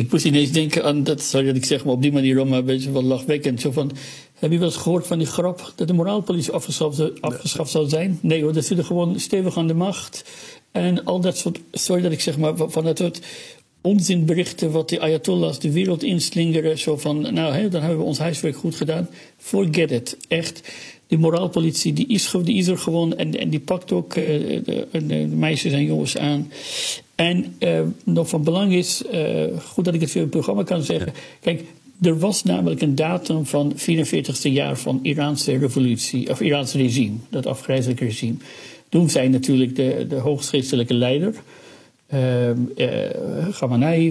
Ik 0.01 0.13
moest 0.13 0.25
ineens 0.25 0.51
denken 0.51 0.85
aan 0.85 1.05
dat, 1.05 1.23
sorry 1.23 1.47
dat 1.47 1.57
ik 1.57 1.65
zeg, 1.65 1.85
maar 1.85 1.95
op 1.95 2.03
die 2.03 2.13
manier 2.13 2.41
om 2.41 2.49
maar 2.49 2.59
een 2.59 2.65
beetje 2.65 2.91
wat 2.91 3.03
lachwekkend. 3.03 3.61
Zo 3.61 3.71
van, 3.71 3.91
heb 4.39 4.51
je 4.51 4.59
wel 4.59 4.67
eens 4.67 4.77
gehoord 4.77 5.07
van 5.07 5.19
die 5.19 5.27
grap 5.27 5.73
dat 5.77 5.89
de 5.89 5.93
moraalpolitie 5.93 6.53
afgeschaft, 6.53 7.21
afgeschaft 7.21 7.71
zou 7.71 7.89
zijn? 7.89 8.19
Nee 8.23 8.43
hoor, 8.43 8.53
dat 8.53 8.65
zit 8.65 8.79
er 8.79 8.85
gewoon 8.85 9.21
stevig 9.21 9.57
aan 9.57 9.67
de 9.67 9.75
macht. 9.75 10.25
En 10.73 11.05
al 11.05 11.21
dat 11.21 11.37
soort, 11.37 11.61
sorry 11.73 12.03
dat 12.03 12.13
ik 12.13 12.21
zeg 12.21 12.39
maar, 12.39 12.53
van 12.57 12.85
dat 12.85 12.99
soort 12.99 13.21
onzinberichten 13.81 14.71
wat 14.71 14.89
die 14.89 15.01
ayatollahs 15.01 15.59
de 15.59 15.73
wereld 15.73 16.03
inslingeren. 16.03 16.79
Zo 16.79 16.97
van, 16.97 17.21
nou, 17.21 17.55
hè, 17.55 17.69
dan 17.69 17.81
hebben 17.81 17.99
we 17.99 18.05
ons 18.05 18.19
huiswerk 18.19 18.57
goed 18.57 18.75
gedaan. 18.75 19.09
Forget 19.37 19.91
it. 19.91 20.17
Echt. 20.29 20.73
Die 21.07 21.19
moraalpolitie 21.19 21.93
die 21.93 22.07
is, 22.09 22.35
die 22.43 22.57
is 22.57 22.67
er 22.67 22.79
gewoon 22.79 23.17
en, 23.17 23.39
en 23.39 23.49
die 23.49 23.61
pakt 23.61 23.93
ook 23.93 24.15
uh, 24.15 24.25
de, 24.65 24.87
de, 25.07 25.15
meisjes 25.15 25.73
en 25.73 25.85
jongens 25.85 26.17
aan. 26.17 26.51
En 27.21 27.55
uh, 27.59 27.81
nog 28.05 28.29
van 28.29 28.45
belang 28.45 28.73
is, 28.73 29.03
uh, 29.13 29.45
goed 29.67 29.85
dat 29.85 29.95
ik 29.95 30.01
het 30.01 30.11
via 30.11 30.21
het 30.21 30.31
programma 30.31 30.63
kan 30.63 30.83
zeggen. 30.83 31.13
Kijk, 31.41 31.65
er 32.03 32.19
was 32.19 32.43
namelijk 32.43 32.81
een 32.81 32.95
datum 32.95 33.47
van 33.47 33.73
44ste 33.77 34.53
jaar 34.53 34.77
van 34.77 34.99
Iraanse 35.03 35.59
revolutie, 35.59 36.31
of 36.31 36.41
Iraanse 36.41 36.79
regime, 36.79 37.17
dat 37.29 37.47
afgrijzelijke 37.47 38.05
regime. 38.05 38.37
Toen 38.89 39.11
zei 39.11 39.29
natuurlijk 39.29 39.77
de, 39.77 40.07
de 40.09 40.17
hoogstgeestelijke 40.17 40.95
leider, 40.95 41.35
uh, 42.15 42.51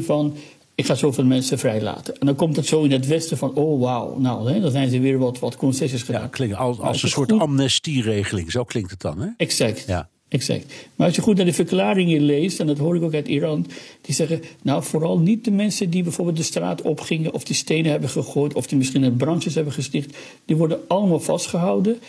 van 0.01 0.35
ik 0.75 0.85
ga 0.85 0.95
zoveel 0.95 1.25
mensen 1.25 1.59
vrijlaten. 1.59 2.19
En 2.19 2.25
dan 2.25 2.35
komt 2.35 2.55
het 2.55 2.65
zo 2.65 2.83
in 2.83 2.91
het 2.91 3.07
westen 3.07 3.37
van, 3.37 3.53
oh 3.53 3.81
wauw, 3.81 4.19
nou, 4.19 4.51
hè, 4.51 4.59
dan 4.59 4.71
zijn 4.71 4.89
ze 4.89 4.99
weer 4.99 5.17
wat, 5.17 5.39
wat 5.39 5.55
concessies 5.55 6.03
gedaan. 6.03 6.21
Ja, 6.21 6.27
klinkt 6.27 6.55
als, 6.55 6.79
als 6.79 7.03
een 7.03 7.09
soort 7.09 7.31
amnestieregeling, 7.31 8.51
zo 8.51 8.63
klinkt 8.63 8.91
het 8.91 9.01
dan, 9.01 9.19
hè? 9.19 9.27
Exact. 9.37 9.83
Ja. 9.87 10.09
Exact. 10.29 10.65
Maar 10.95 11.07
als 11.07 11.15
je 11.15 11.21
goed 11.21 11.35
naar 11.35 11.45
de 11.45 11.53
verklaringen 11.53 12.21
leest, 12.21 12.59
en 12.59 12.67
dat 12.67 12.77
hoor 12.77 12.95
ik 12.95 13.03
ook 13.03 13.13
uit 13.13 13.27
Iran, 13.27 13.65
die 14.01 14.15
zeggen, 14.15 14.41
nou 14.61 14.83
vooral 14.83 15.19
niet 15.19 15.45
de 15.45 15.51
mensen 15.51 15.89
die 15.89 16.03
bijvoorbeeld 16.03 16.37
de 16.37 16.43
straat 16.43 16.81
opgingen 16.81 17.33
of 17.33 17.43
die 17.43 17.55
stenen 17.55 17.91
hebben 17.91 18.09
gegooid 18.09 18.53
of 18.53 18.67
die 18.67 18.77
misschien 18.77 19.03
in 19.03 19.15
brandjes 19.15 19.55
hebben 19.55 19.73
gesticht, 19.73 20.17
die 20.45 20.55
worden 20.55 20.79
allemaal 20.87 21.19
vastgehouden. 21.19 21.99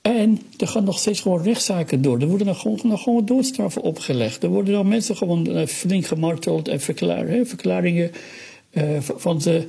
En 0.00 0.40
er 0.56 0.68
gaan 0.68 0.84
nog 0.84 0.98
steeds 0.98 1.20
gewoon 1.20 1.42
rechtszaken 1.42 2.02
door. 2.02 2.20
Er 2.20 2.28
worden 2.28 2.46
nog 2.46 2.62
gewoon, 3.02 3.24
doodstraffen 3.24 3.82
opgelegd. 3.82 4.42
Er 4.42 4.48
worden 4.48 4.72
dan 4.72 4.88
mensen 4.88 5.16
gewoon 5.16 5.56
uh, 5.56 5.66
flink 5.66 6.06
gemarteld 6.06 6.68
en 6.68 6.80
verklaringen 6.80 8.10
uh, 8.72 8.82
van 9.00 9.40
ze, 9.40 9.64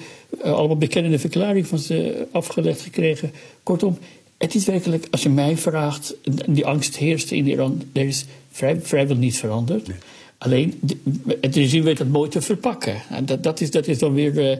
uh, 0.45 0.53
allemaal 0.53 0.77
bekende 0.77 1.19
verklaringen 1.19 1.67
van 1.67 1.79
ze 1.79 2.27
afgelegd 2.31 2.81
gekregen. 2.81 3.31
Kortom, 3.63 3.97
het 4.37 4.55
is 4.55 4.65
werkelijk, 4.65 5.07
als 5.11 5.23
je 5.23 5.29
mij 5.29 5.57
vraagt, 5.57 6.15
die 6.47 6.65
angst 6.65 6.95
heerst 6.95 7.31
in 7.31 7.47
Iran. 7.47 7.83
Er 7.93 8.05
is 8.07 8.25
vrij, 8.51 8.81
vrijwel 8.81 9.15
niets 9.15 9.37
veranderd. 9.37 9.89
Alleen, 10.37 10.79
het 11.41 11.55
regime 11.55 11.83
weet 11.83 11.99
het 11.99 12.11
mooi 12.11 12.29
te 12.29 12.41
verpakken. 12.41 13.01
En 13.09 13.25
dat, 13.25 13.43
dat, 13.43 13.61
is, 13.61 13.71
dat 13.71 13.87
is 13.87 13.99
dan 13.99 14.13
weer 14.13 14.59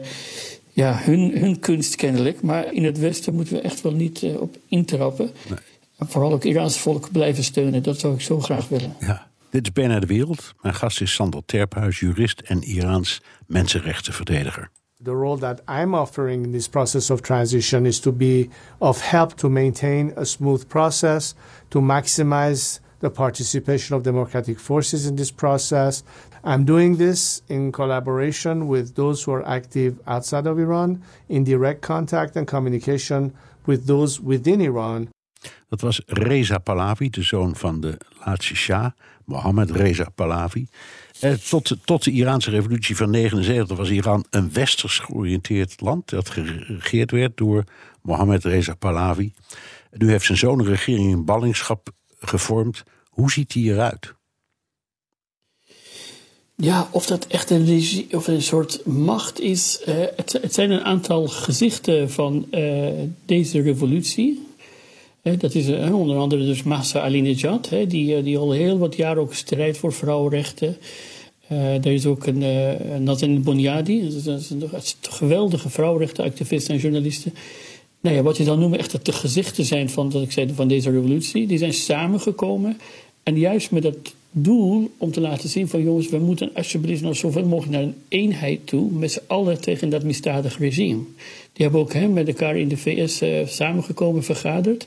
ja, 0.72 0.98
hun, 1.02 1.38
hun 1.38 1.58
kunst 1.58 1.96
kennelijk. 1.96 2.42
Maar 2.42 2.72
in 2.72 2.84
het 2.84 2.98
Westen 2.98 3.34
moeten 3.34 3.54
we 3.54 3.60
echt 3.60 3.80
wel 3.80 3.92
niet 3.92 4.22
uh, 4.22 4.40
op 4.40 4.56
intrappen. 4.68 5.30
Nee. 5.48 5.58
En 5.96 6.08
vooral 6.08 6.32
ook 6.32 6.44
Iraanse 6.44 6.78
volk 6.78 7.12
blijven 7.12 7.44
steunen. 7.44 7.82
Dat 7.82 7.98
zou 7.98 8.14
ik 8.14 8.20
zo 8.20 8.40
graag 8.40 8.68
willen. 8.68 8.96
Ja. 9.00 9.26
Dit 9.50 9.66
is 9.66 9.72
Bijna 9.72 10.00
de 10.00 10.06
Wereld. 10.06 10.54
Mijn 10.62 10.74
gast 10.74 11.00
is 11.00 11.12
Sandor 11.12 11.42
Terphuis, 11.46 11.98
jurist 11.98 12.40
en 12.40 12.62
Iraans 12.62 13.20
mensenrechtenverdediger. 13.46 14.70
The 15.00 15.14
role 15.14 15.36
that 15.36 15.60
I'm 15.68 15.94
offering 15.94 16.42
in 16.42 16.50
this 16.50 16.66
process 16.66 17.08
of 17.08 17.22
transition 17.22 17.86
is 17.86 18.00
to 18.00 18.10
be 18.10 18.50
of 18.82 19.00
help 19.00 19.36
to 19.36 19.48
maintain 19.48 20.12
a 20.16 20.26
smooth 20.26 20.68
process, 20.68 21.36
to 21.70 21.78
maximize 21.78 22.80
the 22.98 23.08
participation 23.08 23.94
of 23.94 24.02
democratic 24.02 24.58
forces 24.58 25.06
in 25.06 25.14
this 25.14 25.30
process. 25.30 26.02
I'm 26.42 26.64
doing 26.64 26.96
this 26.96 27.42
in 27.48 27.70
collaboration 27.70 28.66
with 28.66 28.96
those 28.96 29.22
who 29.22 29.30
are 29.30 29.46
active 29.46 30.00
outside 30.04 30.48
of 30.48 30.58
Iran, 30.58 31.00
in 31.28 31.44
direct 31.44 31.80
contact 31.80 32.34
and 32.34 32.44
communication 32.44 33.32
with 33.66 33.86
those 33.86 34.18
within 34.18 34.60
Iran. 34.60 35.10
Dat 35.68 35.80
was 35.80 36.00
Reza 36.06 36.58
Pahlavi, 36.58 37.10
de 37.10 37.22
zoon 37.22 37.56
van 37.56 37.80
de 37.80 37.98
laatste 38.24 38.56
Shah, 38.56 38.90
Mohammed 39.24 39.70
Reza 39.70 40.08
Pahlavi. 40.14 40.66
Eh, 41.20 41.32
tot, 41.32 41.76
tot 41.84 42.04
de 42.04 42.10
Iraanse 42.10 42.50
revolutie 42.50 42.96
van 42.96 43.12
1979 43.12 43.76
was 43.76 43.90
Iran 43.90 44.24
een 44.30 44.52
westers 44.52 44.98
georiënteerd 44.98 45.80
land 45.80 46.08
dat 46.08 46.30
geregeerd 46.30 47.10
werd 47.10 47.36
door 47.36 47.64
Mohammed 48.02 48.44
Reza 48.44 48.74
Pahlavi. 48.74 49.32
Nu 49.92 50.10
heeft 50.10 50.24
zijn 50.24 50.38
zoon 50.38 50.58
een 50.58 50.66
regering 50.66 51.10
in 51.10 51.24
ballingschap 51.24 51.90
gevormd. 52.18 52.82
Hoe 53.08 53.30
ziet 53.30 53.50
die 53.50 53.72
eruit? 53.72 54.14
Ja, 56.56 56.88
of 56.90 57.06
dat 57.06 57.26
echt 57.26 57.50
een, 57.50 58.06
of 58.10 58.26
een 58.26 58.42
soort 58.42 58.86
macht 58.86 59.40
is. 59.40 59.80
Uh, 59.88 59.94
het, 60.16 60.32
het, 60.32 60.54
zijn 60.54 60.70
een 60.70 60.84
aantal 60.84 61.28
gezichten 61.28 62.10
van 62.10 62.46
uh, 62.50 62.88
deze 63.24 63.62
revolutie. 63.62 64.47
Uh, 65.32 65.38
dat 65.38 65.54
is 65.54 65.68
onder 65.92 66.16
andere 66.16 66.44
dus 66.44 66.62
Massa 66.62 67.00
Alinejad, 67.00 67.70
die, 67.86 68.22
die 68.22 68.38
al 68.38 68.52
heel 68.52 68.78
wat 68.78 68.96
jaren 68.96 69.22
ook 69.22 69.34
strijdt 69.34 69.78
voor 69.78 69.92
vrouwenrechten. 69.92 70.76
er 71.48 71.86
is 71.86 72.06
ook 72.06 72.26
een 72.26 72.44
Nazanin 73.02 73.42
Boniadi, 73.42 74.02
dat 74.02 74.12
is 74.12 74.50
een, 74.50 74.62
een 74.62 74.82
geweldige 75.00 75.68
vrouwenrechtenactivist 75.68 76.68
en 76.68 76.78
journaliste. 76.78 77.30
Nou 78.00 78.16
ja, 78.16 78.22
wat 78.22 78.36
je 78.36 78.44
dan 78.44 78.58
noemt 78.58 78.76
echt 78.76 79.04
de 79.04 79.12
gezichten 79.12 79.64
zijn 79.64 79.90
van, 79.90 80.10
dat 80.10 80.22
ik 80.22 80.32
zei, 80.32 80.52
van 80.54 80.68
deze 80.68 80.90
revolutie. 80.90 81.46
Die 81.46 81.58
zijn 81.58 81.72
samengekomen. 81.72 82.78
En 83.22 83.38
juist 83.38 83.70
met 83.70 83.82
dat 83.82 83.96
doel 84.30 84.90
om 84.98 85.10
te 85.10 85.20
laten 85.20 85.48
zien 85.48 85.68
van 85.68 85.82
jongens, 85.82 86.08
we 86.08 86.18
moeten 86.18 86.50
alsjeblieft 86.54 87.02
nog 87.02 87.16
zoveel 87.16 87.46
mogelijk 87.46 87.72
naar 87.72 87.82
een 87.82 87.96
eenheid 88.08 88.66
toe. 88.66 88.90
Met 88.90 89.12
z'n 89.12 89.20
allen 89.26 89.60
tegen 89.60 89.88
dat 89.88 90.02
misdadig 90.02 90.58
regime. 90.58 91.02
Die 91.52 91.66
hebben 91.66 91.80
ook 91.80 91.92
hè, 91.92 92.08
met 92.08 92.28
elkaar 92.28 92.56
in 92.56 92.68
de 92.68 92.76
VS 92.76 93.20
eh, 93.20 93.46
samengekomen, 93.46 94.24
vergaderd. 94.24 94.86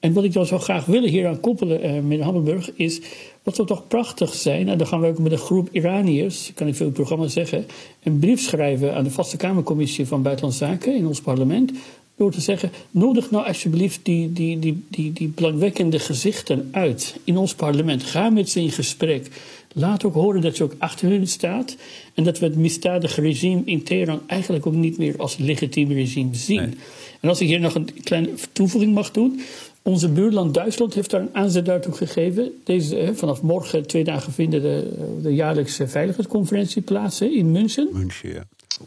En 0.00 0.12
wat 0.12 0.24
ik 0.24 0.32
dan 0.32 0.46
zo 0.46 0.58
graag 0.58 0.84
willen 0.84 1.10
hier 1.10 1.26
aan 1.26 1.40
koppelen, 1.40 1.84
uh, 1.84 1.92
meneer 1.92 2.22
Hammelburg, 2.22 2.70
is 2.74 3.00
wat 3.42 3.56
zou 3.56 3.68
toch 3.68 3.88
prachtig 3.88 4.34
zijn. 4.34 4.68
En 4.68 4.78
dan 4.78 4.86
gaan 4.86 5.00
we 5.00 5.06
ook 5.06 5.18
met 5.18 5.32
een 5.32 5.38
groep 5.38 5.68
Iraniërs, 5.72 6.52
kan 6.54 6.66
ik 6.66 6.74
veel 6.74 6.90
programma 6.90 7.26
zeggen, 7.26 7.66
een 8.02 8.18
brief 8.18 8.40
schrijven 8.40 8.94
aan 8.94 9.04
de 9.04 9.10
Vaste 9.10 9.36
Kamercommissie 9.36 10.06
van 10.06 10.22
Buitenlandse 10.22 10.64
Zaken 10.64 10.94
in 10.94 11.06
ons 11.06 11.20
parlement. 11.20 11.72
Door 12.18 12.32
te 12.32 12.40
zeggen, 12.40 12.70
nodig 12.90 13.30
nou 13.30 13.46
alsjeblieft 13.46 14.00
die, 14.02 14.32
die, 14.32 14.58
die, 14.58 14.82
die, 14.88 15.12
die 15.12 15.28
belangwekkende 15.28 15.98
gezichten 15.98 16.68
uit 16.70 17.16
in 17.24 17.36
ons 17.36 17.54
parlement. 17.54 18.02
Ga 18.02 18.30
met 18.30 18.50
ze 18.50 18.60
in 18.60 18.70
gesprek. 18.70 19.26
Laat 19.72 20.04
ook 20.04 20.14
horen 20.14 20.40
dat 20.40 20.56
ze 20.56 20.62
ook 20.62 20.74
achter 20.78 21.08
hun 21.08 21.26
staat. 21.26 21.76
En 22.14 22.24
dat 22.24 22.38
we 22.38 22.44
het 22.44 22.56
misdadige 22.56 23.20
regime 23.20 23.62
in 23.64 23.82
Teheran 23.82 24.20
eigenlijk 24.26 24.66
ook 24.66 24.74
niet 24.74 24.98
meer 24.98 25.14
als 25.16 25.36
legitiem 25.36 25.92
regime 25.92 26.34
zien. 26.34 26.78
En 27.20 27.28
als 27.28 27.40
ik 27.40 27.46
hier 27.46 27.60
nog 27.60 27.74
een 27.74 28.02
kleine 28.02 28.30
toevoeging 28.52 28.94
mag 28.94 29.10
doen. 29.10 29.40
Onze 29.82 30.08
buurland 30.08 30.54
Duitsland 30.54 30.94
heeft 30.94 31.10
daar 31.10 31.20
een 31.20 31.34
aanzet 31.34 31.66
daartoe 31.66 31.92
gegeven. 31.92 32.50
Deze, 32.64 33.12
vanaf 33.14 33.42
morgen, 33.42 33.86
twee 33.86 34.04
dagen, 34.04 34.32
vinden 34.32 34.62
de, 34.62 34.92
de 35.22 35.34
jaarlijkse 35.34 35.88
veiligheidsconferentie 35.88 36.82
plaats 36.82 37.20
in 37.20 37.50
München. 37.50 37.88
München, 37.92 38.28
ja. 38.28 38.44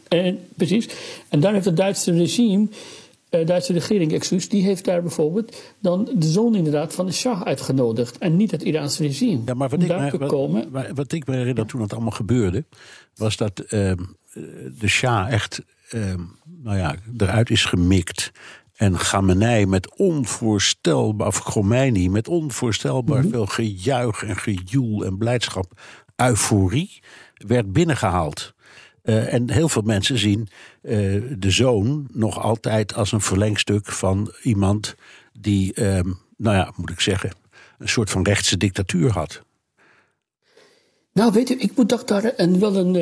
En, 0.08 0.38
precies. 0.56 0.88
En 1.28 1.40
daar 1.40 1.52
heeft 1.52 1.64
het 1.64 1.76
Duitse 1.76 2.12
regime 2.12 2.68
uh, 3.34 3.46
Duitse 3.46 3.72
regering, 3.72 4.12
excuus, 4.12 4.48
die 4.48 4.62
heeft 4.62 4.84
daar 4.84 5.02
bijvoorbeeld 5.02 5.62
dan 5.80 6.10
de 6.14 6.26
zoon 6.26 6.54
inderdaad 6.54 6.94
van 6.94 7.06
de 7.06 7.12
Shah 7.12 7.42
uitgenodigd. 7.42 8.18
En 8.18 8.36
niet 8.36 8.50
het 8.50 8.62
Iraanse 8.62 9.02
regime. 9.02 9.42
Ja, 9.44 9.54
maar 9.54 9.68
wat, 9.68 9.82
ik 9.82 9.88
me, 9.88 10.68
wat, 10.70 10.86
wat, 10.94 11.12
ik 11.12 11.26
me 11.26 11.36
herinner 11.36 11.66
toen 11.66 11.80
het 11.80 11.92
allemaal 11.92 12.10
gebeurde, 12.10 12.64
was 13.14 13.36
dat 13.36 13.60
uh, 13.60 13.92
de 14.78 14.88
Shah 14.88 15.32
echt 15.32 15.62
uh, 15.94 16.14
nou 16.62 16.76
ja, 16.76 16.94
eruit 17.16 17.50
is 17.50 17.64
gemikt. 17.64 18.32
En 18.76 18.96
Khamenei 18.96 19.66
met 19.66 19.96
onvoorstelbaar, 19.96 21.26
of 21.26 21.42
Khomeini 21.42 22.08
met 22.08 22.28
onvoorstelbaar 22.28 23.16
mm 23.16 23.22
-hmm. 23.22 23.32
veel 23.32 23.46
gejuich 23.46 24.22
en 24.22 24.36
gejoel 24.36 25.04
en 25.04 25.18
blijdschap, 25.18 25.80
euforie, 26.16 27.02
werd 27.34 27.72
binnengehaald. 27.72 28.54
Uh, 29.04 29.32
en 29.32 29.50
heel 29.50 29.68
veel 29.68 29.82
mensen 29.82 30.18
zien 30.18 30.48
uh, 30.82 31.22
de 31.38 31.50
zoon 31.50 32.06
nog 32.12 32.42
altijd 32.42 32.94
als 32.94 33.12
een 33.12 33.20
verlengstuk 33.20 33.86
van 33.86 34.32
iemand 34.42 34.94
die, 35.40 35.72
uh, 35.74 36.00
nou 36.36 36.56
ja, 36.56 36.72
moet 36.76 36.90
ik 36.90 37.00
zeggen, 37.00 37.30
een 37.78 37.88
soort 37.88 38.10
van 38.10 38.22
rechtse 38.22 38.56
dictatuur 38.56 39.10
had. 39.10 39.42
Nou, 41.12 41.32
weet 41.32 41.48
je, 41.48 41.56
ik 41.56 41.76
moet 41.76 41.88
toch 41.88 42.04
daar 42.04 42.32
een, 42.36 42.58
wel 42.58 42.76
een 42.76 42.94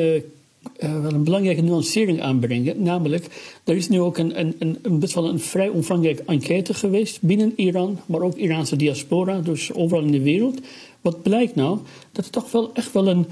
uh, 0.79 1.01
wel 1.01 1.13
een 1.13 1.23
belangrijke 1.23 1.61
nuancering 1.61 2.21
aanbrengen. 2.21 2.83
Namelijk, 2.83 3.25
er 3.63 3.75
is 3.75 3.89
nu 3.89 3.99
ook 3.99 4.17
een, 4.17 4.39
een, 4.39 4.79
een, 4.81 4.99
best 4.99 5.13
wel 5.13 5.29
een 5.29 5.39
vrij 5.39 5.67
omvangrijke 5.67 6.23
enquête 6.25 6.73
geweest 6.73 7.21
binnen 7.21 7.53
Iran, 7.55 7.99
maar 8.05 8.21
ook 8.21 8.35
Iraanse 8.35 8.75
diaspora, 8.75 9.39
dus 9.39 9.73
overal 9.73 10.03
in 10.03 10.11
de 10.11 10.21
wereld. 10.21 10.59
Wat 11.01 11.21
blijkt 11.21 11.55
nou? 11.55 11.79
Dat 12.11 12.25
er 12.25 12.31
toch 12.31 12.51
wel 12.51 12.73
echt 12.73 12.91
wel 12.91 13.07
een, 13.07 13.25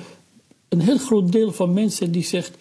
een 0.70 0.82
heel 0.82 0.98
groot 0.98 1.32
deel 1.32 1.52
van 1.52 1.74
mensen 1.74 2.12
die 2.12 2.24
zegt. 2.24 2.58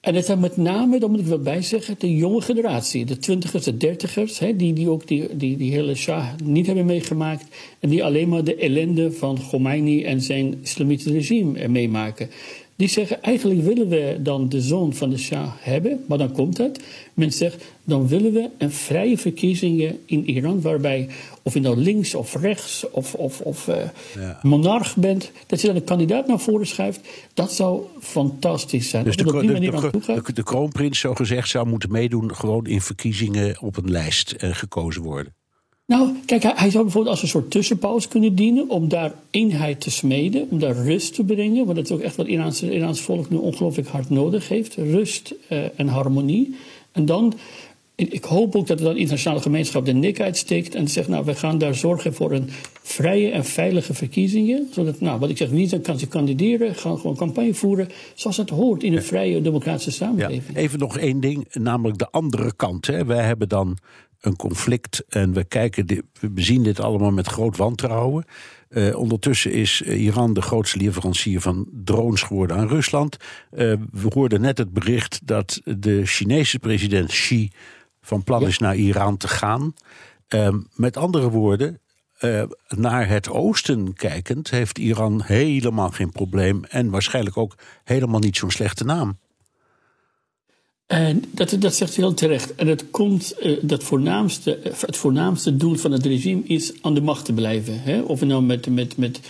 En 0.00 0.14
het 0.14 0.24
zijn 0.24 0.40
met 0.40 0.56
name, 0.56 0.98
daar 0.98 1.10
moet 1.10 1.20
ik 1.20 1.26
wel 1.26 1.38
bij 1.38 1.62
zeggen, 1.62 1.94
de 1.98 2.16
jonge 2.16 2.40
generatie, 2.40 3.04
de 3.04 3.18
twintigers, 3.18 3.64
de 3.64 3.76
dertigers, 3.76 4.38
hè, 4.38 4.56
die, 4.56 4.72
die 4.72 4.88
ook 4.88 5.06
die, 5.06 5.36
die, 5.36 5.56
die 5.56 5.72
hele 5.72 5.94
Shah 5.94 6.26
niet 6.44 6.66
hebben 6.66 6.84
meegemaakt. 6.84 7.44
En 7.78 7.88
die 7.88 8.04
alleen 8.04 8.28
maar 8.28 8.44
de 8.44 8.56
ellende 8.56 9.12
van 9.12 9.38
Khomeini 9.48 10.04
en 10.04 10.20
zijn 10.20 10.58
islamitische 10.62 11.12
regime 11.12 11.68
meemaken. 11.68 12.30
Die 12.76 12.88
zeggen, 12.88 13.22
eigenlijk 13.22 13.62
willen 13.62 13.88
we 13.88 14.16
dan 14.20 14.48
de 14.48 14.60
zoon 14.60 14.94
van 14.94 15.10
de 15.10 15.18
Shah 15.18 15.48
hebben, 15.58 16.04
maar 16.06 16.18
dan 16.18 16.32
komt 16.32 16.58
het. 16.58 16.80
Men 17.14 17.32
zegt, 17.32 17.64
dan 17.84 18.08
willen 18.08 18.32
we 18.32 18.48
een 18.58 18.70
vrije 18.70 19.18
verkiezingen 19.18 19.98
in 20.06 20.28
Iran, 20.28 20.60
waarbij 20.60 21.08
of 21.42 21.54
je 21.54 21.60
nou 21.60 21.76
links 21.76 22.14
of 22.14 22.34
rechts 22.34 22.90
of, 22.90 23.14
of, 23.14 23.40
of 23.40 23.68
uh, 23.68 23.76
monarch 24.42 24.96
bent, 24.96 25.30
dat 25.46 25.60
je 25.60 25.66
dan 25.66 25.76
een 25.76 25.84
kandidaat 25.84 26.26
naar 26.26 26.40
voren 26.40 26.66
schuift, 26.66 27.00
dat 27.34 27.52
zou 27.52 27.82
fantastisch 28.00 28.88
zijn. 28.88 29.04
Dus 29.04 29.16
de, 29.16 29.24
de, 29.24 30.22
de, 30.24 30.32
de, 30.32 30.42
kroonprins, 30.42 30.98
zo 30.98 31.14
gezegd, 31.14 31.48
zou 31.48 31.66
moeten 31.66 31.92
meedoen 31.92 32.34
gewoon 32.34 32.66
in 32.66 32.80
verkiezingen 32.80 33.60
op 33.60 33.76
een 33.76 33.90
lijst 33.90 34.32
en 34.32 34.54
gekozen 34.54 35.02
worden. 35.02 35.34
Nou, 35.86 36.14
kijk, 36.26 36.42
hij, 36.42 36.70
zou 36.70 36.84
bijvoorbeeld 36.84 37.14
als 37.14 37.22
een 37.22 37.28
soort 37.28 37.50
tussenpauze 37.50 38.08
kunnen 38.08 38.34
dienen 38.34 38.68
om 38.68 38.88
daar 38.88 39.14
eenheid 39.30 39.80
te 39.80 39.90
smeden, 39.90 40.46
om 40.50 40.58
daar 40.58 40.76
rust 40.76 41.14
te 41.14 41.24
brengen, 41.24 41.64
want 41.64 41.76
dat 41.76 41.84
is 41.84 41.92
ook 41.92 42.00
echt 42.00 42.16
wat 42.16 42.26
Iraanse, 42.26 42.74
Iraans 42.74 43.00
volk 43.00 43.30
nu 43.30 43.36
ongelooflijk 43.36 43.88
hard 43.88 44.10
nodig 44.10 44.48
heeft: 44.48 44.74
rust 44.74 45.34
uh, 45.48 45.78
en 45.80 45.88
harmonie. 45.88 46.54
En 46.92 47.06
dan, 47.06 47.34
ik 47.94 48.24
hoop 48.24 48.56
ook 48.56 48.66
dat 48.66 48.78
de 48.78 48.94
internationale 48.94 49.40
gemeenschap 49.40 49.84
de 49.84 49.92
nek 49.92 50.20
uitsteekt 50.20 50.74
en 50.74 50.88
zegt: 50.88 51.08
Nou, 51.08 51.24
we 51.24 51.34
gaan 51.34 51.58
daar 51.58 51.74
zorgen 51.74 52.14
voor 52.14 52.32
een 52.32 52.50
vrije 52.82 53.30
en 53.30 53.44
veilige 53.44 53.94
verkiezingen. 53.94 54.68
Zodat, 54.70 55.00
nou, 55.00 55.18
wat 55.20 55.30
ik 55.30 55.36
zeg, 55.36 55.48
wie 55.48 55.80
kan 55.80 55.98
zich 55.98 56.08
kandideren, 56.08 56.74
gaan 56.74 56.98
gewoon 56.98 57.16
campagne 57.16 57.54
voeren 57.54 57.88
zoals 58.14 58.36
het 58.36 58.50
hoort 58.50 58.82
in 58.82 58.92
een 58.92 59.02
vrije 59.02 59.42
democratische 59.42 59.90
samenleving. 59.90 60.56
Ja, 60.56 60.60
even 60.60 60.78
nog 60.78 60.98
één 60.98 61.20
ding, 61.20 61.46
namelijk 61.52 61.98
de 61.98 62.10
andere 62.10 62.56
kant. 62.56 62.86
Hè. 62.86 63.04
Wij 63.04 63.24
hebben 63.24 63.48
dan 63.48 63.78
een 64.20 64.36
conflict. 64.36 65.04
En 65.08 65.32
we, 65.32 65.44
kijken, 65.44 65.86
we 66.20 66.42
zien 66.42 66.62
dit 66.62 66.80
allemaal 66.80 67.10
met 67.10 67.26
groot 67.26 67.56
wantrouwen. 67.56 68.24
Uh, 68.68 68.96
ondertussen 68.96 69.52
is 69.52 69.82
eh, 69.82 70.02
Iran 70.02 70.32
de 70.32 70.42
grootste 70.42 70.78
leverancier 70.78 71.40
van 71.40 71.68
drones 71.84 72.22
geworden 72.22 72.56
aan 72.56 72.68
Rusland. 72.68 73.16
Uh, 73.16 73.58
we 73.90 74.08
hoorden 74.14 74.40
net 74.40 74.58
het 74.58 74.72
bericht 74.72 75.20
dat 75.24 75.60
de 75.64 76.06
Chinese 76.06 76.58
president 76.58 77.08
Xi 77.08 77.50
van 78.02 78.24
plan 78.24 78.46
is 78.46 78.58
naar 78.58 78.76
Iran 78.76 79.16
te 79.16 79.28
gaan. 79.28 79.74
Uh, 80.28 80.54
met 80.74 80.96
andere 80.96 81.30
woorden, 81.30 81.80
naar 82.68 83.08
het 83.08 83.28
oosten 83.28 83.94
kijkend 83.94 84.50
heeft 84.50 84.78
Iran 84.78 85.22
helemaal 85.22 85.90
geen 85.90 86.10
probleem 86.10 86.64
en 86.64 86.90
waarschijnlijk 86.90 87.36
ook 87.36 87.54
helemaal 87.84 88.20
niet 88.20 88.36
zo'n 88.36 88.50
slechte 88.50 88.84
naam. 88.84 89.18
En 90.92 91.24
dat, 91.30 91.56
dat 91.58 91.74
zegt 91.74 91.96
heel 91.96 92.14
terecht. 92.14 92.54
En 92.54 92.66
het, 92.66 92.90
komt, 92.90 93.34
uh, 93.42 93.58
dat 93.62 93.82
voornaamste, 93.82 94.56
eh, 94.56 94.72
het 94.80 94.96
voornaamste 94.96 95.56
doel 95.56 95.74
van 95.74 95.92
het 95.92 96.06
regime 96.06 96.42
is 96.44 96.72
aan 96.80 96.94
de 96.94 97.00
macht 97.00 97.24
te 97.24 97.32
blijven. 97.32 97.82
Hè? 97.82 98.00
Of 98.00 98.20
nou 98.20 98.42
met, 98.42 98.66
met, 98.66 98.96
met, 98.96 99.20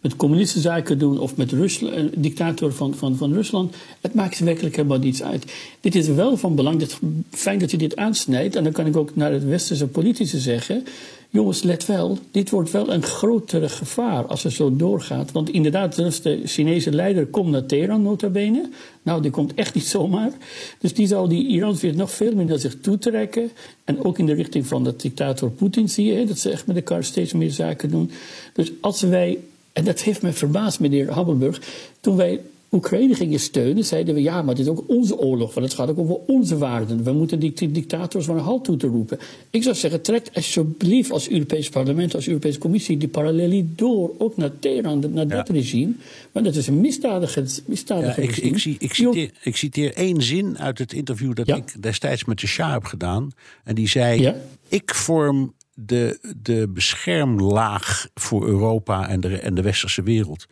met 0.00 0.16
communistische 0.16 0.68
zaken 0.68 0.98
doen 0.98 1.18
of 1.18 1.36
met 1.36 1.52
Rusland, 1.52 1.94
een 1.94 2.12
dictator 2.16 2.72
van, 2.72 2.94
van, 2.94 3.16
van 3.16 3.32
Rusland. 3.32 3.74
Het 4.00 4.14
maakt 4.14 4.38
werkelijk 4.38 4.76
helemaal 4.76 4.98
niets 4.98 5.22
uit. 5.22 5.52
Dit 5.80 5.94
is 5.94 6.08
wel 6.08 6.36
van 6.36 6.54
belang. 6.54 6.78
Dit, 6.78 6.98
fijn 7.30 7.58
dat 7.58 7.70
je 7.70 7.76
dit 7.76 7.96
aansnijdt. 7.96 8.56
En 8.56 8.64
dan 8.64 8.72
kan 8.72 8.86
ik 8.86 8.96
ook 8.96 9.16
naar 9.16 9.32
het 9.32 9.44
westerse 9.44 9.86
politici 9.86 10.38
zeggen. 10.38 10.84
Jongens, 11.32 11.62
let 11.62 11.86
wel, 11.86 12.18
dit 12.30 12.50
wordt 12.50 12.70
wel 12.70 12.92
een 12.92 13.02
grotere 13.02 13.68
gevaar 13.68 14.26
als 14.26 14.42
het 14.42 14.52
zo 14.52 14.76
doorgaat. 14.76 15.32
Want 15.32 15.50
inderdaad, 15.50 16.22
de 16.22 16.40
Chinese 16.44 16.92
leider 16.92 17.26
komt 17.26 17.50
naar 17.50 17.66
Teheran, 17.66 18.02
nota 18.02 18.28
bene. 18.28 18.68
Nou, 19.02 19.22
die 19.22 19.30
komt 19.30 19.54
echt 19.54 19.74
niet 19.74 19.86
zomaar. 19.86 20.32
Dus 20.78 20.94
die 20.94 21.06
zal 21.06 21.28
die 21.28 21.46
Iran 21.46 21.76
weer 21.76 21.94
nog 21.94 22.10
veel 22.10 22.34
naar 22.34 22.58
zich 22.58 22.80
toe 22.80 22.98
trekken. 22.98 23.50
En 23.84 24.04
ook 24.04 24.18
in 24.18 24.26
de 24.26 24.34
richting 24.34 24.66
van 24.66 24.84
de 24.84 24.96
dictator 24.96 25.50
Poetin 25.50 25.88
zie 25.88 26.14
je, 26.14 26.26
dat 26.26 26.38
ze 26.38 26.50
echt 26.50 26.66
met 26.66 26.76
elkaar 26.76 27.04
steeds 27.04 27.32
meer 27.32 27.50
zaken 27.50 27.90
doen. 27.90 28.10
Dus 28.52 28.72
als 28.80 29.00
wij, 29.00 29.38
en 29.72 29.84
dat 29.84 30.00
heeft 30.00 30.22
me 30.22 30.32
verbaasd, 30.32 30.80
meneer 30.80 31.10
Hammelburg, 31.10 31.60
toen 32.00 32.16
wij 32.16 32.40
Oekraïne 32.72 33.14
gingen 33.14 33.40
steunen, 33.40 33.84
zeiden 33.84 34.14
we 34.14 34.22
ja, 34.22 34.42
maar 34.42 34.54
dit 34.54 34.64
is 34.64 34.70
ook 34.70 34.84
onze 34.86 35.18
oorlog, 35.18 35.54
want 35.54 35.66
het 35.66 35.74
gaat 35.74 35.88
ook 35.88 35.98
over 35.98 36.16
onze 36.26 36.58
waarden. 36.58 37.04
We 37.04 37.12
moeten 37.12 37.38
die 37.38 37.70
dictators 37.70 38.24
van 38.24 38.36
een 38.36 38.42
halt 38.42 38.64
toe 38.64 38.76
te 38.76 38.86
roepen. 38.86 39.18
Ik 39.50 39.62
zou 39.62 39.74
zeggen, 39.74 40.02
trek 40.02 40.30
alsjeblieft 40.34 41.10
als 41.10 41.30
Europees 41.30 41.68
parlement, 41.68 42.14
als 42.14 42.28
Europese 42.28 42.58
Commissie 42.58 42.96
die 42.96 43.08
parallelie 43.08 43.72
door, 43.76 44.10
ook 44.18 44.36
naar 44.36 44.50
Teheran, 44.58 45.04
naar 45.12 45.28
dat 45.28 45.48
regime. 45.48 45.92
Want 46.32 46.44
dat 46.44 46.54
is 46.54 46.66
een 46.66 46.80
misdadige, 46.80 47.44
misdadige 47.66 48.20
ja, 48.20 48.28
ik, 48.28 48.36
ik, 48.36 48.58
zie, 48.58 48.76
ik, 48.78 48.94
citeer, 48.94 49.30
ik 49.42 49.56
citeer 49.56 49.94
één 49.94 50.22
zin 50.22 50.58
uit 50.58 50.78
het 50.78 50.92
interview 50.92 51.34
dat 51.34 51.48
ik 51.48 51.82
destijds 51.82 52.24
met 52.24 52.40
de 52.40 52.46
Shah 52.46 52.72
heb 52.72 52.84
gedaan. 52.84 53.30
En 53.64 53.74
die 53.74 53.88
zei, 53.88 54.34
ik 54.68 54.94
vorm 54.94 55.52
de, 55.86 56.34
de 56.36 56.68
beschermlaag 56.68 58.08
voor 58.14 58.46
Europa 58.46 59.08
en 59.08 59.20
de, 59.20 59.38
en 59.38 59.54
de 59.54 59.62
westerse 59.62 60.02
wereld. 60.02 60.46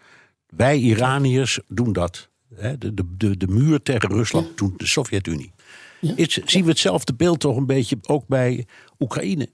Wij 0.47 0.77
Iraniërs 0.77 1.61
doen 1.69 1.93
dat. 1.93 2.29
De, 2.79 2.95
de, 2.95 3.05
de, 3.17 3.37
de 3.37 3.47
muur 3.47 3.83
tegen 3.83 4.09
Rusland, 4.09 4.57
toen 4.57 4.75
de 4.77 4.87
Sovjet-Unie. 4.87 5.53
Ja. 6.01 6.15
Zien 6.45 6.63
we 6.65 6.71
hetzelfde 6.71 7.15
beeld 7.15 7.41
toch 7.41 7.57
een 7.57 7.67
beetje 7.67 7.99
ook 8.03 8.27
bij 8.27 8.67
Oekraïne? 8.99 9.49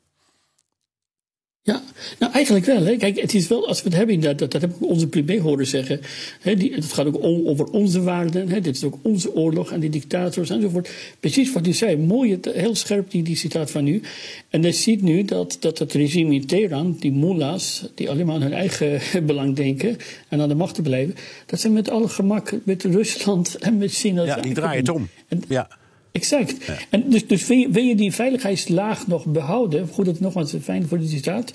Ja, 1.67 1.83
nou 2.19 2.33
eigenlijk 2.33 2.65
wel. 2.65 2.85
Hè. 2.85 2.97
Kijk, 2.97 3.21
het 3.21 3.35
is 3.35 3.49
wel, 3.49 3.69
als 3.69 3.83
we 3.83 3.89
het 3.89 3.99
hebben, 3.99 4.21
dat, 4.21 4.39
dat, 4.39 4.51
dat 4.51 4.61
heb 4.61 4.71
ik 4.71 4.87
onze 4.87 5.09
premier 5.09 5.41
horen 5.41 5.67
zeggen. 5.67 6.01
Hè, 6.41 6.57
die, 6.57 6.75
het 6.75 6.93
gaat 6.93 7.07
ook 7.07 7.23
om, 7.23 7.47
over 7.47 7.65
onze 7.67 8.03
waarden. 8.03 8.49
Hè, 8.49 8.61
dit 8.61 8.77
is 8.77 8.85
ook 8.85 8.99
onze 9.03 9.35
oorlog 9.35 9.73
en 9.73 9.81
die 9.81 9.91
dictators 9.91 10.51
enzovoort. 10.51 10.91
Precies 11.21 11.53
wat 11.53 11.67
u 11.67 11.73
zei. 11.73 11.97
Mooi, 11.97 12.39
heel 12.43 12.75
scherp 12.75 13.11
die, 13.11 13.23
die 13.23 13.37
citaat 13.37 13.71
van 13.71 13.87
u. 13.87 14.03
En 14.49 14.63
je 14.63 14.73
ziet 14.73 15.03
nu 15.03 15.25
dat, 15.25 15.57
dat 15.61 15.79
het 15.79 15.93
regime 15.93 16.35
in 16.35 16.47
Teheran, 16.47 16.97
die 17.01 17.13
mullahs, 17.13 17.89
die 17.95 18.11
alleen 18.11 18.27
maar 18.27 18.35
aan 18.35 18.43
hun 18.43 18.53
eigen 18.53 19.01
belang 19.27 19.57
denken 19.57 19.97
en 20.29 20.41
aan 20.41 20.49
de 20.49 20.55
macht 20.55 20.75
te 20.75 20.83
blijven, 20.83 21.15
dat 21.47 21.61
ze 21.61 21.71
met 21.71 21.91
alle 21.91 22.09
gemak 22.09 22.53
met 22.65 22.83
Rusland 22.83 23.55
en 23.59 23.79
met 23.79 23.93
China. 23.93 24.25
Ja, 24.25 24.41
die 24.41 24.55
draaien 24.55 24.81
het 24.81 24.89
om. 24.89 25.09
ja. 25.49 25.69
Exact. 26.15 26.71
En 26.91 27.11
dus, 27.11 27.27
dus 27.27 27.47
wil, 27.47 27.57
je, 27.57 27.69
wil, 27.71 27.83
je, 27.83 27.95
die 27.95 28.13
veiligheidslaag 28.13 29.07
nog 29.07 29.27
behouden, 29.27 29.89
goed 29.89 30.05
dat 30.05 30.21
nogmaals 30.21 30.55
fijn 30.63 30.89
voor 30.89 30.99
de 30.99 31.07
citaat, 31.07 31.53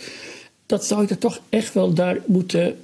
dat 0.66 0.86
zou 0.86 1.06
je 1.08 1.18
toch 1.18 1.42
echt 1.50 1.74
wel 1.74 1.94
daar 1.94 2.18
moeten, 2.26 2.76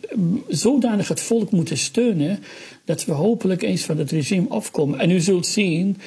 zodanig 0.47 1.07
het 1.07 1.19
volk 1.19 1.51
moeten 1.51 1.77
steunen, 1.77 2.39
dat 2.85 3.05
we 3.05 3.11
hopelijk 3.11 3.61
eens 3.61 3.81
van 3.81 3.97
het 3.97 4.11
regime 4.11 4.49
afkomen. 4.49 4.99
En 4.99 5.11
u 5.11 5.19
zult 5.19 5.45
zien 5.45 5.97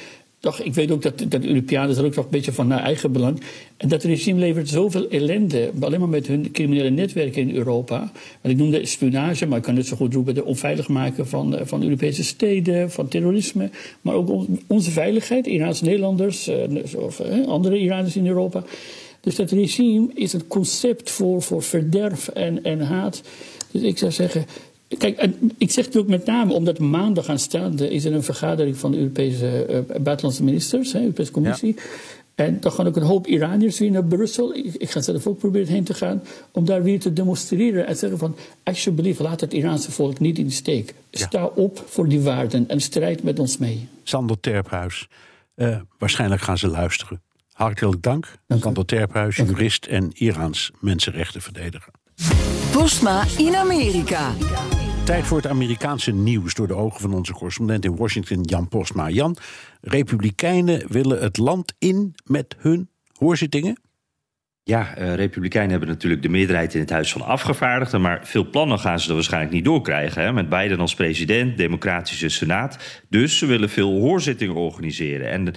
toch, 0.41 0.61
ik 0.61 0.75
weet 0.75 0.91
ook 0.91 1.03
dat, 1.03 1.19
dat 1.19 1.43
de 1.43 1.49
Europeanen 1.49 1.97
er 1.97 2.05
ook 2.05 2.15
nog 2.15 2.25
een 2.25 2.31
beetje 2.31 2.53
van 2.53 2.67
naar 2.67 2.83
eigen 2.83 3.13
belang. 3.13 3.41
En 3.77 3.89
dat 3.89 4.03
regime 4.03 4.39
levert 4.39 4.69
zoveel 4.69 5.09
ellende, 5.09 5.71
alleen 5.81 6.01
maar 6.01 6.09
met 6.09 6.27
hun 6.27 6.51
criminele 6.51 6.91
netwerken 6.91 7.43
in 7.43 7.57
Europa. 7.57 7.99
Want 8.41 8.55
ik 8.55 8.57
noemde 8.57 8.87
spionage, 8.87 9.47
maar 9.47 9.59
ik 9.59 9.65
kan 9.65 9.77
het 9.77 9.87
zo 9.87 9.97
goed 9.97 10.15
roepen: 10.15 10.35
de 10.35 10.45
onveilig 10.45 10.89
maken 10.89 11.29
van, 11.29 11.57
eh, 11.57 11.67
van 11.67 11.83
Europese 11.83 12.25
steden, 12.25 12.91
van 12.91 13.09
terrorisme. 13.09 13.71
Maar 14.01 14.15
ook 14.15 14.47
onze 14.67 14.91
veiligheid, 14.91 15.47
Iraanse 15.47 15.85
Nederlanders 15.85 16.49
eh, 16.49 16.57
of 16.97 17.21
eh, 17.21 17.47
andere 17.47 17.79
Iraniërs 17.79 18.17
in 18.17 18.27
Europa. 18.27 18.65
Dus 19.21 19.37
dat 19.37 19.51
regime 19.51 20.09
is 20.15 20.33
het 20.33 20.47
concept 20.47 21.11
voor, 21.11 21.43
voor 21.43 21.63
verderf 21.63 22.29
en, 22.29 22.65
en 22.65 22.81
haat. 22.81 23.23
Dus 23.71 23.83
ik 23.83 23.99
zou 23.99 24.13
zeggen, 24.13 24.47
Kijk, 24.99 25.29
ik 25.59 25.71
zeg 25.71 25.85
het 25.85 25.97
ook 25.97 26.09
met 26.09 26.27
name 26.27 26.53
omdat 26.53 26.79
maandag 26.79 27.29
aanstaande 27.29 27.91
is 27.91 28.05
er 28.05 28.13
een 28.13 28.23
vergadering 28.23 28.77
van 28.77 28.91
de 28.91 28.97
Europese 28.97 29.67
uh, 29.71 29.97
buitenlandse 30.01 30.45
ministers, 30.45 30.91
de 30.91 31.01
Europese 31.01 31.33
Commissie. 31.33 31.77
En 32.35 32.61
dan 32.61 32.73
gaan 32.73 32.87
ook 32.87 32.97
een 32.97 33.03
hoop 33.03 33.27
Iraniërs 33.27 33.79
weer 33.79 33.91
naar 33.91 34.05
Brussel. 34.05 34.55
Ik, 34.55 34.75
ik, 34.75 34.91
ga 34.91 35.01
zelf 35.01 35.27
ook 35.27 35.39
proberen 35.39 35.69
heen 35.69 35.85
te 35.85 35.95
gaan. 35.95 36.23
Om 36.53 36.65
daar 36.65 36.83
weer 36.83 37.01
te 37.01 37.13
demonstreren 37.13 37.87
en 37.87 37.97
zeggen 37.97 38.19
van... 38.19 38.37
alsjeblieft, 38.63 39.19
laat 39.19 39.41
het 39.41 39.53
Iraanse 39.53 39.91
volk 39.91 40.19
niet 40.19 40.39
in 40.39 40.47
de 40.47 40.53
steek. 40.53 40.95
Sta 41.11 41.45
op 41.45 41.85
voor 41.87 42.09
die 42.09 42.21
waarden 42.21 42.69
en 42.69 42.81
strijd 42.81 43.23
met 43.23 43.39
ons 43.39 43.59
mee. 43.59 43.89
Sander 44.03 44.41
Terphuis, 44.41 45.09
uh, 45.57 45.81
waarschijnlijk 45.99 46.41
gaan 46.41 46.59
ze 46.59 46.69
luisteren. 46.69 47.23
Hartelijk 47.53 48.03
dank. 48.03 48.39
dank 48.47 48.63
Sander 48.63 48.85
Terphuis, 48.85 49.37
jurist 49.37 49.87
en 49.87 50.11
Iraans 50.15 50.71
mensenrechtenverdediger. 50.81 51.93
Postma 52.73 53.25
in 53.37 53.55
Amerika. 53.55 54.33
Tijd 55.09 55.27
voor 55.27 55.37
het 55.37 55.47
Amerikaanse 55.47 56.13
nieuws 56.13 56.55
door 56.55 56.67
de 56.67 56.75
ogen 56.75 57.01
van 57.01 57.15
onze 57.15 57.33
correspondent 57.33 57.85
in 57.85 57.97
Washington, 57.97 58.43
Jan 58.43 58.69
Postma. 58.69 59.11
Jan, 59.11 59.37
Republikeinen 59.81 60.93
willen 60.93 61.23
het 61.23 61.37
land 61.37 61.75
in 61.79 62.15
met 62.25 62.57
hun 62.59 62.91
hoorzittingen? 63.13 63.81
Ja, 64.69 64.99
uh, 64.99 65.15
Republikeinen 65.15 65.71
hebben 65.71 65.89
natuurlijk 65.89 66.23
de 66.23 66.29
meerderheid 66.29 66.75
in 66.75 66.81
het 66.81 66.91
Huis 66.91 67.13
van 67.13 67.23
Afgevaardigden. 67.23 68.01
Maar 68.01 68.21
veel 68.23 68.51
plannen 68.51 68.79
gaan 68.79 69.01
ze 69.01 69.09
er 69.09 69.15
waarschijnlijk 69.15 69.53
niet 69.53 69.65
doorkrijgen. 69.65 70.23
Hè? 70.23 70.33
Met 70.33 70.49
Biden 70.49 70.81
als 70.81 70.95
president, 70.95 71.57
Democratische 71.57 72.29
Senaat. 72.29 73.03
Dus 73.09 73.39
ze 73.39 73.47
willen 73.47 73.71
veel 73.71 74.01
hoorzittingen 74.01 74.55
organiseren. 74.55 75.31
En 75.31 75.47
uh, 75.47 75.55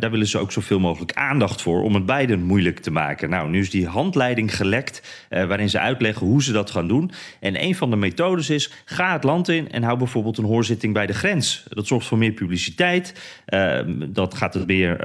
daar 0.00 0.10
willen 0.10 0.26
ze 0.26 0.38
ook 0.38 0.52
zoveel 0.52 0.80
mogelijk 0.80 1.12
aandacht 1.12 1.62
voor 1.62 1.82
om 1.82 1.94
het 1.94 2.06
Biden 2.06 2.42
moeilijk 2.42 2.78
te 2.78 2.90
maken. 2.90 3.30
Nou, 3.30 3.50
nu 3.50 3.60
is 3.60 3.70
die 3.70 3.86
handleiding 3.86 4.56
gelekt. 4.56 5.26
Uh, 5.30 5.44
waarin 5.44 5.70
ze 5.70 5.78
uitleggen 5.78 6.26
hoe 6.26 6.42
ze 6.42 6.52
dat 6.52 6.70
gaan 6.70 6.88
doen. 6.88 7.10
En 7.40 7.62
een 7.62 7.74
van 7.74 7.90
de 7.90 7.96
methodes 7.96 8.50
is: 8.50 8.72
ga 8.84 9.12
het 9.12 9.24
land 9.24 9.48
in 9.48 9.70
en 9.70 9.82
hou 9.82 9.98
bijvoorbeeld 9.98 10.38
een 10.38 10.44
hoorzitting 10.44 10.92
bij 10.92 11.06
de 11.06 11.14
grens. 11.14 11.64
Dat 11.68 11.86
zorgt 11.86 12.06
voor 12.06 12.18
meer 12.18 12.32
publiciteit. 12.32 13.14
dat 14.08 14.34
gaat 14.34 14.54
het 14.54 14.66
meer, 14.66 14.96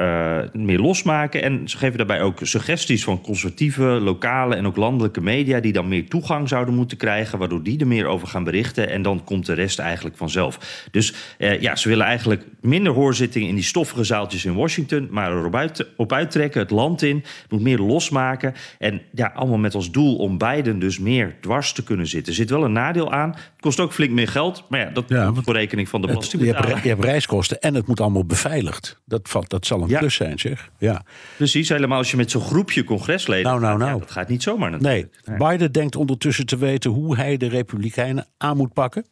meer 0.54 0.80
losmaken. 0.80 1.44
En 1.44 1.70
ze 1.70 1.78
geven 1.78 1.98
daarbij 1.98 2.22
ook 2.22 2.40
suggesties 2.42 3.04
van 3.04 3.22
conservatieve, 3.30 3.84
lokale 3.84 4.56
en 4.56 4.68
ook 4.68 4.76
landelijke 4.76 5.22
media 5.22 5.60
die 5.60 5.74
dan 5.74 5.88
meer 5.88 6.08
toegang 6.08 6.50
zouden 6.50 6.74
moeten 6.74 6.98
krijgen, 6.98 7.40
waardoor 7.40 7.64
die 7.64 7.80
er 7.80 7.88
meer 7.88 8.06
over 8.06 8.28
gaan 8.28 8.44
berichten 8.44 8.90
en 8.90 9.02
dan 9.02 9.24
komt 9.24 9.46
de 9.46 9.54
rest 9.54 9.80
eigenlijk 9.80 10.18
vanzelf. 10.18 10.88
Dus 10.92 11.14
eh, 11.38 11.62
ja, 11.62 11.76
ze 11.76 11.90
willen 11.90 12.06
eigenlijk 12.06 12.46
minder 12.62 12.94
hoorzittingen 12.94 13.50
in 13.50 13.56
die 13.56 13.64
stoffige 13.64 14.04
zaaltjes 14.04 14.46
in 14.46 14.56
Washington, 14.56 15.08
maar 15.12 15.32
erop 15.32 15.56
uit, 15.56 15.88
op 15.96 16.14
uittrekken, 16.14 16.62
het 16.62 16.70
land 16.70 17.02
in, 17.02 17.24
moet 17.50 17.62
meer 17.62 17.78
losmaken 17.78 18.54
en 18.78 19.02
ja, 19.14 19.32
allemaal 19.36 19.58
met 19.58 19.76
als 19.76 19.92
doel 19.92 20.16
om 20.16 20.38
Biden 20.38 20.80
dus 20.80 21.00
meer 21.00 21.36
dwars 21.42 21.72
te 21.74 21.84
kunnen 21.84 22.08
zitten. 22.08 22.32
Er 22.32 22.38
zit 22.38 22.50
wel 22.50 22.64
een 22.64 22.72
nadeel 22.72 23.12
aan, 23.12 23.30
het 23.30 23.42
kost 23.60 23.80
ook 23.80 23.94
flink 23.94 24.12
meer 24.12 24.28
geld, 24.28 24.64
maar 24.70 24.80
ja, 24.80 24.90
dat 24.90 25.06
ja, 25.08 25.34
voor 25.34 25.54
rekening 25.54 25.90
van 25.90 26.02
de 26.02 26.08
belastingbetaler. 26.08 26.68
Je 26.68 26.72
hebt, 26.72 26.84
je 26.84 26.90
hebt 26.90 27.04
reiskosten 27.04 27.60
en 27.60 27.74
het 27.74 27.88
moet 27.88 28.02
allemaal 28.02 28.26
beveiligd. 28.26 29.00
Dat, 29.06 29.30
valt, 29.30 29.50
dat 29.50 29.66
zal 29.66 29.82
een 29.82 29.98
plus 29.98 30.16
zijn, 30.16 30.40
zeg. 30.40 30.70
Ja. 30.78 31.04
Precies, 31.38 31.70
helemaal 31.70 31.98
als 31.98 32.12
je 32.12 32.18
met 32.18 32.32
zo'n 32.32 32.42
groepje 32.42 32.84
congres 32.84 33.19
nou, 33.28 33.60
nou, 33.60 33.78
nou. 33.78 34.00
dat 34.00 34.12
gaat 34.12 34.30
niet 34.30 34.44
zomaar 34.44 34.72
natuurlijk. 34.72 35.16
Nee. 35.26 35.38
Biden 35.38 35.72
denkt 35.72 35.96
ondertussen 35.96 36.46
te 36.46 36.58
weten 36.58 36.92
hoe 36.92 37.16
hij 37.16 37.38
de 37.38 37.48
Republikeinen 37.48 38.28
aan 38.38 38.58
moet 38.58 38.74
pakken. 38.74 39.06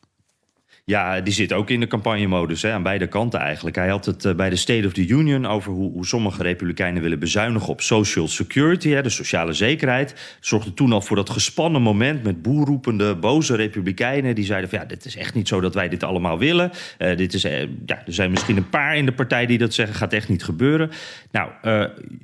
Ja, 0.89 1.21
die 1.21 1.33
zit 1.33 1.53
ook 1.53 1.69
in 1.69 1.79
de 1.79 1.87
campagnemodus 1.87 2.61
hè, 2.61 2.71
aan 2.71 2.83
beide 2.83 3.07
kanten 3.07 3.39
eigenlijk. 3.39 3.75
Hij 3.75 3.89
had 3.89 4.05
het 4.05 4.25
uh, 4.25 4.35
bij 4.35 4.49
de 4.49 4.55
State 4.55 4.87
of 4.87 4.93
the 4.93 5.07
Union 5.07 5.45
over 5.45 5.71
hoe, 5.71 5.91
hoe, 5.91 6.05
sommige 6.05 6.43
republikeinen 6.43 7.01
willen 7.01 7.19
bezuinigen 7.19 7.67
op 7.67 7.81
social 7.81 8.27
security, 8.27 8.89
hè, 8.89 9.01
de 9.01 9.09
sociale 9.09 9.53
zekerheid. 9.53 10.37
Zorgde 10.39 10.73
toen 10.73 10.91
al 10.91 11.01
voor 11.01 11.15
dat 11.15 11.29
gespannen 11.29 11.81
moment 11.81 12.23
met 12.23 12.41
boerroepende, 12.41 13.15
boze 13.15 13.55
republikeinen. 13.55 14.35
Die 14.35 14.45
zeiden 14.45 14.69
van 14.69 14.79
ja, 14.79 14.85
dit 14.85 15.05
is 15.05 15.15
echt 15.15 15.33
niet 15.33 15.47
zo 15.47 15.59
dat 15.59 15.73
wij 15.73 15.89
dit 15.89 16.03
allemaal 16.03 16.37
willen. 16.37 16.71
Uh, 16.99 17.17
dit 17.17 17.33
is, 17.33 17.45
uh, 17.45 17.61
ja, 17.61 18.05
er 18.05 18.13
zijn 18.13 18.31
misschien 18.31 18.57
een 18.57 18.69
paar 18.69 18.97
in 18.97 19.05
de 19.05 19.13
partij 19.13 19.45
die 19.45 19.57
dat 19.57 19.73
zeggen, 19.73 19.95
gaat 19.95 20.13
echt 20.13 20.29
niet 20.29 20.43
gebeuren. 20.43 20.91
Nou, 21.31 21.49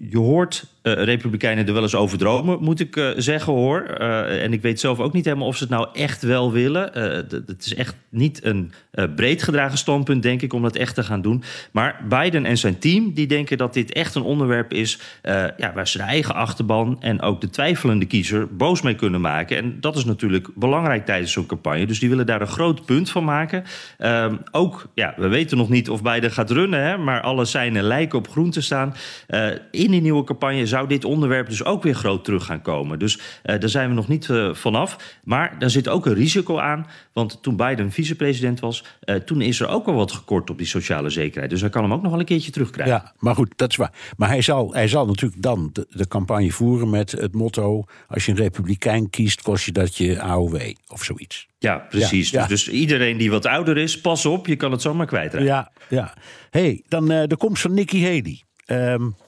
je 0.09 0.17
hoort 0.17 0.72
republikeinen 0.83 1.67
er 1.67 1.73
wel 1.73 1.81
eens 1.81 1.95
over 1.95 2.17
dromen, 2.17 2.57
moet 2.61 2.79
ik 2.79 3.13
zeggen 3.17 3.53
hoor. 3.53 3.81
en 3.83 4.53
ik 4.53 4.61
weet 4.61 4.79
zelf 4.79 4.99
ook 4.99 5.13
niet 5.13 5.25
helemaal 5.25 5.47
of 5.47 5.57
ze 5.57 5.63
het 5.63 5.71
nou 5.71 5.87
echt 5.93 6.21
wel 6.21 6.51
willen. 6.51 6.91
het 7.29 7.65
is 7.65 7.75
echt 7.75 7.95
niet 8.09 8.45
een 8.45 8.71
uh, 8.93 9.05
breed 9.15 9.43
gedragen 9.43 9.77
standpunt, 9.77 10.23
denk 10.23 10.41
ik, 10.41 10.53
om 10.53 10.61
dat 10.61 10.75
echt 10.75 10.95
te 10.95 11.03
gaan 11.03 11.21
doen. 11.21 11.43
Maar 11.71 12.01
Biden 12.09 12.45
en 12.45 12.57
zijn 12.57 12.79
team 12.79 13.13
die 13.13 13.27
denken 13.27 13.57
dat 13.57 13.73
dit 13.73 13.91
echt 13.91 14.15
een 14.15 14.21
onderwerp 14.21 14.73
is 14.73 14.99
uh, 15.23 15.45
ja, 15.57 15.73
waar 15.73 15.87
ze 15.87 15.97
de 15.97 16.03
eigen 16.03 16.35
achterban 16.35 16.97
en 17.01 17.21
ook 17.21 17.41
de 17.41 17.49
twijfelende 17.49 18.05
kiezer 18.05 18.55
boos 18.55 18.81
mee 18.81 18.95
kunnen 18.95 19.21
maken. 19.21 19.57
En 19.57 19.77
dat 19.79 19.95
is 19.95 20.05
natuurlijk 20.05 20.47
belangrijk 20.55 21.05
tijdens 21.05 21.31
zo'n 21.31 21.45
campagne. 21.45 21.85
Dus 21.85 21.99
die 21.99 22.09
willen 22.09 22.25
daar 22.25 22.41
een 22.41 22.47
groot 22.47 22.85
punt 22.85 23.09
van 23.09 23.23
maken. 23.23 23.63
Uh, 23.99 24.33
ook, 24.51 24.87
ja, 24.93 25.13
we 25.17 25.27
weten 25.27 25.57
nog 25.57 25.69
niet 25.69 25.89
of 25.89 26.01
Biden 26.01 26.31
gaat 26.31 26.51
runnen, 26.51 26.83
hè, 26.83 26.97
maar 26.97 27.21
alle 27.21 27.45
seinen 27.45 27.83
lijken 27.83 28.17
op 28.17 28.29
groen 28.29 28.49
te 28.49 28.61
staan. 28.61 28.95
Uh, 29.29 29.47
in 29.71 29.91
die 29.91 30.01
nieuwe 30.01 30.23
campagne 30.23 30.65
zou 30.73 30.87
dit 30.87 31.05
onderwerp 31.05 31.49
dus 31.49 31.63
ook 31.63 31.83
weer 31.83 31.95
groot 31.95 32.23
terug 32.23 32.45
gaan 32.45 32.61
komen. 32.61 32.99
Dus 32.99 33.19
daar 33.43 33.69
zijn 33.69 33.89
we 33.89 33.95
nog 33.95 34.07
niet 34.07 34.29
vanaf. 34.51 35.19
Maar 35.23 35.55
daar 35.59 35.69
zit 35.69 35.87
ook 35.87 36.05
een 36.05 36.13
risico 36.13 36.59
aan, 36.59 36.87
want 37.13 37.43
toen 37.43 37.55
Biden 37.55 37.91
vicepresident 37.91 38.59
was, 38.59 38.83
uh, 39.05 39.15
toen 39.15 39.41
is 39.41 39.59
er 39.59 39.67
ook 39.67 39.87
al 39.87 39.93
wat 39.93 40.11
gekort 40.11 40.49
op 40.49 40.57
die 40.57 40.67
sociale 40.67 41.09
zekerheid. 41.09 41.49
Dus 41.49 41.61
hij 41.61 41.69
kan 41.69 41.83
hem 41.83 41.93
ook 41.93 42.01
nog 42.01 42.11
wel 42.11 42.19
een 42.19 42.25
keertje 42.25 42.51
terugkrijgen. 42.51 42.95
Ja, 42.95 43.13
maar 43.19 43.35
goed, 43.35 43.53
dat 43.55 43.69
is 43.69 43.75
waar. 43.75 43.91
Maar 44.17 44.29
hij 44.29 44.41
zal, 44.41 44.73
hij 44.73 44.87
zal 44.87 45.05
natuurlijk 45.05 45.41
dan 45.41 45.69
de, 45.73 45.87
de 45.89 46.07
campagne 46.07 46.51
voeren 46.51 46.89
met 46.89 47.11
het 47.11 47.33
motto: 47.33 47.85
als 48.07 48.25
je 48.25 48.31
een 48.31 48.37
republikein 48.37 49.09
kiest, 49.09 49.41
kost 49.41 49.65
je 49.65 49.71
dat 49.71 49.97
je 49.97 50.21
AOW 50.21 50.73
of 50.87 51.03
zoiets. 51.03 51.47
Ja, 51.59 51.77
precies. 51.77 52.29
Ja, 52.29 52.47
dus, 52.47 52.63
dus, 52.63 52.73
iedereen 52.73 53.17
die 53.17 53.31
wat 53.31 53.45
ouder 53.45 53.77
is, 53.77 54.01
pas 54.01 54.25
op, 54.25 54.47
je 54.47 54.55
kan 54.55 54.71
het 54.71 54.81
zomaar 54.81 55.05
kwijtraken. 55.05 55.47
Ja, 55.47 55.71
ja. 55.89 56.13
hey, 56.49 56.83
dan 56.87 57.05
de 57.07 57.37
komst 57.37 57.61
van 57.61 57.73
Nikki 57.73 58.03
Haley. 58.03 58.43
Um, 58.65 59.05
uh, 59.05 59.22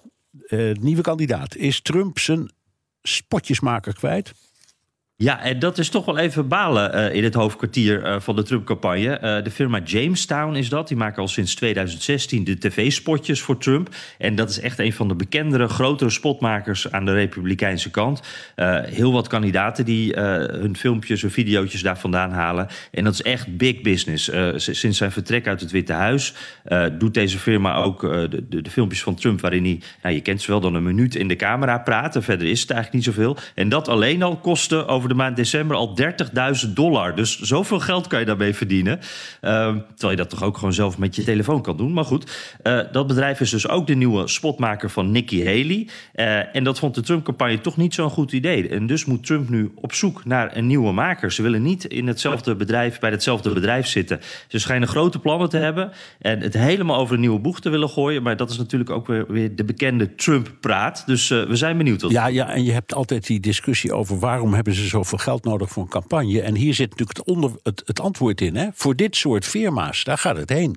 nieuwe 0.79 1.01
kandidaat. 1.01 1.55
Is 1.55 1.81
Trump 1.81 2.19
zijn 2.19 2.51
spotjesmaker 3.01 3.93
kwijt? 3.93 4.33
Ja, 5.17 5.41
en 5.41 5.59
dat 5.59 5.77
is 5.77 5.89
toch 5.89 6.05
wel 6.05 6.17
even 6.17 6.47
balen 6.47 6.95
uh, 6.95 7.15
in 7.15 7.23
het 7.23 7.33
hoofdkwartier 7.33 8.05
uh, 8.05 8.19
van 8.19 8.35
de 8.35 8.43
Trump-campagne. 8.43 9.41
De 9.43 9.51
firma 9.51 9.79
Jamestown 9.83 10.55
is 10.55 10.69
dat. 10.69 10.87
Die 10.87 10.97
maken 10.97 11.21
al 11.21 11.27
sinds 11.27 11.55
2016 11.55 12.43
de 12.43 12.57
tv-spotjes 12.57 13.41
voor 13.41 13.57
Trump. 13.57 13.89
En 14.17 14.35
dat 14.35 14.49
is 14.49 14.59
echt 14.59 14.79
een 14.79 14.93
van 14.93 15.07
de 15.07 15.15
bekendere, 15.15 15.67
grotere 15.67 16.09
spotmakers 16.09 16.91
aan 16.91 17.05
de 17.05 17.13
Republikeinse 17.13 17.91
kant. 17.91 18.21
heel 18.85 19.11
wat 19.11 19.27
kandidaten 19.27 19.85
die 19.85 20.19
hun 20.19 20.77
filmpjes, 20.77 21.21
hun 21.21 21.31
video's 21.31 21.81
daar 21.81 21.99
vandaan 21.99 22.31
halen. 22.31 22.67
En 22.91 23.03
dat 23.03 23.13
is 23.13 23.21
echt 23.21 23.57
big 23.57 23.81
business. 23.81 24.31
sinds 24.55 24.97
zijn 24.97 25.11
vertrek 25.11 25.47
uit 25.47 25.61
het 25.61 25.71
Witte 25.71 25.93
Huis 25.93 26.33
doet 26.97 27.13
deze 27.13 27.39
firma 27.39 27.75
ook 27.75 28.01
de, 28.01 28.45
de, 28.49 28.61
de, 28.61 28.69
filmpjes 28.69 29.03
van 29.03 29.15
Trump... 29.15 29.41
waarin 29.41 29.63
hij, 29.63 29.81
nou, 30.03 30.15
je 30.15 30.21
kent 30.21 30.41
ze 30.41 30.51
wel, 30.51 30.59
dan 30.59 30.75
een 30.75 30.83
minuut 30.83 31.15
in 31.15 31.27
de 31.27 31.35
camera 31.35 31.77
praten. 31.77 32.23
Verder 32.23 32.47
is 32.47 32.61
het 32.61 32.71
eigenlijk 32.71 33.05
niet 33.05 33.15
zoveel. 33.15 33.37
En 33.55 33.69
dat 33.69 33.87
alleen 33.87 34.23
al 34.23 34.37
kostte 34.37 34.85
over 34.85 35.04
de 35.09 35.15
maand 35.15 35.35
december 35.35 35.77
al 35.77 35.97
30.000 36.65 36.73
dollar. 36.73 37.15
Dus 37.15 37.39
zoveel 37.39 37.79
geld 37.79 38.07
kan 38.07 38.19
je 38.19 38.25
daarmee 38.25 38.53
verdienen. 38.53 38.97
Uh, 38.97 39.01
terwijl 39.41 40.11
je 40.11 40.15
dat 40.15 40.29
toch 40.29 40.43
ook 40.43 40.57
gewoon 40.57 40.73
zelf 40.73 40.97
met 40.97 41.15
je 41.15 41.23
telefoon 41.23 41.61
kan 41.61 41.77
doen. 41.77 41.93
Maar 41.93 42.05
goed, 42.05 42.57
uh, 42.63 42.79
dat 42.91 43.07
bedrijf 43.07 43.39
is 43.39 43.49
dus 43.49 43.67
ook 43.67 43.87
de 43.87 43.95
nieuwe 43.95 44.27
spotmaker 44.27 44.89
van 44.89 45.11
Nikki 45.11 45.45
Haley. 45.45 45.87
Uh, 46.15 46.55
en 46.55 46.63
dat 46.63 46.79
vond 46.79 46.95
de 46.95 47.01
Trump-campagne 47.01 47.61
toch 47.61 47.77
niet 47.77 47.93
zo'n 47.93 48.09
goed 48.09 48.31
idee. 48.31 48.69
En 48.69 48.87
dus 48.87 49.05
moet 49.05 49.25
Trump 49.25 49.49
nu 49.49 49.71
op 49.75 49.93
zoek 49.93 50.25
naar 50.25 50.57
een 50.57 50.67
nieuwe 50.67 50.91
maker. 50.91 51.31
Ze 51.31 51.41
willen 51.41 51.61
niet 51.61 51.83
in 51.83 52.07
hetzelfde 52.07 52.55
bedrijf, 52.55 52.99
bij 52.99 53.11
hetzelfde 53.11 53.53
bedrijf 53.53 53.87
zitten. 53.87 54.19
Ze 54.47 54.59
schijnen 54.59 54.87
grote 54.87 55.19
plannen 55.19 55.49
te 55.49 55.57
hebben 55.57 55.91
en 56.19 56.39
het 56.39 56.53
helemaal 56.53 56.97
over 56.97 57.13
een 57.13 57.19
nieuwe 57.19 57.39
boeg 57.39 57.61
te 57.61 57.69
willen 57.69 57.89
gooien. 57.89 58.23
Maar 58.23 58.37
dat 58.37 58.49
is 58.49 58.57
natuurlijk 58.57 58.89
ook 58.89 59.07
weer, 59.07 59.25
weer 59.27 59.55
de 59.55 59.63
bekende 59.63 60.15
Trump-praat. 60.15 61.03
Dus 61.05 61.29
uh, 61.29 61.43
we 61.47 61.55
zijn 61.55 61.77
benieuwd. 61.77 62.05
Ja, 62.07 62.27
ja, 62.27 62.49
en 62.49 62.63
je 62.63 62.71
hebt 62.71 62.93
altijd 62.93 63.27
die 63.27 63.39
discussie 63.39 63.93
over 63.93 64.19
waarom 64.19 64.53
hebben 64.53 64.73
ze 64.73 64.87
zoveel 64.95 65.17
geld 65.17 65.43
nodig 65.43 65.69
voor 65.69 65.83
een 65.83 65.89
campagne. 65.89 66.41
En 66.41 66.55
hier 66.55 66.73
zit 66.73 66.89
natuurlijk 66.89 67.17
het, 67.17 67.27
onder, 67.27 67.51
het, 67.63 67.81
het 67.85 67.99
antwoord 67.99 68.41
in. 68.41 68.55
Hè? 68.55 68.67
Voor 68.73 68.95
dit 68.95 69.15
soort 69.15 69.45
firma's, 69.45 70.03
daar 70.03 70.17
gaat 70.17 70.37
het 70.37 70.49
heen. 70.49 70.75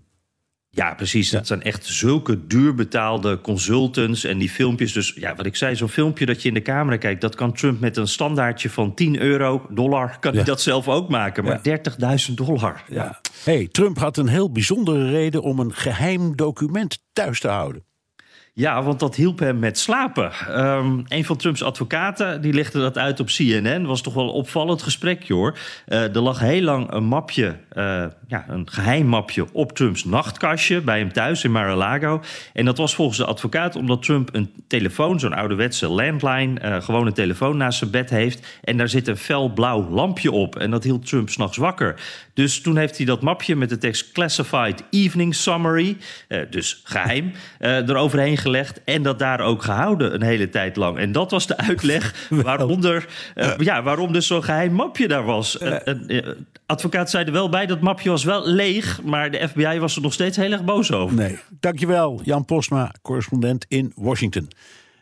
Ja, 0.70 0.94
precies. 0.94 1.30
Dat 1.30 1.46
zijn 1.46 1.62
echt 1.62 1.86
zulke 1.86 2.46
duur 2.46 2.74
betaalde 2.74 3.40
consultants 3.40 4.24
en 4.24 4.38
die 4.38 4.50
filmpjes. 4.50 4.92
Dus 4.92 5.12
ja, 5.16 5.34
wat 5.34 5.46
ik 5.46 5.56
zei, 5.56 5.76
zo'n 5.76 5.88
filmpje 5.88 6.26
dat 6.26 6.42
je 6.42 6.48
in 6.48 6.54
de 6.54 6.62
camera 6.62 6.96
kijkt... 6.96 7.20
dat 7.20 7.34
kan 7.34 7.52
Trump 7.52 7.80
met 7.80 7.96
een 7.96 8.08
standaardje 8.08 8.70
van 8.70 8.94
10 8.94 9.20
euro, 9.20 9.66
dollar... 9.70 10.18
kan 10.18 10.34
hij 10.34 10.44
dat 10.44 10.60
zelf 10.60 10.88
ook 10.88 11.08
maken, 11.08 11.44
maar 11.44 11.60
ja. 11.62 11.80
30.000 12.28 12.34
dollar. 12.34 12.84
Ja. 12.88 13.20
Hey, 13.44 13.68
Trump 13.70 13.98
had 13.98 14.16
een 14.16 14.28
heel 14.28 14.52
bijzondere 14.52 15.10
reden 15.10 15.42
om 15.42 15.58
een 15.58 15.74
geheim 15.74 16.36
document 16.36 16.98
thuis 17.12 17.40
te 17.40 17.48
houden. 17.48 17.84
Ja, 18.58 18.82
want 18.82 19.00
dat 19.00 19.14
hielp 19.14 19.38
hem 19.38 19.58
met 19.58 19.78
slapen. 19.78 20.32
Um, 20.60 21.04
een 21.08 21.24
van 21.24 21.36
Trumps 21.36 21.62
advocaten 21.62 22.40
die 22.40 22.52
legde 22.52 22.80
dat 22.80 22.98
uit 22.98 23.20
op 23.20 23.26
CNN. 23.26 23.86
was 23.86 24.02
toch 24.02 24.14
wel 24.14 24.24
een 24.24 24.30
opvallend 24.30 24.82
gesprek, 24.82 25.28
hoor. 25.28 25.58
Uh, 25.88 26.14
er 26.14 26.20
lag 26.20 26.38
heel 26.38 26.62
lang 26.62 26.92
een 26.92 27.04
mapje, 27.04 27.56
uh, 27.72 28.04
ja, 28.26 28.44
een 28.48 28.70
geheim 28.70 29.06
mapje 29.06 29.46
op 29.52 29.72
Trumps 29.72 30.04
nachtkastje 30.04 30.80
bij 30.80 30.98
hem 30.98 31.12
thuis 31.12 31.44
in 31.44 31.50
Mar-a-Lago. 31.50 32.20
En 32.52 32.64
dat 32.64 32.78
was 32.78 32.94
volgens 32.94 33.18
de 33.18 33.24
advocaat 33.24 33.76
omdat 33.76 34.02
Trump 34.02 34.34
een 34.34 34.52
telefoon, 34.66 35.20
zo'n 35.20 35.32
ouderwetse 35.32 35.88
landline, 35.88 36.60
uh, 36.64 36.82
gewoon 36.82 37.06
een 37.06 37.12
telefoon 37.12 37.56
naast 37.56 37.78
zijn 37.78 37.90
bed 37.90 38.10
heeft. 38.10 38.46
En 38.62 38.76
daar 38.76 38.88
zit 38.88 39.08
een 39.08 39.16
fel 39.16 39.52
blauw 39.52 39.88
lampje 39.90 40.32
op. 40.32 40.56
En 40.56 40.70
dat 40.70 40.84
hield 40.84 41.06
Trump 41.06 41.30
s'nachts 41.30 41.56
wakker. 41.56 42.00
Dus 42.34 42.60
toen 42.60 42.76
heeft 42.76 42.96
hij 42.96 43.06
dat 43.06 43.22
mapje 43.22 43.56
met 43.56 43.68
de 43.68 43.78
tekst 43.78 44.12
Classified 44.12 44.82
Evening 44.90 45.34
Summary, 45.34 45.96
dus 46.50 46.80
geheim, 46.84 47.32
eroverheen 47.58 48.36
gelegd 48.36 48.46
en 48.84 49.02
dat 49.02 49.18
daar 49.18 49.40
ook 49.40 49.62
gehouden 49.62 50.14
een 50.14 50.22
hele 50.22 50.48
tijd 50.48 50.76
lang. 50.76 50.98
En 50.98 51.12
dat 51.12 51.30
was 51.30 51.46
de 51.46 51.56
uitleg 51.56 52.28
waaronder, 52.30 53.08
uh, 53.34 53.56
ja, 53.58 53.82
waarom 53.82 54.12
dus 54.12 54.26
zo'n 54.26 54.44
geheim 54.44 54.72
mapje 54.72 55.08
daar 55.08 55.24
was. 55.24 55.58
Uh, 55.60 55.76
advocaat 56.66 57.10
zei 57.10 57.24
er 57.24 57.32
wel 57.32 57.48
bij, 57.48 57.66
dat 57.66 57.80
mapje 57.80 58.10
was 58.10 58.24
wel 58.24 58.46
leeg, 58.46 59.02
maar 59.02 59.30
de 59.30 59.48
FBI 59.48 59.78
was 59.78 59.96
er 59.96 60.02
nog 60.02 60.12
steeds 60.12 60.36
heel 60.36 60.52
erg 60.52 60.64
boos 60.64 60.92
over. 60.92 61.16
Nee, 61.16 61.38
dankjewel 61.60 62.20
Jan 62.24 62.44
Posma, 62.44 62.94
correspondent 63.02 63.64
in 63.68 63.92
Washington. 63.96 64.48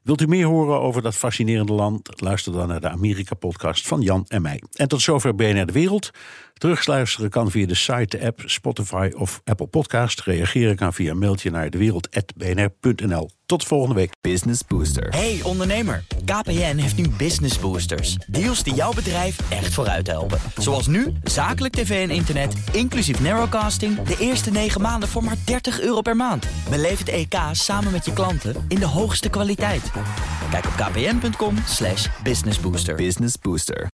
Wilt 0.06 0.20
u 0.20 0.26
meer 0.26 0.46
horen 0.46 0.80
over 0.80 1.02
dat 1.02 1.14
fascinerende 1.14 1.72
land? 1.72 2.20
Luister 2.20 2.52
dan 2.52 2.68
naar 2.68 2.80
de 2.80 2.88
Amerika-podcast 2.88 3.86
van 3.86 4.00
Jan 4.00 4.24
en 4.28 4.42
mij. 4.42 4.62
En 4.72 4.88
tot 4.88 5.02
zover 5.02 5.34
BNR 5.34 5.66
De 5.66 5.72
Wereld. 5.72 6.10
Terugluisteren 6.58 7.30
kan 7.30 7.50
via 7.50 7.66
de 7.66 7.74
site, 7.74 8.18
de 8.18 8.26
app, 8.26 8.42
Spotify 8.44 9.10
of 9.16 9.40
Apple 9.44 9.66
Podcast. 9.66 10.20
Reageren 10.20 10.76
kan 10.76 10.92
via 10.92 11.10
een 11.10 11.18
mailtje 11.18 11.50
naar 11.50 11.70
dewereld.bnr.nl. 11.70 13.30
Tot 13.46 13.64
volgende 13.64 13.94
week. 13.94 14.12
Business 14.20 14.64
Booster. 14.66 15.08
Hey 15.08 15.40
ondernemer, 15.42 16.04
KPN 16.24 16.76
heeft 16.76 16.96
nu 16.96 17.08
Business 17.08 17.58
Boosters. 17.58 18.16
Deals 18.26 18.62
die 18.62 18.74
jouw 18.74 18.92
bedrijf 18.92 19.50
echt 19.50 19.74
vooruit 19.74 20.06
helpen. 20.06 20.38
Zoals 20.56 20.86
nu, 20.86 21.12
zakelijk 21.22 21.74
tv 21.74 22.08
en 22.08 22.14
internet, 22.14 22.54
inclusief 22.72 23.20
narrowcasting... 23.20 24.02
de 24.02 24.16
eerste 24.18 24.50
9 24.50 24.80
maanden 24.80 25.08
voor 25.08 25.24
maar 25.24 25.36
30 25.44 25.80
euro 25.80 26.00
per 26.00 26.16
maand. 26.16 26.46
Beleef 26.70 26.98
het 26.98 27.08
EK 27.08 27.36
samen 27.52 27.92
met 27.92 28.04
je 28.04 28.12
klanten 28.12 28.64
in 28.68 28.78
de 28.78 28.86
hoogste 28.86 29.28
kwaliteit. 29.28 29.90
Kijk 30.50 30.64
op 30.66 30.72
kpn.com 30.72 31.54
businessbooster. 32.22 32.94
Business 32.94 33.38
Booster. 33.38 33.88